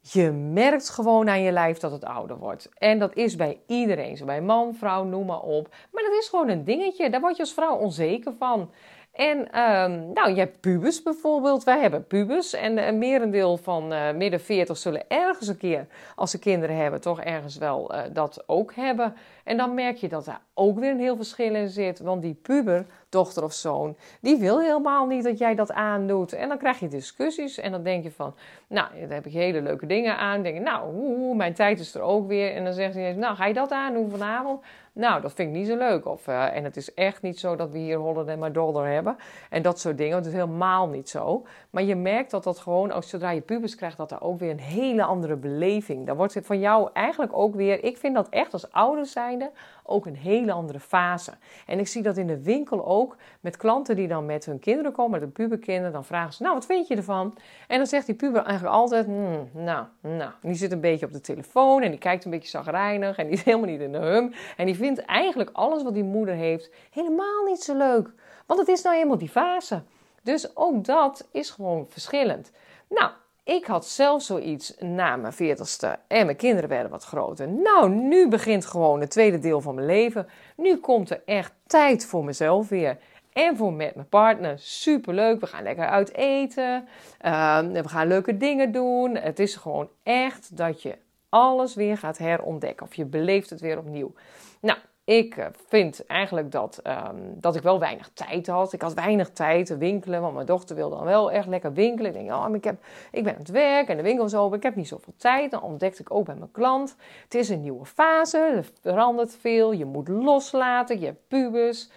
Je 0.00 0.30
merkt 0.30 0.88
gewoon 0.88 1.28
aan 1.28 1.42
je 1.42 1.52
lijf 1.52 1.78
dat 1.78 1.92
het 1.92 2.04
ouder 2.04 2.38
wordt. 2.38 2.68
En 2.74 2.98
dat 2.98 3.14
is 3.14 3.36
bij 3.36 3.60
iedereen, 3.66 4.16
zo 4.16 4.24
bij 4.24 4.40
man, 4.40 4.74
vrouw, 4.74 5.04
noem 5.04 5.26
maar 5.26 5.40
op. 5.40 5.68
Maar 5.92 6.02
dat 6.02 6.12
is 6.12 6.28
gewoon 6.28 6.48
een 6.48 6.64
dingetje, 6.64 7.10
daar 7.10 7.20
word 7.20 7.36
je 7.36 7.42
als 7.42 7.54
vrouw 7.54 7.76
onzeker 7.76 8.32
van. 8.38 8.70
En 9.12 9.38
um, 9.38 10.12
nou, 10.12 10.30
je 10.30 10.38
hebt 10.38 10.60
pubers 10.60 11.02
bijvoorbeeld. 11.02 11.64
Wij 11.64 11.80
hebben 11.80 12.06
pubers. 12.06 12.52
En 12.52 12.88
een 12.88 12.98
merendeel 12.98 13.56
van 13.56 13.92
uh, 13.92 14.12
midden 14.12 14.40
40 14.40 14.76
zullen 14.76 15.08
ergens 15.08 15.48
een 15.48 15.56
keer, 15.56 15.86
als 16.14 16.30
ze 16.30 16.38
kinderen 16.38 16.76
hebben, 16.76 17.00
toch 17.00 17.20
ergens 17.20 17.56
wel 17.56 17.94
uh, 17.94 18.00
dat 18.12 18.42
ook 18.46 18.74
hebben. 18.74 19.14
En 19.44 19.56
dan 19.56 19.74
merk 19.74 19.96
je 19.96 20.08
dat 20.08 20.24
daar 20.24 20.40
ook 20.54 20.78
weer 20.78 20.90
een 20.90 21.00
heel 21.00 21.16
verschil 21.16 21.54
in 21.54 21.68
zit. 21.68 21.98
Want 21.98 22.22
die 22.22 22.34
puber, 22.34 22.86
dochter 23.08 23.44
of 23.44 23.52
zoon, 23.52 23.96
die 24.20 24.36
wil 24.36 24.60
helemaal 24.60 25.06
niet 25.06 25.24
dat 25.24 25.38
jij 25.38 25.54
dat 25.54 25.72
aandoet. 25.72 26.32
En 26.32 26.48
dan 26.48 26.58
krijg 26.58 26.80
je 26.80 26.88
discussies 26.88 27.58
en 27.58 27.70
dan 27.70 27.82
denk 27.82 28.02
je 28.02 28.10
van, 28.10 28.34
nou, 28.68 28.88
dan 29.00 29.10
heb 29.10 29.26
ik 29.26 29.32
hele 29.32 29.62
leuke 29.62 29.86
dingen 29.86 30.16
aan. 30.16 30.34
Dan 30.34 30.42
denk 30.42 30.56
je, 30.56 30.62
nou, 30.62 31.34
mijn 31.36 31.54
tijd 31.54 31.80
is 31.80 31.94
er 31.94 32.02
ook 32.02 32.28
weer. 32.28 32.54
En 32.54 32.64
dan 32.64 32.72
zegt 32.72 32.94
hij, 32.94 33.12
nou, 33.12 33.36
ga 33.36 33.46
je 33.46 33.54
dat 33.54 33.70
aandoen 33.70 34.10
vanavond? 34.10 34.60
Nou, 35.00 35.20
dat 35.20 35.32
vind 35.32 35.48
ik 35.48 35.54
niet 35.54 35.66
zo 35.66 35.76
leuk. 35.76 36.06
Of, 36.06 36.26
uh, 36.26 36.56
en 36.56 36.64
het 36.64 36.76
is 36.76 36.94
echt 36.94 37.22
niet 37.22 37.38
zo 37.38 37.56
dat 37.56 37.70
we 37.70 37.78
hier 37.78 37.98
Holland 37.98 38.28
en 38.28 38.38
maar 38.38 38.52
dollar 38.52 38.86
hebben. 38.86 39.16
En 39.50 39.62
dat 39.62 39.80
soort 39.80 39.98
dingen. 39.98 40.16
Het 40.16 40.26
is 40.26 40.32
helemaal 40.32 40.88
niet 40.88 41.08
zo. 41.08 41.46
Maar 41.70 41.82
je 41.82 41.96
merkt 41.96 42.30
dat 42.30 42.44
dat 42.44 42.58
gewoon, 42.58 42.90
als 42.90 43.08
zodra 43.08 43.30
je 43.30 43.40
pubers 43.40 43.74
krijgt, 43.74 43.96
dat 43.96 44.10
er 44.10 44.20
ook 44.22 44.38
weer 44.38 44.50
een 44.50 44.60
hele 44.60 45.02
andere 45.02 45.36
beleving. 45.36 46.06
Dan 46.06 46.16
wordt 46.16 46.34
het 46.34 46.46
van 46.46 46.60
jou 46.60 46.90
eigenlijk 46.92 47.36
ook 47.36 47.54
weer, 47.54 47.84
ik 47.84 47.96
vind 47.96 48.14
dat 48.14 48.28
echt 48.28 48.52
als 48.52 48.72
ouders 48.72 49.12
zijnde, 49.12 49.50
ook 49.90 50.06
een 50.06 50.16
hele 50.16 50.52
andere 50.52 50.80
fase. 50.80 51.32
En 51.66 51.78
ik 51.78 51.88
zie 51.88 52.02
dat 52.02 52.16
in 52.16 52.26
de 52.26 52.42
winkel 52.42 52.86
ook 52.86 53.16
met 53.40 53.56
klanten 53.56 53.96
die 53.96 54.08
dan 54.08 54.26
met 54.26 54.44
hun 54.44 54.58
kinderen 54.58 54.92
komen, 54.92 55.10
met 55.10 55.20
hun 55.20 55.32
puberkinderen, 55.32 55.92
dan 55.92 56.04
vragen 56.04 56.32
ze, 56.32 56.42
nou, 56.42 56.54
wat 56.54 56.66
vind 56.66 56.88
je 56.88 56.96
ervan? 56.96 57.36
En 57.68 57.76
dan 57.76 57.86
zegt 57.86 58.06
die 58.06 58.14
puber 58.14 58.42
eigenlijk 58.42 58.74
altijd, 58.74 59.06
hmm, 59.06 59.48
nou, 59.52 59.84
nou, 60.00 60.30
die 60.42 60.54
zit 60.54 60.72
een 60.72 60.80
beetje 60.80 61.06
op 61.06 61.12
de 61.12 61.20
telefoon 61.20 61.82
en 61.82 61.90
die 61.90 61.98
kijkt 61.98 62.24
een 62.24 62.30
beetje 62.30 62.48
zagrijnig 62.48 63.16
en 63.16 63.24
die 63.24 63.34
is 63.34 63.42
helemaal 63.42 63.68
niet 63.68 63.80
in 63.80 63.92
de 63.92 63.98
hum. 63.98 64.32
En 64.56 64.66
die 64.66 64.76
vindt 64.76 65.04
eigenlijk 65.04 65.50
alles 65.52 65.82
wat 65.82 65.94
die 65.94 66.04
moeder 66.04 66.34
heeft 66.34 66.70
helemaal 66.90 67.44
niet 67.44 67.62
zo 67.62 67.76
leuk. 67.76 68.10
Want 68.46 68.60
het 68.60 68.68
is 68.68 68.82
nou 68.82 68.96
eenmaal 68.96 69.18
die 69.18 69.28
fase. 69.28 69.82
Dus 70.22 70.56
ook 70.56 70.84
dat 70.84 71.28
is 71.32 71.50
gewoon 71.50 71.86
verschillend. 71.88 72.52
Nou, 72.88 73.10
ik 73.44 73.64
had 73.64 73.86
zelf 73.86 74.22
zoiets 74.22 74.74
na 74.78 75.16
mijn 75.16 75.32
veertigste 75.32 75.98
en 76.08 76.24
mijn 76.24 76.36
kinderen 76.36 76.68
werden 76.68 76.90
wat 76.90 77.04
groter. 77.04 77.48
Nou, 77.48 77.90
nu 77.90 78.28
begint 78.28 78.66
gewoon 78.66 79.00
het 79.00 79.10
tweede 79.10 79.38
deel 79.38 79.60
van 79.60 79.74
mijn 79.74 79.86
leven. 79.86 80.28
Nu 80.56 80.76
komt 80.76 81.10
er 81.10 81.22
echt 81.24 81.52
tijd 81.66 82.06
voor 82.06 82.24
mezelf 82.24 82.68
weer. 82.68 82.98
En 83.32 83.56
voor 83.56 83.72
met 83.72 83.94
mijn 83.94 84.08
partner. 84.08 84.58
Superleuk. 84.58 85.40
We 85.40 85.46
gaan 85.46 85.62
lekker 85.62 85.88
uit 85.88 86.14
eten. 86.14 86.88
Ehm, 87.18 87.72
we 87.72 87.88
gaan 87.88 88.06
leuke 88.06 88.36
dingen 88.36 88.72
doen. 88.72 89.16
Het 89.16 89.38
is 89.38 89.56
gewoon 89.56 89.88
echt 90.02 90.56
dat 90.56 90.82
je 90.82 90.96
alles 91.28 91.74
weer 91.74 91.98
gaat 91.98 92.18
herontdekken. 92.18 92.86
Of 92.86 92.94
je 92.94 93.04
beleeft 93.04 93.50
het 93.50 93.60
weer 93.60 93.78
opnieuw. 93.78 94.12
Nou, 94.60 94.78
ik 95.04 95.36
eh, 95.36 95.46
vind 95.66 96.06
eigenlijk 96.06 96.52
dat, 96.52 96.80
um, 96.86 97.34
dat 97.40 97.56
ik 97.56 97.62
wel 97.62 97.78
weinig 97.78 98.10
tijd 98.14 98.46
had. 98.46 98.72
Ik 98.72 98.82
had 98.82 98.94
weinig 98.94 99.30
tijd 99.30 99.66
te 99.66 99.76
winkelen, 99.76 100.20
want 100.20 100.34
mijn 100.34 100.46
dochter 100.46 100.76
wilde 100.76 100.96
dan 100.96 101.04
wel 101.04 101.30
echt 101.30 101.46
lekker 101.46 101.72
winkelen. 101.72 102.14
Ik 102.14 102.16
denk, 102.16 102.30
oh, 102.30 102.54
ik, 102.54 102.64
heb, 102.64 102.84
ik 103.10 103.24
ben 103.24 103.32
aan 103.32 103.38
het 103.38 103.50
werk 103.50 103.88
en 103.88 103.96
de 103.96 104.02
winkel 104.02 104.24
is 104.24 104.34
open. 104.34 104.56
Ik 104.56 104.62
heb 104.62 104.74
niet 104.74 104.88
zoveel 104.88 105.14
tijd. 105.16 105.50
Dan 105.50 105.62
ontdekte 105.62 106.02
ik 106.02 106.14
ook 106.14 106.24
bij 106.24 106.34
mijn 106.34 106.50
klant. 106.50 106.96
Het 107.24 107.34
is 107.34 107.48
een 107.48 107.60
nieuwe 107.60 107.84
fase, 107.84 108.38
er 108.38 108.70
verandert 108.80 109.36
veel. 109.40 109.72
Je 109.72 109.84
moet 109.84 110.08
loslaten, 110.08 111.00
je 111.00 111.06
hebt 111.06 111.28
pubers. 111.28 111.88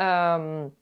Um, 0.00 0.74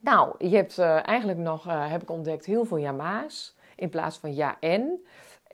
nou, 0.00 0.34
je 0.38 0.56
hebt 0.56 0.78
uh, 0.78 1.06
eigenlijk 1.08 1.38
nog, 1.38 1.66
uh, 1.66 1.90
heb 1.90 2.02
ik 2.02 2.10
ontdekt, 2.10 2.46
heel 2.46 2.64
veel 2.64 2.76
ja-ma's 2.76 3.56
in 3.76 3.88
plaats 3.88 4.18
van 4.18 4.34
ja-en. 4.34 4.80
En 4.80 5.00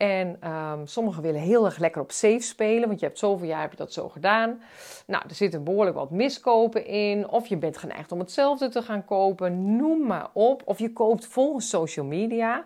um, 0.03 0.87
sommigen 0.87 1.21
willen 1.21 1.41
heel 1.41 1.65
erg 1.65 1.77
lekker 1.77 2.01
op 2.01 2.11
safe 2.11 2.39
spelen, 2.39 2.87
want 2.87 2.99
je 2.99 3.05
hebt 3.05 3.19
zoveel 3.19 3.47
jaar 3.47 3.61
heb 3.61 3.71
je 3.71 3.77
dat 3.77 3.93
zo 3.93 4.09
gedaan. 4.09 4.61
Nou, 5.05 5.23
er 5.29 5.35
zitten 5.35 5.63
behoorlijk 5.63 5.95
wat 5.95 6.11
miskopen 6.11 6.85
in. 6.85 7.29
Of 7.29 7.47
je 7.47 7.57
bent 7.57 7.77
geneigd 7.77 8.11
om 8.11 8.19
hetzelfde 8.19 8.69
te 8.69 8.81
gaan 8.81 9.05
kopen, 9.05 9.75
noem 9.75 10.07
maar 10.07 10.29
op. 10.33 10.61
Of 10.65 10.79
je 10.79 10.93
koopt 10.93 11.25
volgens 11.25 11.69
social 11.69 12.05
media. 12.05 12.65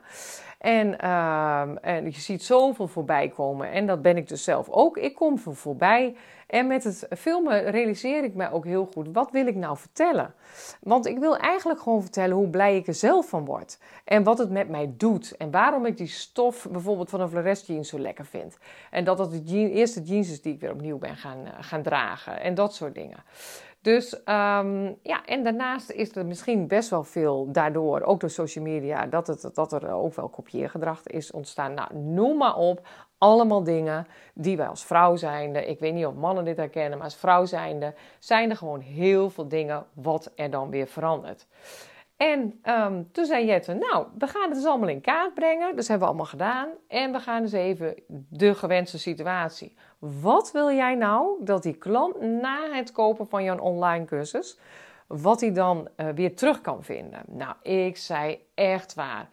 En, 0.58 1.10
um, 1.10 1.78
en 1.78 2.06
je 2.06 2.12
ziet 2.12 2.44
zoveel 2.44 2.88
voorbij 2.88 3.28
komen. 3.28 3.72
En 3.72 3.86
dat 3.86 4.02
ben 4.02 4.18
ik 4.18 4.28
dus 4.28 4.44
zelf 4.44 4.70
ook. 4.70 4.98
Ik 4.98 5.16
kom 5.16 5.40
voor 5.40 5.56
voorbij. 5.56 6.16
En 6.52 6.68
met 6.68 6.84
het 6.84 7.08
filmen 7.18 7.64
realiseer 7.70 8.24
ik 8.24 8.36
mij 8.36 8.52
ook 8.52 8.66
heel 8.66 8.90
goed, 8.94 9.08
wat 9.12 9.32
wil 9.32 9.48
ik 9.48 9.56
nou 9.56 9.78
vertellen? 9.78 10.34
Want 10.80 11.06
ik 11.06 11.20
wil 11.20 11.38
eigenlijk 11.38 11.82
gewoon 11.82 12.02
vertellen 12.02 12.36
hoe 12.36 12.50
blij 12.50 12.76
ik 12.76 12.88
er 12.88 12.94
zelf 12.94 13.30
van 13.30 13.46
word. 13.46 13.80
En 14.06 14.24
wat 14.24 14.38
het 14.38 14.50
met 14.50 14.70
mij 14.70 14.94
doet. 14.98 15.38
En 15.38 15.52
waarom 15.52 15.86
ik 15.86 15.98
die 15.98 16.08
stof 16.08 16.68
bijvoorbeeld 16.72 17.10
van 17.10 17.22
een 17.22 17.30
Flores 17.30 17.66
jeans 17.66 17.90
zo 17.90 18.00
lekker 18.00 18.26
vind. 18.26 18.58
En 18.90 19.04
dat 19.04 19.18
dat 19.18 19.32
de 19.32 19.70
eerste 19.72 20.02
jeans 20.02 20.32
is 20.32 20.42
die 20.42 20.54
ik 20.54 20.60
weer 20.60 20.72
opnieuw 20.72 20.98
ben 20.98 21.16
gaan, 21.16 21.40
uh, 21.40 21.52
gaan 21.60 21.82
dragen. 21.82 22.42
En 22.42 22.56
dat 22.56 22.76
soort 22.76 22.96
dingen. 22.96 23.24
Dus 23.82 24.14
um, 24.14 24.98
ja, 25.04 25.26
en 25.26 25.44
daarnaast 25.44 25.92
is 25.92 26.16
er 26.16 26.26
misschien 26.26 26.68
best 26.68 26.90
wel 26.90 27.04
veel 27.04 27.52
daardoor, 27.52 28.02
ook 28.02 28.20
door 28.20 28.30
social 28.30 28.64
media, 28.64 29.06
dat, 29.06 29.28
het, 29.28 29.50
dat 29.54 29.74
er 29.74 29.92
ook 29.92 30.14
wel 30.14 30.30
kopieergedrag 30.30 31.08
is 31.08 31.32
ontstaan. 31.32 31.74
Nou, 31.74 31.96
noem 31.96 32.38
maar 32.38 32.56
op. 32.56 32.88
Allemaal 33.22 33.64
dingen 33.64 34.08
die 34.34 34.58
wij 34.58 34.68
als 34.68 34.86
vrouw 34.86 35.16
zijnde, 35.16 35.66
ik 35.66 35.80
weet 35.80 35.94
niet 35.94 36.06
of 36.06 36.14
mannen 36.14 36.46
dit 36.46 36.58
herkennen, 36.58 36.98
maar 36.98 37.08
als 37.08 37.16
vrouw 37.16 37.46
zijnde, 37.46 37.94
zijn 38.20 38.50
er 38.50 38.56
gewoon 38.56 38.80
heel 38.80 39.30
veel 39.30 39.48
dingen 39.48 39.86
wat 39.94 40.32
er 40.36 40.50
dan 40.50 40.70
weer 40.70 40.88
verandert. 40.88 41.48
En 42.18 42.62
um, 42.66 43.12
toen 43.12 43.26
zei 43.26 43.46
Jette, 43.46 43.74
nou, 43.74 44.06
we 44.18 44.28
gaan 44.28 44.50
het 44.50 44.54
dus 44.54 44.66
allemaal 44.66 44.90
in 44.90 45.02
kaart 45.02 45.34
brengen. 45.34 45.76
Dus 45.76 45.88
hebben 45.88 46.08
we 46.08 46.14
allemaal 46.14 46.32
gedaan. 46.32 46.70
En 46.88 47.12
we 47.12 47.20
gaan 47.20 47.42
dus 47.42 47.52
even 47.52 47.96
de 48.30 48.56
gewenste 48.56 49.00
situatie. 49.00 49.76
Wat 50.00 50.52
wil 50.52 50.72
jij 50.72 50.96
nou 50.96 51.44
dat 51.44 51.64
die 51.64 51.76
klant 51.76 52.22
na 52.22 52.72
het 52.72 52.92
kopen 52.92 53.28
van 53.28 53.44
jouw 53.44 53.58
online 53.58 54.06
cursus, 54.06 54.60
wat 55.08 55.42
hij 55.42 55.52
dan 55.52 55.88
uh, 55.98 56.08
weer 56.16 56.36
terug 56.36 56.62
kan 56.62 56.84
vinden? 56.84 57.22
Nou, 57.28 57.56
ik 57.62 57.98
zei 57.98 58.46
echt 58.54 58.94
waar. 58.94 59.30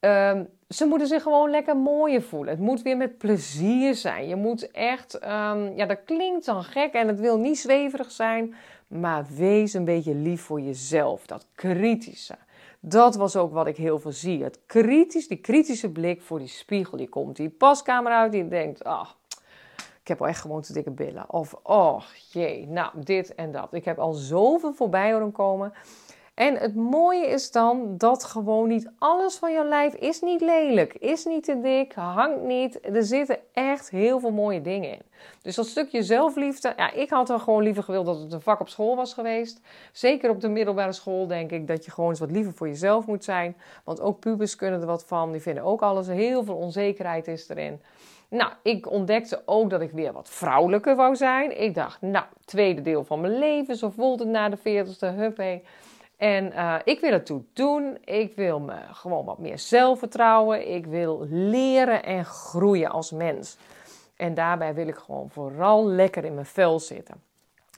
Um, 0.00 0.48
ze 0.68 0.86
moeten 0.86 1.08
zich 1.08 1.22
gewoon 1.22 1.50
lekker 1.50 1.76
mooier 1.76 2.22
voelen. 2.22 2.54
Het 2.54 2.62
moet 2.62 2.82
weer 2.82 2.96
met 2.96 3.18
plezier 3.18 3.94
zijn. 3.94 4.28
Je 4.28 4.36
moet 4.36 4.70
echt, 4.70 5.18
ehm, 5.18 5.76
ja, 5.76 5.86
dat 5.86 6.04
klinkt 6.04 6.44
dan 6.44 6.64
gek 6.64 6.92
en 6.92 7.08
het 7.08 7.20
wil 7.20 7.38
niet 7.38 7.58
zweverig 7.58 8.10
zijn, 8.10 8.54
maar 8.86 9.26
wees 9.36 9.72
een 9.72 9.84
beetje 9.84 10.14
lief 10.14 10.42
voor 10.42 10.60
jezelf. 10.60 11.26
Dat 11.26 11.46
kritische. 11.54 12.36
Dat 12.80 13.14
was 13.14 13.36
ook 13.36 13.52
wat 13.52 13.66
ik 13.66 13.76
heel 13.76 13.98
veel 13.98 14.12
zie. 14.12 14.42
Het 14.42 14.58
kritisch, 14.66 15.28
die 15.28 15.40
kritische 15.40 15.90
blik 15.90 16.22
voor 16.22 16.38
die 16.38 16.48
spiegel. 16.48 16.96
Die 16.96 17.08
komt 17.08 17.36
die 17.36 17.50
paskamer 17.50 18.12
uit, 18.12 18.32
die 18.32 18.48
denkt, 18.48 18.84
ah, 18.84 19.08
ik 20.04 20.08
heb 20.08 20.18
wel 20.18 20.28
echt 20.28 20.40
gewoon 20.40 20.62
te 20.62 20.72
dikke 20.72 20.90
billen. 20.90 21.32
Of, 21.32 21.54
oh 21.62 22.02
jee, 22.30 22.66
nou, 22.66 22.90
dit 22.94 23.34
en 23.34 23.52
dat. 23.52 23.74
Ik 23.74 23.84
heb 23.84 23.98
al 23.98 24.12
zoveel 24.12 24.72
voorbij 24.72 25.12
horen 25.12 25.32
komen. 25.32 25.72
En 26.34 26.56
het 26.56 26.74
mooie 26.74 27.26
is 27.26 27.50
dan 27.50 27.94
dat 27.98 28.24
gewoon 28.24 28.68
niet 28.68 28.90
alles 28.98 29.36
van 29.36 29.52
jouw 29.52 29.64
lijf 29.64 29.94
is 29.94 30.20
niet 30.20 30.40
lelijk, 30.40 30.94
is 30.94 31.24
niet 31.24 31.44
te 31.44 31.60
dik, 31.60 31.92
hangt 31.92 32.42
niet. 32.42 32.94
Er 32.94 33.02
zitten 33.02 33.38
echt 33.52 33.90
heel 33.90 34.20
veel 34.20 34.30
mooie 34.30 34.60
dingen 34.60 34.90
in. 34.90 35.02
Dus 35.42 35.54
dat 35.54 35.66
stukje 35.66 36.02
zelfliefde, 36.02 36.72
ja, 36.76 36.92
ik 36.92 37.10
had 37.10 37.30
er 37.30 37.40
gewoon 37.40 37.62
liever 37.62 37.82
gewild 37.82 38.06
dat 38.06 38.20
het 38.20 38.32
een 38.32 38.40
vak 38.40 38.60
op 38.60 38.68
school 38.68 38.96
was 38.96 39.14
geweest. 39.14 39.60
Zeker 39.92 40.30
op 40.30 40.40
de 40.40 40.48
middelbare 40.48 40.92
school 40.92 41.26
denk 41.26 41.50
ik 41.50 41.66
dat 41.66 41.84
je 41.84 41.90
gewoon 41.90 42.10
eens 42.10 42.20
wat 42.20 42.30
liever 42.30 42.52
voor 42.52 42.68
jezelf 42.68 43.06
moet 43.06 43.24
zijn. 43.24 43.56
Want 43.84 44.00
ook 44.00 44.20
pubers 44.20 44.56
kunnen 44.56 44.80
er 44.80 44.86
wat 44.86 45.04
van, 45.04 45.32
die 45.32 45.40
vinden 45.40 45.64
ook 45.64 45.82
alles, 45.82 46.06
heel 46.06 46.44
veel 46.44 46.56
onzekerheid 46.56 47.28
is 47.28 47.48
erin. 47.48 47.80
Nou, 48.28 48.52
ik 48.62 48.90
ontdekte 48.90 49.42
ook 49.44 49.70
dat 49.70 49.80
ik 49.80 49.90
weer 49.90 50.12
wat 50.12 50.30
vrouwelijker 50.30 50.96
wou 50.96 51.16
zijn. 51.16 51.60
Ik 51.60 51.74
dacht, 51.74 52.00
nou, 52.00 52.24
tweede 52.44 52.82
deel 52.82 53.04
van 53.04 53.20
mijn 53.20 53.38
leven, 53.38 53.76
zo 53.76 53.90
voelt 53.90 54.18
het 54.18 54.28
na 54.28 54.48
de 54.48 54.58
40ste, 54.58 55.16
huppé. 55.16 55.60
En 56.16 56.52
uh, 56.52 56.74
ik 56.84 57.00
wil 57.00 57.12
het 57.12 57.26
toe 57.26 57.42
doen. 57.52 57.98
Ik 58.04 58.34
wil 58.36 58.60
me 58.60 58.76
gewoon 58.92 59.24
wat 59.24 59.38
meer 59.38 59.58
zelfvertrouwen. 59.58 60.74
Ik 60.74 60.86
wil 60.86 61.26
leren 61.28 62.04
en 62.04 62.24
groeien 62.24 62.90
als 62.90 63.10
mens. 63.10 63.56
En 64.16 64.34
daarbij 64.34 64.74
wil 64.74 64.88
ik 64.88 64.96
gewoon 64.96 65.30
vooral 65.30 65.86
lekker 65.86 66.24
in 66.24 66.34
mijn 66.34 66.46
vel 66.46 66.80
zitten. 66.80 67.22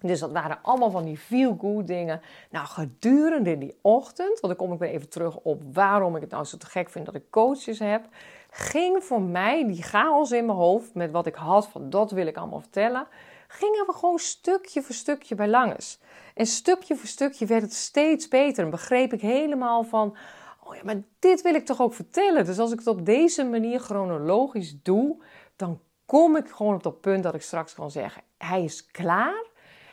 Dus 0.00 0.20
dat 0.20 0.32
waren 0.32 0.58
allemaal 0.62 0.90
van 0.90 1.04
die 1.04 1.16
feel-good 1.16 1.86
dingen. 1.86 2.20
Nou, 2.50 2.66
gedurende 2.66 3.58
die 3.58 3.78
ochtend, 3.80 4.40
want 4.40 4.56
dan 4.56 4.56
kom 4.56 4.72
ik 4.72 4.78
weer 4.78 4.88
even 4.90 5.08
terug 5.08 5.36
op 5.36 5.62
waarom 5.72 6.16
ik 6.16 6.20
het 6.20 6.30
nou 6.30 6.44
zo 6.44 6.56
te 6.56 6.66
gek 6.66 6.90
vind 6.90 7.06
dat 7.06 7.14
ik 7.14 7.30
coaches 7.30 7.78
heb, 7.78 8.04
ging 8.50 9.04
voor 9.04 9.22
mij 9.22 9.66
die 9.66 9.82
chaos 9.82 10.30
in 10.30 10.46
mijn 10.46 10.58
hoofd 10.58 10.94
met 10.94 11.10
wat 11.10 11.26
ik 11.26 11.34
had 11.34 11.68
van 11.68 11.90
dat 11.90 12.10
wil 12.10 12.26
ik 12.26 12.36
allemaal 12.36 12.60
vertellen, 12.60 13.06
gingen 13.48 13.86
we 13.86 13.92
gewoon 13.92 14.18
stukje 14.18 14.82
voor 14.82 14.94
stukje 14.94 15.34
bij 15.34 15.48
langs. 15.48 15.98
En 16.36 16.46
stukje 16.46 16.96
voor 16.96 17.08
stukje 17.08 17.46
werd 17.46 17.62
het 17.62 17.74
steeds 17.74 18.28
beter 18.28 18.64
en 18.64 18.70
begreep 18.70 19.12
ik 19.12 19.20
helemaal 19.20 19.82
van, 19.82 20.16
oh 20.64 20.74
ja, 20.74 20.80
maar 20.84 21.02
dit 21.18 21.42
wil 21.42 21.54
ik 21.54 21.64
toch 21.64 21.80
ook 21.80 21.94
vertellen. 21.94 22.44
Dus 22.44 22.58
als 22.58 22.72
ik 22.72 22.78
het 22.78 22.86
op 22.86 23.06
deze 23.06 23.44
manier 23.44 23.80
chronologisch 23.80 24.82
doe, 24.82 25.22
dan 25.56 25.80
kom 26.06 26.36
ik 26.36 26.48
gewoon 26.48 26.74
op 26.74 26.82
dat 26.82 27.00
punt 27.00 27.22
dat 27.22 27.34
ik 27.34 27.42
straks 27.42 27.74
kan 27.74 27.90
zeggen, 27.90 28.22
hij 28.38 28.64
is 28.64 28.86
klaar. 28.86 29.44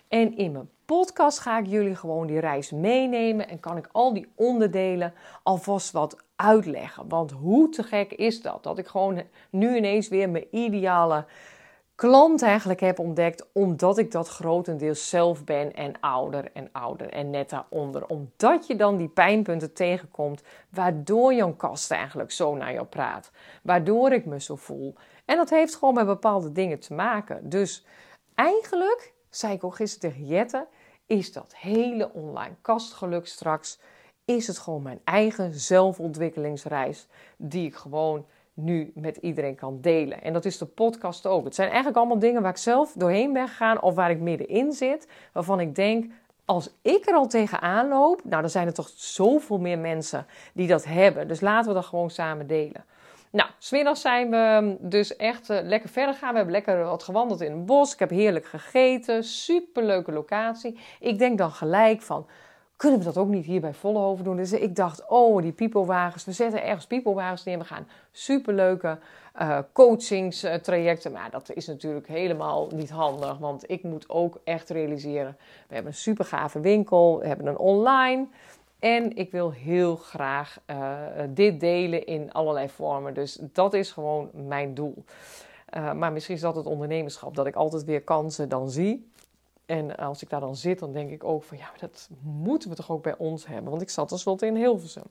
En 0.08 0.38
in 0.38 0.52
mijn 0.52 0.70
podcast 0.86 1.40
ga 1.40 1.60
ik 1.60 1.68
jullie 1.68 1.96
gewoon 1.96 2.28
die 2.28 2.40
reis 2.40 2.72
meenemen 2.72 3.50
en 3.50 3.60
kan 3.60 3.78
ik 3.78 3.90
al 3.92 4.14
die 4.14 4.32
onderdelen 4.36 5.14
alvast 5.44 5.92
wat 5.92 6.24
uitleggen. 6.36 7.08
Want 7.08 7.32
hoe 7.32 7.70
te 7.70 7.84
gek 7.84 8.12
is 8.12 8.42
dat? 8.42 8.64
Dat 8.64 8.78
ik 8.78 8.88
gewoon 8.88 9.24
nu 9.50 9.76
ineens 9.76 10.08
weer 10.08 10.30
mijn 10.30 10.48
ideale 10.52 11.26
klant 11.96 12.42
eigenlijk 12.42 12.80
heb 12.80 13.00
ontdekt, 13.00 13.48
omdat 13.54 13.98
ik 13.98 14.12
dat 14.12 14.28
grotendeels 14.28 15.10
zelf 15.10 15.44
ben 15.44 15.74
en 15.74 16.00
ouder 16.00 16.52
en 16.54 16.70
ouder 16.72 17.10
en 17.10 17.30
net 17.30 17.50
daaronder. 17.50 18.06
Omdat 18.06 18.68
je 18.68 18.76
dan 18.76 18.98
die 18.98 19.08
pijnpunten 19.08 19.74
tegenkomt, 19.74 20.44
waardoor 20.70 21.34
Jan 21.34 21.56
Kast 21.56 21.92
eigenlijk 21.92 22.32
zo 22.32 22.56
naar 22.56 22.74
jou 22.74 22.86
praat. 22.86 23.32
Waardoor 23.64 24.12
ik 24.12 24.26
me 24.26 24.42
zo 24.42 24.56
voel. 24.56 24.96
En 25.26 25.38
dat 25.38 25.50
heeft 25.50 25.76
gewoon 25.76 25.94
met 25.94 26.06
bepaalde 26.06 26.52
dingen 26.52 26.80
te 26.80 26.94
maken. 26.94 27.50
Dus 27.50 27.86
eigenlijk, 28.36 29.14
zei 29.30 29.54
ik 29.54 29.64
ook 29.64 29.76
gisteren 29.76 30.12
tegen 30.12 30.26
Jette, 30.26 30.68
is 31.06 31.34
dat 31.34 31.56
hele 31.56 32.12
online 32.14 32.56
kastgeluk 32.62 33.28
straks, 33.28 33.80
is 34.26 34.48
het 34.48 34.58
gewoon 34.58 34.82
mijn 34.82 35.02
eigen 35.04 35.54
zelfontwikkelingsreis 35.54 37.08
die 37.38 37.68
ik 37.68 37.76
gewoon 37.76 38.26
nu 38.54 38.92
met 38.96 39.18
iedereen 39.18 39.56
kan 39.56 39.78
delen. 39.82 40.22
En 40.22 40.34
dat 40.34 40.46
is 40.46 40.58
de 40.58 40.66
podcast 40.66 41.26
ook. 41.26 41.46
Het 41.46 41.56
zijn 41.56 41.68
eigenlijk 41.68 41.98
allemaal 41.98 42.20
dingen 42.20 42.42
waar 42.42 42.52
ik 42.52 42.58
zelf 42.58 42.94
doorheen 42.94 43.34
ben 43.34 43.48
gegaan 43.48 43.82
of 43.82 43.96
waar 43.96 44.12
ik 44.12 44.20
middenin 44.20 44.72
zit, 44.72 45.08
waarvan 45.32 45.60
ik 45.60 45.76
denk, 45.76 46.12
als 46.46 46.70
ik 46.82 47.08
er 47.08 47.14
al 47.14 47.28
tegenaan 47.28 47.88
loop, 47.88 48.22
nou 48.24 48.42
dan 48.42 48.50
zijn 48.50 48.68
er 48.68 48.74
toch 48.74 48.90
zoveel 48.96 49.60
meer 49.60 49.80
mensen 49.80 50.26
die 50.54 50.68
dat 50.68 50.86
hebben. 50.86 51.28
Dus 51.28 51.42
laten 51.42 51.68
we 51.68 51.74
dat 51.74 51.86
gewoon 51.86 52.10
samen 52.10 52.48
delen. 52.48 52.86
Nou, 53.34 53.50
smiddags 53.58 54.02
zijn 54.02 54.30
we 54.30 54.76
dus 54.80 55.16
echt 55.16 55.50
uh, 55.50 55.58
lekker 55.62 55.90
verder 55.90 56.16
gaan. 56.16 56.30
We 56.30 56.36
hebben 56.36 56.54
lekker 56.54 56.84
wat 56.84 57.04
gewandeld 57.04 57.42
in 57.42 57.52
het 57.52 57.66
bos. 57.66 57.94
Ik 57.94 58.00
heb 58.00 58.10
heerlijk 58.10 58.46
gegeten. 58.46 59.24
Superleuke 59.24 60.12
locatie. 60.12 60.80
Ik 61.00 61.20
denk 61.20 61.38
dan 61.38 61.52
gelijk 61.52 62.02
van, 62.02 62.28
kunnen 62.84 63.02
we 63.02 63.06
dat 63.06 63.18
ook 63.18 63.30
niet 63.30 63.46
hier 63.46 63.62
bij 63.62 63.74
Vollenhoven 63.74 64.24
doen? 64.24 64.36
Dus 64.36 64.52
ik 64.52 64.76
dacht, 64.76 65.08
oh, 65.08 65.42
die 65.42 65.52
piepelwagens. 65.52 66.26
We 66.26 66.32
zetten 66.32 66.64
ergens 66.64 66.86
piepelwagens 66.86 67.44
neer. 67.44 67.58
We 67.58 67.64
gaan 67.64 67.88
superleuke 68.12 68.98
uh, 69.42 69.60
coachingstrajecten. 69.74 71.12
Maar 71.12 71.32
dat 71.32 71.52
is 71.54 71.68
natuurlijk 71.68 72.08
helemaal 72.08 72.70
niet 72.74 72.90
handig. 72.90 73.38
Want 73.38 73.70
ik 73.70 73.84
moet 73.84 74.10
ook 74.10 74.40
echt 74.44 74.70
realiseren. 74.70 75.38
We 75.68 75.74
hebben 75.74 75.92
een 75.92 75.98
super 75.98 76.26
gave 76.26 76.60
winkel. 76.60 77.20
We 77.20 77.28
hebben 77.28 77.48
een 77.48 77.58
online. 77.58 78.28
En 78.80 79.16
ik 79.16 79.32
wil 79.32 79.52
heel 79.52 79.96
graag 79.96 80.60
uh, 80.68 80.98
dit 81.30 81.60
delen 81.60 82.06
in 82.06 82.32
allerlei 82.32 82.70
vormen. 82.70 83.14
Dus 83.14 83.40
dat 83.42 83.74
is 83.74 83.92
gewoon 83.92 84.30
mijn 84.34 84.74
doel. 84.74 85.04
Uh, 85.78 85.94
maar 85.94 86.12
misschien 86.12 86.36
is 86.36 86.42
dat 86.42 86.56
het 86.56 86.66
ondernemerschap. 86.66 87.36
Dat 87.36 87.46
ik 87.46 87.56
altijd 87.56 87.84
weer 87.84 88.02
kansen 88.02 88.50
dan 88.50 88.70
zie. 88.70 89.12
En 89.66 89.96
als 89.96 90.22
ik 90.22 90.30
daar 90.30 90.40
dan 90.40 90.56
zit, 90.56 90.80
dan 90.80 90.94
denk 90.94 91.12
ik 91.12 91.24
ook 91.24 91.44
van 91.44 91.58
ja, 91.58 91.70
dat 91.80 92.10
moeten 92.22 92.70
we 92.70 92.76
toch 92.76 92.92
ook 92.92 93.04
bij 93.04 93.18
ons 93.18 93.48
hebben. 93.48 93.70
Want 93.70 93.82
ik 93.82 93.90
zat 93.90 94.08
tenslotte 94.08 94.46
in 94.46 94.56
Hilversum. 94.56 95.04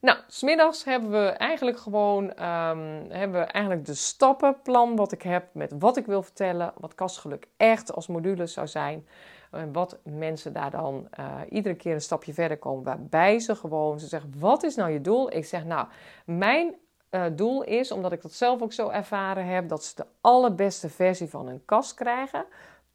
Nou, 0.00 0.18
smiddags 0.26 0.84
hebben 0.84 1.10
we 1.10 1.26
eigenlijk 1.26 1.78
gewoon 1.78 2.24
um, 2.24 3.10
hebben 3.10 3.40
we 3.40 3.46
eigenlijk 3.46 3.86
de 3.86 3.94
stappenplan 3.94 4.96
wat 4.96 5.12
ik 5.12 5.22
heb 5.22 5.54
met 5.54 5.72
wat 5.78 5.96
ik 5.96 6.06
wil 6.06 6.22
vertellen, 6.22 6.72
wat 6.76 6.94
kastgeluk 6.94 7.48
echt 7.56 7.92
als 7.92 8.06
module 8.06 8.46
zou 8.46 8.66
zijn. 8.66 9.06
En 9.50 9.72
wat 9.72 9.98
mensen 10.02 10.52
daar 10.52 10.70
dan 10.70 11.08
uh, 11.20 11.40
iedere 11.48 11.74
keer 11.74 11.94
een 11.94 12.00
stapje 12.00 12.32
verder 12.34 12.58
komen. 12.58 12.84
Waarbij 12.84 13.38
ze 13.38 13.54
gewoon, 13.54 14.00
ze 14.00 14.06
zeggen, 14.06 14.34
wat 14.38 14.62
is 14.62 14.74
nou 14.74 14.90
je 14.90 15.00
doel? 15.00 15.32
Ik 15.32 15.44
zeg, 15.44 15.64
nou, 15.64 15.86
mijn 16.24 16.74
uh, 17.10 17.24
doel 17.32 17.62
is, 17.62 17.92
omdat 17.92 18.12
ik 18.12 18.22
dat 18.22 18.32
zelf 18.32 18.62
ook 18.62 18.72
zo 18.72 18.88
ervaren 18.88 19.46
heb, 19.46 19.68
dat 19.68 19.84
ze 19.84 19.94
de 19.94 20.06
allerbeste 20.20 20.88
versie 20.88 21.28
van 21.28 21.46
hun 21.46 21.64
kast 21.64 21.94
krijgen. 21.94 22.44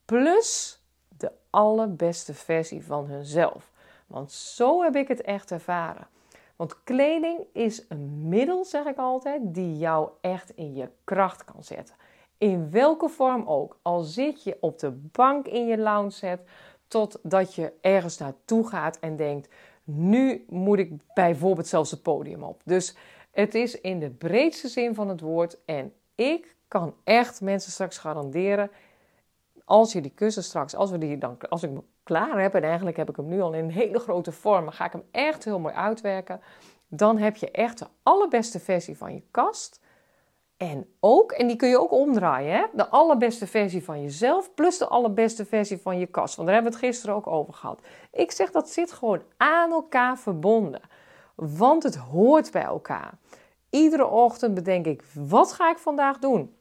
Plus 0.05 0.81
allerbeste 1.53 2.33
versie 2.33 2.85
van 2.85 3.05
hunzelf. 3.05 3.71
Want 4.07 4.31
zo 4.31 4.83
heb 4.83 4.95
ik 4.95 5.07
het 5.07 5.21
echt 5.21 5.51
ervaren. 5.51 6.07
Want 6.55 6.83
kleding 6.83 7.39
is 7.53 7.85
een 7.89 8.27
middel, 8.27 8.65
zeg 8.65 8.85
ik 8.85 8.97
altijd, 8.97 9.41
die 9.43 9.77
jou 9.77 10.09
echt 10.21 10.49
in 10.49 10.75
je 10.75 10.89
kracht 11.03 11.43
kan 11.43 11.63
zetten. 11.63 11.95
In 12.37 12.71
welke 12.71 13.09
vorm 13.09 13.47
ook. 13.47 13.77
Al 13.81 14.01
zit 14.01 14.43
je 14.43 14.57
op 14.59 14.79
de 14.79 14.91
bank 14.91 15.47
in 15.47 15.67
je 15.67 15.77
lounge 15.77 16.09
set, 16.09 16.41
totdat 16.87 17.55
je 17.55 17.73
ergens 17.81 18.17
naartoe 18.17 18.67
gaat 18.67 18.99
en 18.99 19.15
denkt: 19.15 19.49
nu 19.83 20.45
moet 20.49 20.79
ik 20.79 20.91
bijvoorbeeld 21.13 21.67
zelfs 21.67 21.91
het 21.91 22.01
podium 22.01 22.43
op. 22.43 22.61
Dus 22.65 22.95
het 23.31 23.55
is 23.55 23.81
in 23.81 23.99
de 23.99 24.09
breedste 24.09 24.67
zin 24.67 24.95
van 24.95 25.09
het 25.09 25.21
woord. 25.21 25.57
En 25.65 25.93
ik 26.15 26.55
kan 26.67 26.95
echt 27.03 27.41
mensen 27.41 27.71
straks 27.71 27.97
garanderen 27.97 28.71
als 29.65 29.93
je 29.93 30.01
die 30.01 30.11
kussen 30.15 30.43
straks, 30.43 30.75
als, 30.75 30.91
we 30.91 30.97
die 30.97 31.17
dan, 31.17 31.37
als 31.49 31.63
ik 31.63 31.69
me 31.69 31.81
klaar 32.03 32.41
heb, 32.41 32.55
en 32.55 32.63
eigenlijk 32.63 32.97
heb 32.97 33.09
ik 33.09 33.15
hem 33.15 33.27
nu 33.27 33.41
al 33.41 33.53
in 33.53 33.63
een 33.63 33.71
hele 33.71 33.99
grote 33.99 34.31
vorm, 34.31 34.69
ga 34.69 34.85
ik 34.85 34.91
hem 34.91 35.03
echt 35.11 35.43
heel 35.43 35.59
mooi 35.59 35.73
uitwerken, 35.73 36.41
dan 36.87 37.17
heb 37.17 37.35
je 37.35 37.51
echt 37.51 37.79
de 37.79 37.87
allerbeste 38.03 38.59
versie 38.59 38.97
van 38.97 39.13
je 39.13 39.23
kast. 39.31 39.81
En 40.57 40.87
ook, 40.99 41.31
en 41.31 41.47
die 41.47 41.55
kun 41.55 41.69
je 41.69 41.79
ook 41.79 41.91
omdraaien, 41.91 42.55
hè? 42.55 42.63
de 42.73 42.87
allerbeste 42.89 43.47
versie 43.47 43.83
van 43.83 44.01
jezelf 44.01 44.53
plus 44.53 44.77
de 44.77 44.87
allerbeste 44.87 45.45
versie 45.45 45.77
van 45.77 45.99
je 45.99 46.05
kast. 46.05 46.35
Want 46.35 46.47
daar 46.47 46.55
hebben 46.55 46.73
we 46.73 46.79
het 46.79 46.87
gisteren 46.87 47.15
ook 47.15 47.27
over 47.27 47.53
gehad. 47.53 47.81
Ik 48.11 48.31
zeg 48.31 48.51
dat 48.51 48.69
zit 48.69 48.91
gewoon 48.91 49.21
aan 49.37 49.71
elkaar 49.71 50.17
verbonden. 50.17 50.81
Want 51.35 51.83
het 51.83 51.95
hoort 51.95 52.51
bij 52.51 52.63
elkaar. 52.63 53.13
Iedere 53.69 54.05
ochtend 54.05 54.53
bedenk 54.53 54.85
ik, 54.85 55.03
wat 55.13 55.53
ga 55.53 55.69
ik 55.69 55.77
vandaag 55.77 56.19
doen? 56.19 56.55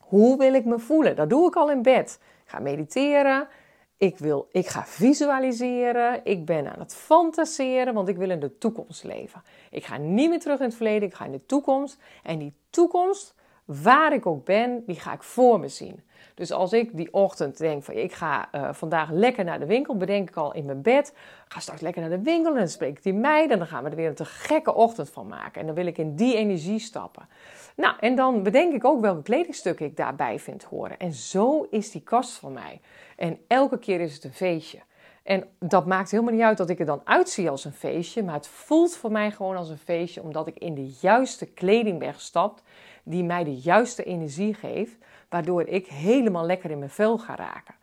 Hoe 0.00 0.38
wil 0.38 0.54
ik 0.54 0.64
me 0.64 0.78
voelen? 0.78 1.16
Dat 1.16 1.30
doe 1.30 1.46
ik 1.46 1.56
al 1.56 1.70
in 1.70 1.82
bed. 1.82 2.18
Ga 2.46 2.58
mediteren. 2.58 3.48
Ik, 3.96 4.18
wil, 4.18 4.48
ik 4.50 4.66
ga 4.66 4.84
visualiseren. 4.84 6.20
Ik 6.24 6.44
ben 6.44 6.72
aan 6.72 6.78
het 6.78 6.94
fantaseren, 6.94 7.94
want 7.94 8.08
ik 8.08 8.16
wil 8.16 8.30
in 8.30 8.40
de 8.40 8.58
toekomst 8.58 9.04
leven. 9.04 9.42
Ik 9.70 9.84
ga 9.84 9.96
niet 9.96 10.28
meer 10.28 10.40
terug 10.40 10.58
in 10.58 10.64
het 10.64 10.74
verleden, 10.74 11.08
ik 11.08 11.14
ga 11.14 11.24
in 11.24 11.32
de 11.32 11.46
toekomst. 11.46 11.98
En 12.22 12.38
die 12.38 12.54
toekomst, 12.70 13.34
waar 13.64 14.12
ik 14.12 14.26
ook 14.26 14.44
ben, 14.44 14.82
die 14.86 15.00
ga 15.00 15.12
ik 15.12 15.22
voor 15.22 15.60
me 15.60 15.68
zien. 15.68 16.04
Dus 16.34 16.52
als 16.52 16.72
ik 16.72 16.96
die 16.96 17.12
ochtend 17.12 17.58
denk 17.58 17.84
van 17.84 17.94
ik 17.94 18.12
ga 18.12 18.48
uh, 18.52 18.72
vandaag 18.72 19.10
lekker 19.10 19.44
naar 19.44 19.58
de 19.58 19.66
winkel, 19.66 19.96
bedenk 19.96 20.28
ik 20.28 20.36
al 20.36 20.54
in 20.54 20.64
mijn 20.64 20.82
bed, 20.82 21.14
ga 21.48 21.60
straks 21.60 21.80
lekker 21.80 22.00
naar 22.00 22.10
de 22.10 22.22
winkel 22.22 22.52
en 22.52 22.58
dan 22.58 22.68
spreek 22.68 22.96
ik 22.96 23.02
die 23.02 23.14
meid 23.14 23.50
en 23.50 23.58
dan 23.58 23.66
gaan 23.66 23.84
we 23.84 23.90
er 23.90 23.96
weer 23.96 24.08
een 24.08 24.14
te 24.14 24.24
gekke 24.24 24.74
ochtend 24.74 25.10
van 25.10 25.26
maken. 25.26 25.60
En 25.60 25.66
dan 25.66 25.74
wil 25.74 25.86
ik 25.86 25.98
in 25.98 26.16
die 26.16 26.36
energie 26.36 26.78
stappen. 26.78 27.28
Nou, 27.76 27.94
en 28.00 28.14
dan 28.14 28.42
bedenk 28.42 28.74
ik 28.74 28.84
ook 28.84 29.00
welke 29.00 29.22
kledingstukken 29.22 29.86
ik 29.86 29.96
daarbij 29.96 30.38
vind 30.38 30.64
horen. 30.64 30.98
En 30.98 31.12
zo 31.12 31.66
is 31.70 31.90
die 31.90 32.02
kast 32.02 32.38
van 32.38 32.52
mij. 32.52 32.80
En 33.16 33.38
elke 33.46 33.78
keer 33.78 34.00
is 34.00 34.14
het 34.14 34.24
een 34.24 34.32
feestje. 34.32 34.78
En 35.22 35.44
dat 35.58 35.86
maakt 35.86 36.10
helemaal 36.10 36.32
niet 36.32 36.42
uit 36.42 36.56
dat 36.56 36.70
ik 36.70 36.78
er 36.78 36.86
dan 36.86 37.00
uitzie 37.04 37.50
als 37.50 37.64
een 37.64 37.72
feestje, 37.72 38.22
maar 38.22 38.34
het 38.34 38.48
voelt 38.48 38.96
voor 38.96 39.12
mij 39.12 39.30
gewoon 39.30 39.56
als 39.56 39.68
een 39.68 39.78
feestje 39.78 40.22
omdat 40.22 40.46
ik 40.46 40.58
in 40.58 40.74
de 40.74 40.94
juiste 41.00 41.46
kleding 41.46 41.98
ben 41.98 42.14
gestapt 42.14 42.62
die 43.02 43.24
mij 43.24 43.44
de 43.44 43.56
juiste 43.56 44.04
energie 44.04 44.54
geeft, 44.54 44.96
waardoor 45.28 45.62
ik 45.62 45.86
helemaal 45.86 46.46
lekker 46.46 46.70
in 46.70 46.78
mijn 46.78 46.90
vel 46.90 47.18
ga 47.18 47.36
raken. 47.36 47.74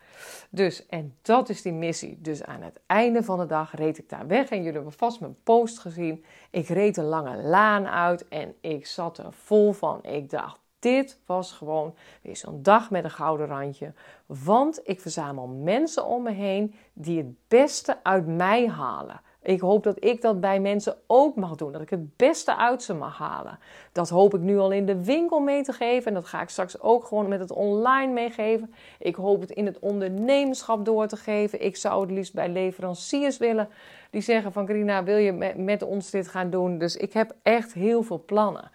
Dus, 0.50 0.86
en 0.86 1.16
dat 1.22 1.50
is 1.50 1.62
die 1.62 1.74
missie. 1.74 2.22
Dus 2.22 2.44
aan 2.44 2.62
het 2.62 2.80
einde 2.86 3.24
van 3.24 3.40
de 3.40 3.46
dag 3.46 3.76
reed 3.76 3.98
ik 3.98 4.10
daar 4.10 4.28
weg. 4.28 4.50
En 4.50 4.58
jullie 4.58 4.74
hebben 4.74 4.94
vast 4.94 5.20
mijn 5.20 5.38
post 5.44 5.80
gezien. 5.80 6.26
Ik 6.50 6.68
reed 6.68 6.98
een 6.98 7.06
lange 7.06 7.42
laan 7.42 7.88
uit 7.88 8.28
en 8.28 8.56
ik 8.62 8.86
zat 8.86 9.18
er 9.18 9.34
vol 9.34 9.72
van. 9.72 10.04
Ik 10.04 10.30
dacht, 10.30 10.60
dit 10.80 11.20
was 11.26 11.52
gewoon 11.52 11.96
weer 12.22 12.38
zo'n 12.38 12.64
dag 12.64 12.92
met 12.92 13.04
een 13.04 13.12
gouden 13.12 13.48
randje. 13.48 13.94
Want 14.26 14.80
ik 14.84 15.02
verzamel 15.02 15.48
mensen 15.48 16.06
om 16.06 16.24
me 16.24 16.32
heen 16.32 16.76
die 16.94 17.18
het 17.18 17.48
beste 17.48 18.04
uit 18.04 18.28
mij 18.28 18.68
halen. 18.68 19.22
Ik 19.44 19.60
hoop 19.60 19.84
dat 19.84 20.06
ik 20.06 20.22
dat 20.22 20.40
bij 20.42 20.60
mensen 20.60 20.96
ook 21.08 21.36
mag 21.36 21.56
doen. 21.56 21.72
Dat 21.72 21.82
ik 21.82 21.90
het 21.90 22.18
beste 22.18 22.58
uit 22.58 22.84
ze 22.84 22.94
mag 22.94 23.18
halen. 23.18 23.60
Dat 23.92 24.10
hoop 24.10 24.34
ik 24.34 24.42
nu 24.42 24.58
al 24.58 24.72
in 24.72 24.86
de 24.86 25.04
winkel 25.04 25.40
mee 25.40 25.64
te 25.64 25.74
geven. 25.74 26.08
En 26.08 26.14
dat 26.14 26.26
ga 26.26 26.42
ik 26.42 26.50
straks 26.50 26.82
ook 26.82 27.06
gewoon 27.06 27.28
met 27.28 27.40
het 27.40 27.52
online 27.52 28.14
meegeven. 28.14 28.74
Ik 29.00 29.16
hoop 29.16 29.42
het 29.42 29.52
in 29.52 29.66
het 29.66 29.80
ondernemerschap 29.80 30.86
door 30.86 31.08
te 31.08 31.18
geven. 31.18 31.62
Ik 31.62 31.76
zou 31.76 32.02
het 32.02 32.12
liefst 32.12 32.34
bij 32.34 32.50
leveranciers 32.50 33.38
willen. 33.38 33.70
Die 34.10 34.22
zeggen 34.22 34.52
van 34.52 34.66
Carina, 34.66 35.04
wil 35.04 35.18
je 35.18 35.54
met 35.56 35.82
ons 35.82 36.10
dit 36.10 36.28
gaan 36.28 36.50
doen? 36.50 36.78
Dus 36.78 36.96
ik 36.98 37.14
heb 37.14 37.36
echt 37.42 37.74
heel 37.74 38.04
veel 38.04 38.24
plannen 38.26 38.72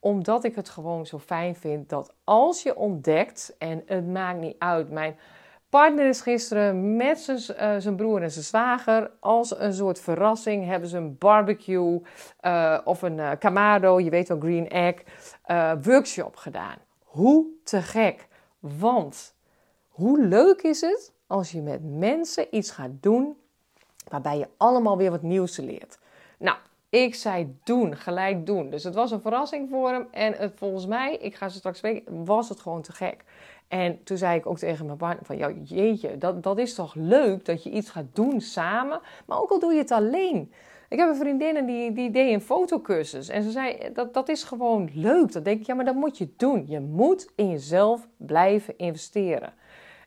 omdat 0.00 0.44
ik 0.44 0.54
het 0.54 0.68
gewoon 0.68 1.06
zo 1.06 1.18
fijn 1.18 1.54
vind 1.56 1.88
dat 1.88 2.14
als 2.24 2.62
je 2.62 2.76
ontdekt, 2.76 3.54
en 3.58 3.82
het 3.86 4.06
maakt 4.06 4.40
niet 4.40 4.56
uit, 4.58 4.90
mijn 4.90 5.16
partner 5.70 6.08
is 6.08 6.20
gisteren 6.20 6.96
met 6.96 7.20
zijn, 7.20 7.38
uh, 7.38 7.74
zijn 7.78 7.96
broer 7.96 8.22
en 8.22 8.30
zijn 8.30 8.44
zwager 8.44 9.10
als 9.20 9.58
een 9.58 9.72
soort 9.72 10.00
verrassing 10.00 10.66
hebben 10.66 10.88
ze 10.88 10.96
een 10.96 11.18
barbecue 11.18 12.02
uh, 12.42 12.78
of 12.84 13.02
een 13.02 13.18
uh, 13.18 13.98
je 13.98 14.10
weet 14.10 14.28
wel, 14.28 14.38
green 14.40 14.68
egg, 14.68 15.02
workshop 15.82 16.36
gedaan. 16.36 16.76
Hoe 17.04 17.46
te 17.64 17.82
gek. 17.82 18.28
Want 18.58 19.34
hoe 19.88 20.20
leuk 20.20 20.62
is 20.62 20.80
het 20.80 21.12
als 21.26 21.52
je 21.52 21.62
met 21.62 21.80
mensen 21.84 22.46
iets 22.50 22.70
gaat 22.70 22.90
doen 23.00 23.36
waarbij 24.08 24.38
je 24.38 24.48
allemaal 24.56 24.96
weer 24.96 25.10
wat 25.10 25.22
nieuws 25.22 25.56
leert. 25.56 25.98
Nou, 26.38 26.56
ik 26.88 27.14
zei 27.14 27.58
doen, 27.64 27.96
gelijk 27.96 28.46
doen. 28.46 28.70
Dus 28.70 28.84
het 28.84 28.94
was 28.94 29.10
een 29.10 29.20
verrassing 29.20 29.68
voor 29.70 29.90
hem. 29.90 30.08
En 30.10 30.32
het, 30.32 30.52
volgens 30.56 30.86
mij, 30.86 31.16
ik 31.16 31.34
ga 31.34 31.48
ze 31.48 31.58
straks 31.58 31.80
weten, 31.80 32.24
was 32.24 32.48
het 32.48 32.60
gewoon 32.60 32.82
te 32.82 32.92
gek. 32.92 33.24
En 33.70 34.02
toen 34.04 34.16
zei 34.16 34.38
ik 34.38 34.46
ook 34.46 34.58
tegen 34.58 34.86
mijn 34.86 34.98
partner 34.98 35.24
van, 35.26 35.36
ja, 35.36 35.50
jeetje, 35.62 36.18
dat, 36.18 36.42
dat 36.42 36.58
is 36.58 36.74
toch 36.74 36.94
leuk 36.94 37.44
dat 37.44 37.62
je 37.62 37.70
iets 37.70 37.90
gaat 37.90 38.14
doen 38.14 38.40
samen. 38.40 39.00
Maar 39.26 39.40
ook 39.40 39.50
al 39.50 39.58
doe 39.58 39.72
je 39.72 39.78
het 39.78 39.90
alleen. 39.90 40.52
Ik 40.88 40.98
heb 40.98 41.08
een 41.08 41.16
vriendin 41.16 41.66
die, 41.66 41.92
die 41.92 42.10
deed 42.10 42.32
een 42.32 42.40
fotocursus. 42.40 43.28
En 43.28 43.42
ze 43.42 43.50
zei, 43.50 43.78
dat, 43.92 44.14
dat 44.14 44.28
is 44.28 44.44
gewoon 44.44 44.90
leuk. 44.94 45.32
Dan 45.32 45.42
denk 45.42 45.60
ik, 45.60 45.66
ja, 45.66 45.74
maar 45.74 45.84
dat 45.84 45.94
moet 45.94 46.18
je 46.18 46.28
doen. 46.36 46.64
Je 46.66 46.80
moet 46.80 47.30
in 47.34 47.50
jezelf 47.50 48.08
blijven 48.16 48.78
investeren. 48.78 49.52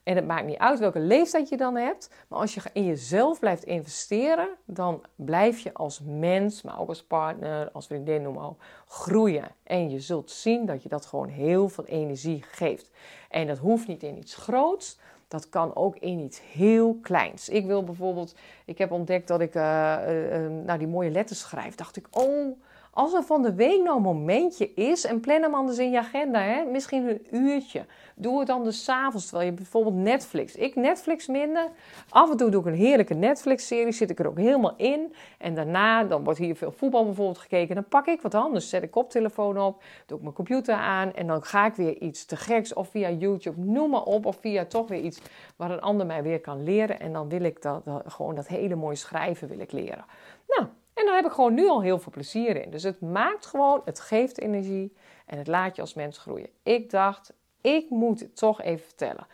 En 0.04 0.16
het 0.16 0.28
maakt 0.28 0.46
niet 0.46 0.58
uit 0.58 0.80
welke 0.80 1.00
leeftijd 1.00 1.50
je 1.50 1.58
dan 1.58 1.76
hebt. 1.76 2.10
Maar 2.28 2.40
als 2.40 2.54
je 2.54 2.62
in 2.74 2.86
jezelf 2.86 3.40
blijft 3.40 3.64
investeren, 3.64 4.48
dan 4.66 5.04
blijf 5.16 5.60
je 5.60 5.74
als 5.74 6.02
mens, 6.06 6.62
maar 6.62 6.80
ook 6.80 6.90
als 6.90 7.04
partner, 7.04 7.72
als 7.72 7.88
vriendin, 7.88 8.22
noem 8.22 8.34
maar 8.34 8.52
groeien. 8.88 9.48
En 9.64 9.90
je 9.90 10.00
zult 10.00 10.32
zien 10.32 10.66
dat 10.66 10.84
je 10.84 10.90
dat 10.90 11.06
gewoon 11.06 11.28
heel 11.28 11.70
veel 11.70 11.86
energie 11.86 12.44
geeft. 12.48 12.90
En 13.30 13.48
dat 13.48 13.58
hoeft 13.58 13.88
niet 13.88 14.04
in 14.04 14.18
iets 14.18 14.36
groots. 14.36 15.00
Dat 15.28 15.50
kan 15.50 15.76
ook 15.76 15.98
in 15.98 16.20
iets 16.20 16.42
heel 16.52 16.98
kleins. 17.02 17.50
Ik 17.50 17.66
wil 17.66 17.84
bijvoorbeeld, 17.84 18.36
ik 18.66 18.78
heb 18.78 18.92
ontdekt 18.92 19.28
dat 19.28 19.42
ik 19.42 19.56
uh, 19.56 20.78
die 20.78 20.88
mooie 20.88 21.10
letters 21.10 21.40
schrijf. 21.40 21.76
Dacht 21.76 21.96
ik, 21.96 22.08
oh, 22.12 22.58
als 22.94 23.14
er 23.14 23.24
van 23.24 23.42
de 23.42 23.54
week 23.54 23.84
nou 23.84 23.96
een 23.96 24.02
momentje 24.02 24.74
is, 24.74 25.06
en 25.06 25.20
plan 25.20 25.42
hem 25.42 25.54
anders 25.54 25.78
in 25.78 25.92
je 25.92 25.98
agenda, 25.98 26.42
hè? 26.42 26.64
misschien 26.64 27.08
een 27.08 27.28
uurtje. 27.32 27.86
Doe 28.16 28.40
het 28.40 28.50
anders 28.50 28.84
s'avonds, 28.84 29.26
terwijl 29.26 29.50
je 29.50 29.56
bijvoorbeeld 29.56 29.96
Netflix. 29.96 30.56
Ik 30.56 30.76
Netflix 30.76 31.28
minder. 31.28 31.70
Af 32.10 32.32
en 32.32 32.38
toe 32.38 32.50
doe 32.50 32.62
ik 32.62 32.68
een 32.68 32.74
heerlijke 32.74 33.14
Netflix-serie, 33.14 33.92
zit 33.92 34.10
ik 34.10 34.20
er 34.20 34.28
ook 34.28 34.38
helemaal 34.38 34.74
in. 34.78 35.14
En 35.38 35.56
daarna, 35.56 36.04
dan 36.04 36.24
wordt 36.24 36.40
hier 36.40 36.56
veel 36.56 36.72
voetbal 36.72 37.06
bijvoorbeeld 37.06 37.38
gekeken. 37.38 37.76
Dan 37.76 37.88
pak 37.88 38.08
ik 38.08 38.22
wat 38.22 38.36
anders, 38.36 38.70
zet 38.70 38.84
ik 38.84 38.92
koptelefoon 38.92 39.60
op, 39.60 39.84
doe 40.06 40.18
ik 40.18 40.24
mijn 40.24 40.36
computer 40.36 40.76
aan. 40.76 41.14
En 41.14 41.28
dan 41.28 41.44
ga 41.44 41.66
ik 41.66 41.74
weer 41.74 41.98
iets 41.98 42.26
te 42.26 42.36
geks, 42.36 42.74
of 42.74 42.90
via 42.90 43.10
YouTube, 43.10 43.62
noem 43.62 43.90
maar 43.90 44.04
op. 44.04 44.26
Of 44.26 44.38
via 44.40 44.66
toch 44.66 44.88
weer 44.88 45.02
iets 45.02 45.22
waar 45.56 45.72
een 45.72 45.82
ander 45.82 46.06
mij 46.06 46.24
weer 46.24 46.42
kan 46.42 46.64
leren. 46.64 47.00
En 47.00 47.14
dan 47.14 47.30
wil 47.30 47.42
ik 47.42 47.62
dat, 47.62 47.86
dat 47.86 48.04
gewoon 48.08 48.36
dat 48.36 48.48
hele 48.48 48.76
mooie 48.76 48.96
schrijven 48.96 49.48
wil 49.48 49.60
ik 49.60 49.72
leren. 49.72 50.06
Nou, 50.48 50.68
en 50.94 51.06
daar 51.06 51.16
heb 51.16 51.26
ik 51.26 51.32
gewoon 51.32 51.54
nu 51.54 51.68
al 51.68 51.82
heel 51.82 52.00
veel 52.00 52.12
plezier 52.12 52.56
in. 52.64 52.70
Dus 52.70 52.84
het 52.84 53.02
maakt 53.02 53.46
gewoon, 53.46 53.82
het 53.86 54.00
geeft 54.00 54.40
energie 54.40 54.94
en 55.26 55.38
het 55.38 55.48
laat 55.48 55.76
je 55.76 55.82
als 55.82 55.94
mens 55.94 56.18
groeien. 56.18 56.50
Ik 56.64 56.90
dacht, 56.90 57.34
ik 57.62 57.90
moet 57.90 58.20
het 58.20 58.36
toch 58.36 58.62
even 58.62 58.86
vertellen. 58.86 59.28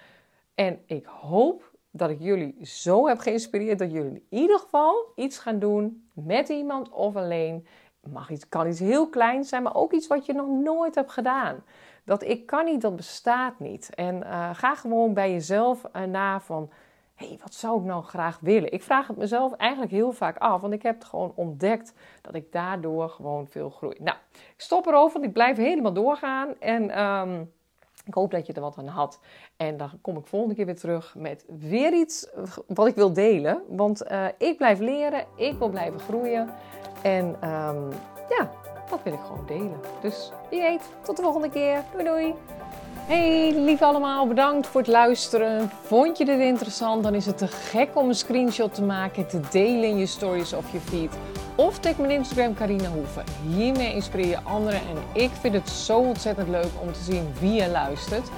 En 0.55 0.83
ik 0.85 1.05
hoop 1.05 1.71
dat 1.91 2.09
ik 2.09 2.19
jullie 2.19 2.65
zo 2.65 3.07
heb 3.07 3.19
geïnspireerd 3.19 3.79
dat 3.79 3.91
jullie 3.91 4.25
in 4.29 4.39
ieder 4.39 4.59
geval 4.59 5.11
iets 5.15 5.37
gaan 5.37 5.59
doen 5.59 6.09
met 6.13 6.49
iemand 6.49 6.89
of 6.89 7.15
alleen. 7.15 7.67
Mag 8.11 8.29
iets, 8.29 8.49
kan 8.49 8.67
iets 8.67 8.79
heel 8.79 9.09
kleins 9.09 9.49
zijn, 9.49 9.63
maar 9.63 9.75
ook 9.75 9.93
iets 9.93 10.07
wat 10.07 10.25
je 10.25 10.33
nog 10.33 10.47
nooit 10.47 10.95
hebt 10.95 11.11
gedaan. 11.11 11.63
Dat 12.05 12.23
ik 12.23 12.45
kan 12.45 12.65
niet, 12.65 12.81
dat 12.81 12.95
bestaat 12.95 13.59
niet. 13.59 13.95
En 13.95 14.15
uh, 14.15 14.49
ga 14.53 14.75
gewoon 14.75 15.13
bij 15.13 15.31
jezelf 15.31 15.83
uh, 15.95 16.03
na 16.03 16.39
van 16.39 16.69
hey, 17.19 17.37
wat 17.41 17.53
zou 17.53 17.79
ik 17.79 17.85
nou 17.85 18.03
graag 18.03 18.37
willen? 18.41 18.71
Ik 18.71 18.83
vraag 18.83 19.07
het 19.07 19.17
mezelf 19.17 19.53
eigenlijk 19.53 19.91
heel 19.91 20.11
vaak 20.11 20.37
af, 20.37 20.61
want 20.61 20.73
ik 20.73 20.83
heb 20.83 21.03
gewoon 21.03 21.31
ontdekt 21.35 21.93
dat 22.21 22.35
ik 22.35 22.51
daardoor 22.51 23.09
gewoon 23.09 23.47
veel 23.47 23.69
groei. 23.69 23.95
Nou, 23.99 24.17
ik 24.31 24.61
stop 24.61 24.85
erover, 24.85 25.13
want 25.13 25.25
ik 25.25 25.33
blijf 25.33 25.57
helemaal 25.57 25.93
doorgaan 25.93 26.59
en 26.59 27.03
um, 27.03 27.51
ik 28.05 28.13
hoop 28.13 28.31
dat 28.31 28.47
je 28.47 28.53
er 28.53 28.61
wat 28.61 28.77
aan 28.77 28.87
had. 28.87 29.19
En 29.57 29.77
dan 29.77 29.89
kom 30.01 30.17
ik 30.17 30.27
volgende 30.27 30.55
keer 30.55 30.65
weer 30.65 30.79
terug 30.79 31.15
met 31.15 31.45
weer 31.47 31.93
iets 31.93 32.29
wat 32.67 32.87
ik 32.87 32.95
wil 32.95 33.13
delen. 33.13 33.61
Want 33.67 34.11
uh, 34.11 34.25
ik 34.37 34.57
blijf 34.57 34.79
leren, 34.79 35.25
ik 35.35 35.57
wil 35.57 35.69
blijven 35.69 35.99
groeien. 35.99 36.49
En 37.03 37.25
um, 37.25 37.89
ja, 38.29 38.51
dat 38.89 39.03
wil 39.03 39.13
ik 39.13 39.19
gewoon 39.19 39.45
delen. 39.45 39.79
Dus 40.01 40.31
wie 40.49 40.61
weet, 40.61 40.89
tot 41.01 41.15
de 41.15 41.23
volgende 41.23 41.49
keer. 41.49 41.83
Doei 41.91 42.03
doei! 42.03 42.58
Hey 43.09 43.53
lief 43.55 43.81
allemaal, 43.81 44.27
bedankt 44.27 44.67
voor 44.67 44.81
het 44.81 44.89
luisteren. 44.89 45.71
Vond 45.83 46.17
je 46.17 46.25
dit 46.25 46.39
interessant? 46.39 47.03
Dan 47.03 47.13
is 47.15 47.25
het 47.25 47.37
te 47.37 47.47
gek 47.47 47.89
om 47.93 48.07
een 48.07 48.15
screenshot 48.15 48.73
te 48.73 48.81
maken, 48.81 49.27
te 49.27 49.39
delen 49.51 49.89
in 49.89 49.97
je 49.97 50.05
stories 50.05 50.53
of 50.53 50.71
je 50.71 50.79
feed. 50.79 51.17
Of 51.55 51.79
tag 51.79 51.97
mijn 51.97 52.11
Instagram 52.11 52.53
Carina 52.53 52.89
Hoeven. 52.89 53.23
Hiermee 53.47 53.93
inspireer 53.93 54.27
je 54.27 54.43
anderen 54.43 54.79
en 54.79 55.21
ik 55.21 55.29
vind 55.41 55.53
het 55.53 55.69
zo 55.69 55.99
ontzettend 55.99 56.47
leuk 56.47 56.71
om 56.81 56.93
te 56.93 57.03
zien 57.03 57.33
wie 57.39 57.53
je 57.53 57.69
luistert. 57.69 58.29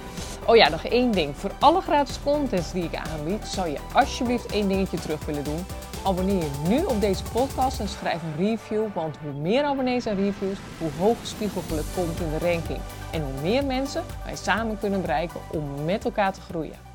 Oh 0.46 0.56
ja, 0.56 0.70
nog 0.70 0.86
één 0.86 1.12
ding. 1.12 1.36
Voor 1.36 1.52
alle 1.60 1.82
gratis 1.82 2.20
contents 2.24 2.72
die 2.72 2.84
ik 2.84 2.96
aanbied, 2.96 3.48
zou 3.48 3.70
je 3.70 3.78
alsjeblieft 3.94 4.52
één 4.52 4.68
dingetje 4.68 5.00
terug 5.00 5.26
willen 5.26 5.44
doen. 5.44 5.66
Abonneer 6.06 6.44
je 6.44 6.68
nu 6.68 6.84
op 6.84 7.02
deze 7.02 7.24
podcast 7.34 7.80
en 7.80 7.88
schrijf 7.88 8.22
een 8.24 8.46
review, 8.46 8.84
want 8.94 9.18
hoe 9.24 9.42
meer 9.42 9.64
abonnees 9.64 10.06
en 10.06 10.16
reviews, 10.16 10.58
hoe 10.80 10.90
hoger 11.00 11.28
spiegelgeluk 11.28 11.86
komt 11.96 12.20
in 12.20 12.30
de 12.40 12.46
ranking. 12.46 12.80
En 13.12 13.22
hoe 13.22 13.42
meer 13.42 13.66
mensen 13.66 14.04
wij 14.26 14.36
samen 14.36 14.80
kunnen 14.80 15.02
bereiken 15.02 15.40
om 15.52 15.86
met 15.86 16.06
elkaar 16.06 16.34
te 16.34 16.42
groeien. 16.42 16.91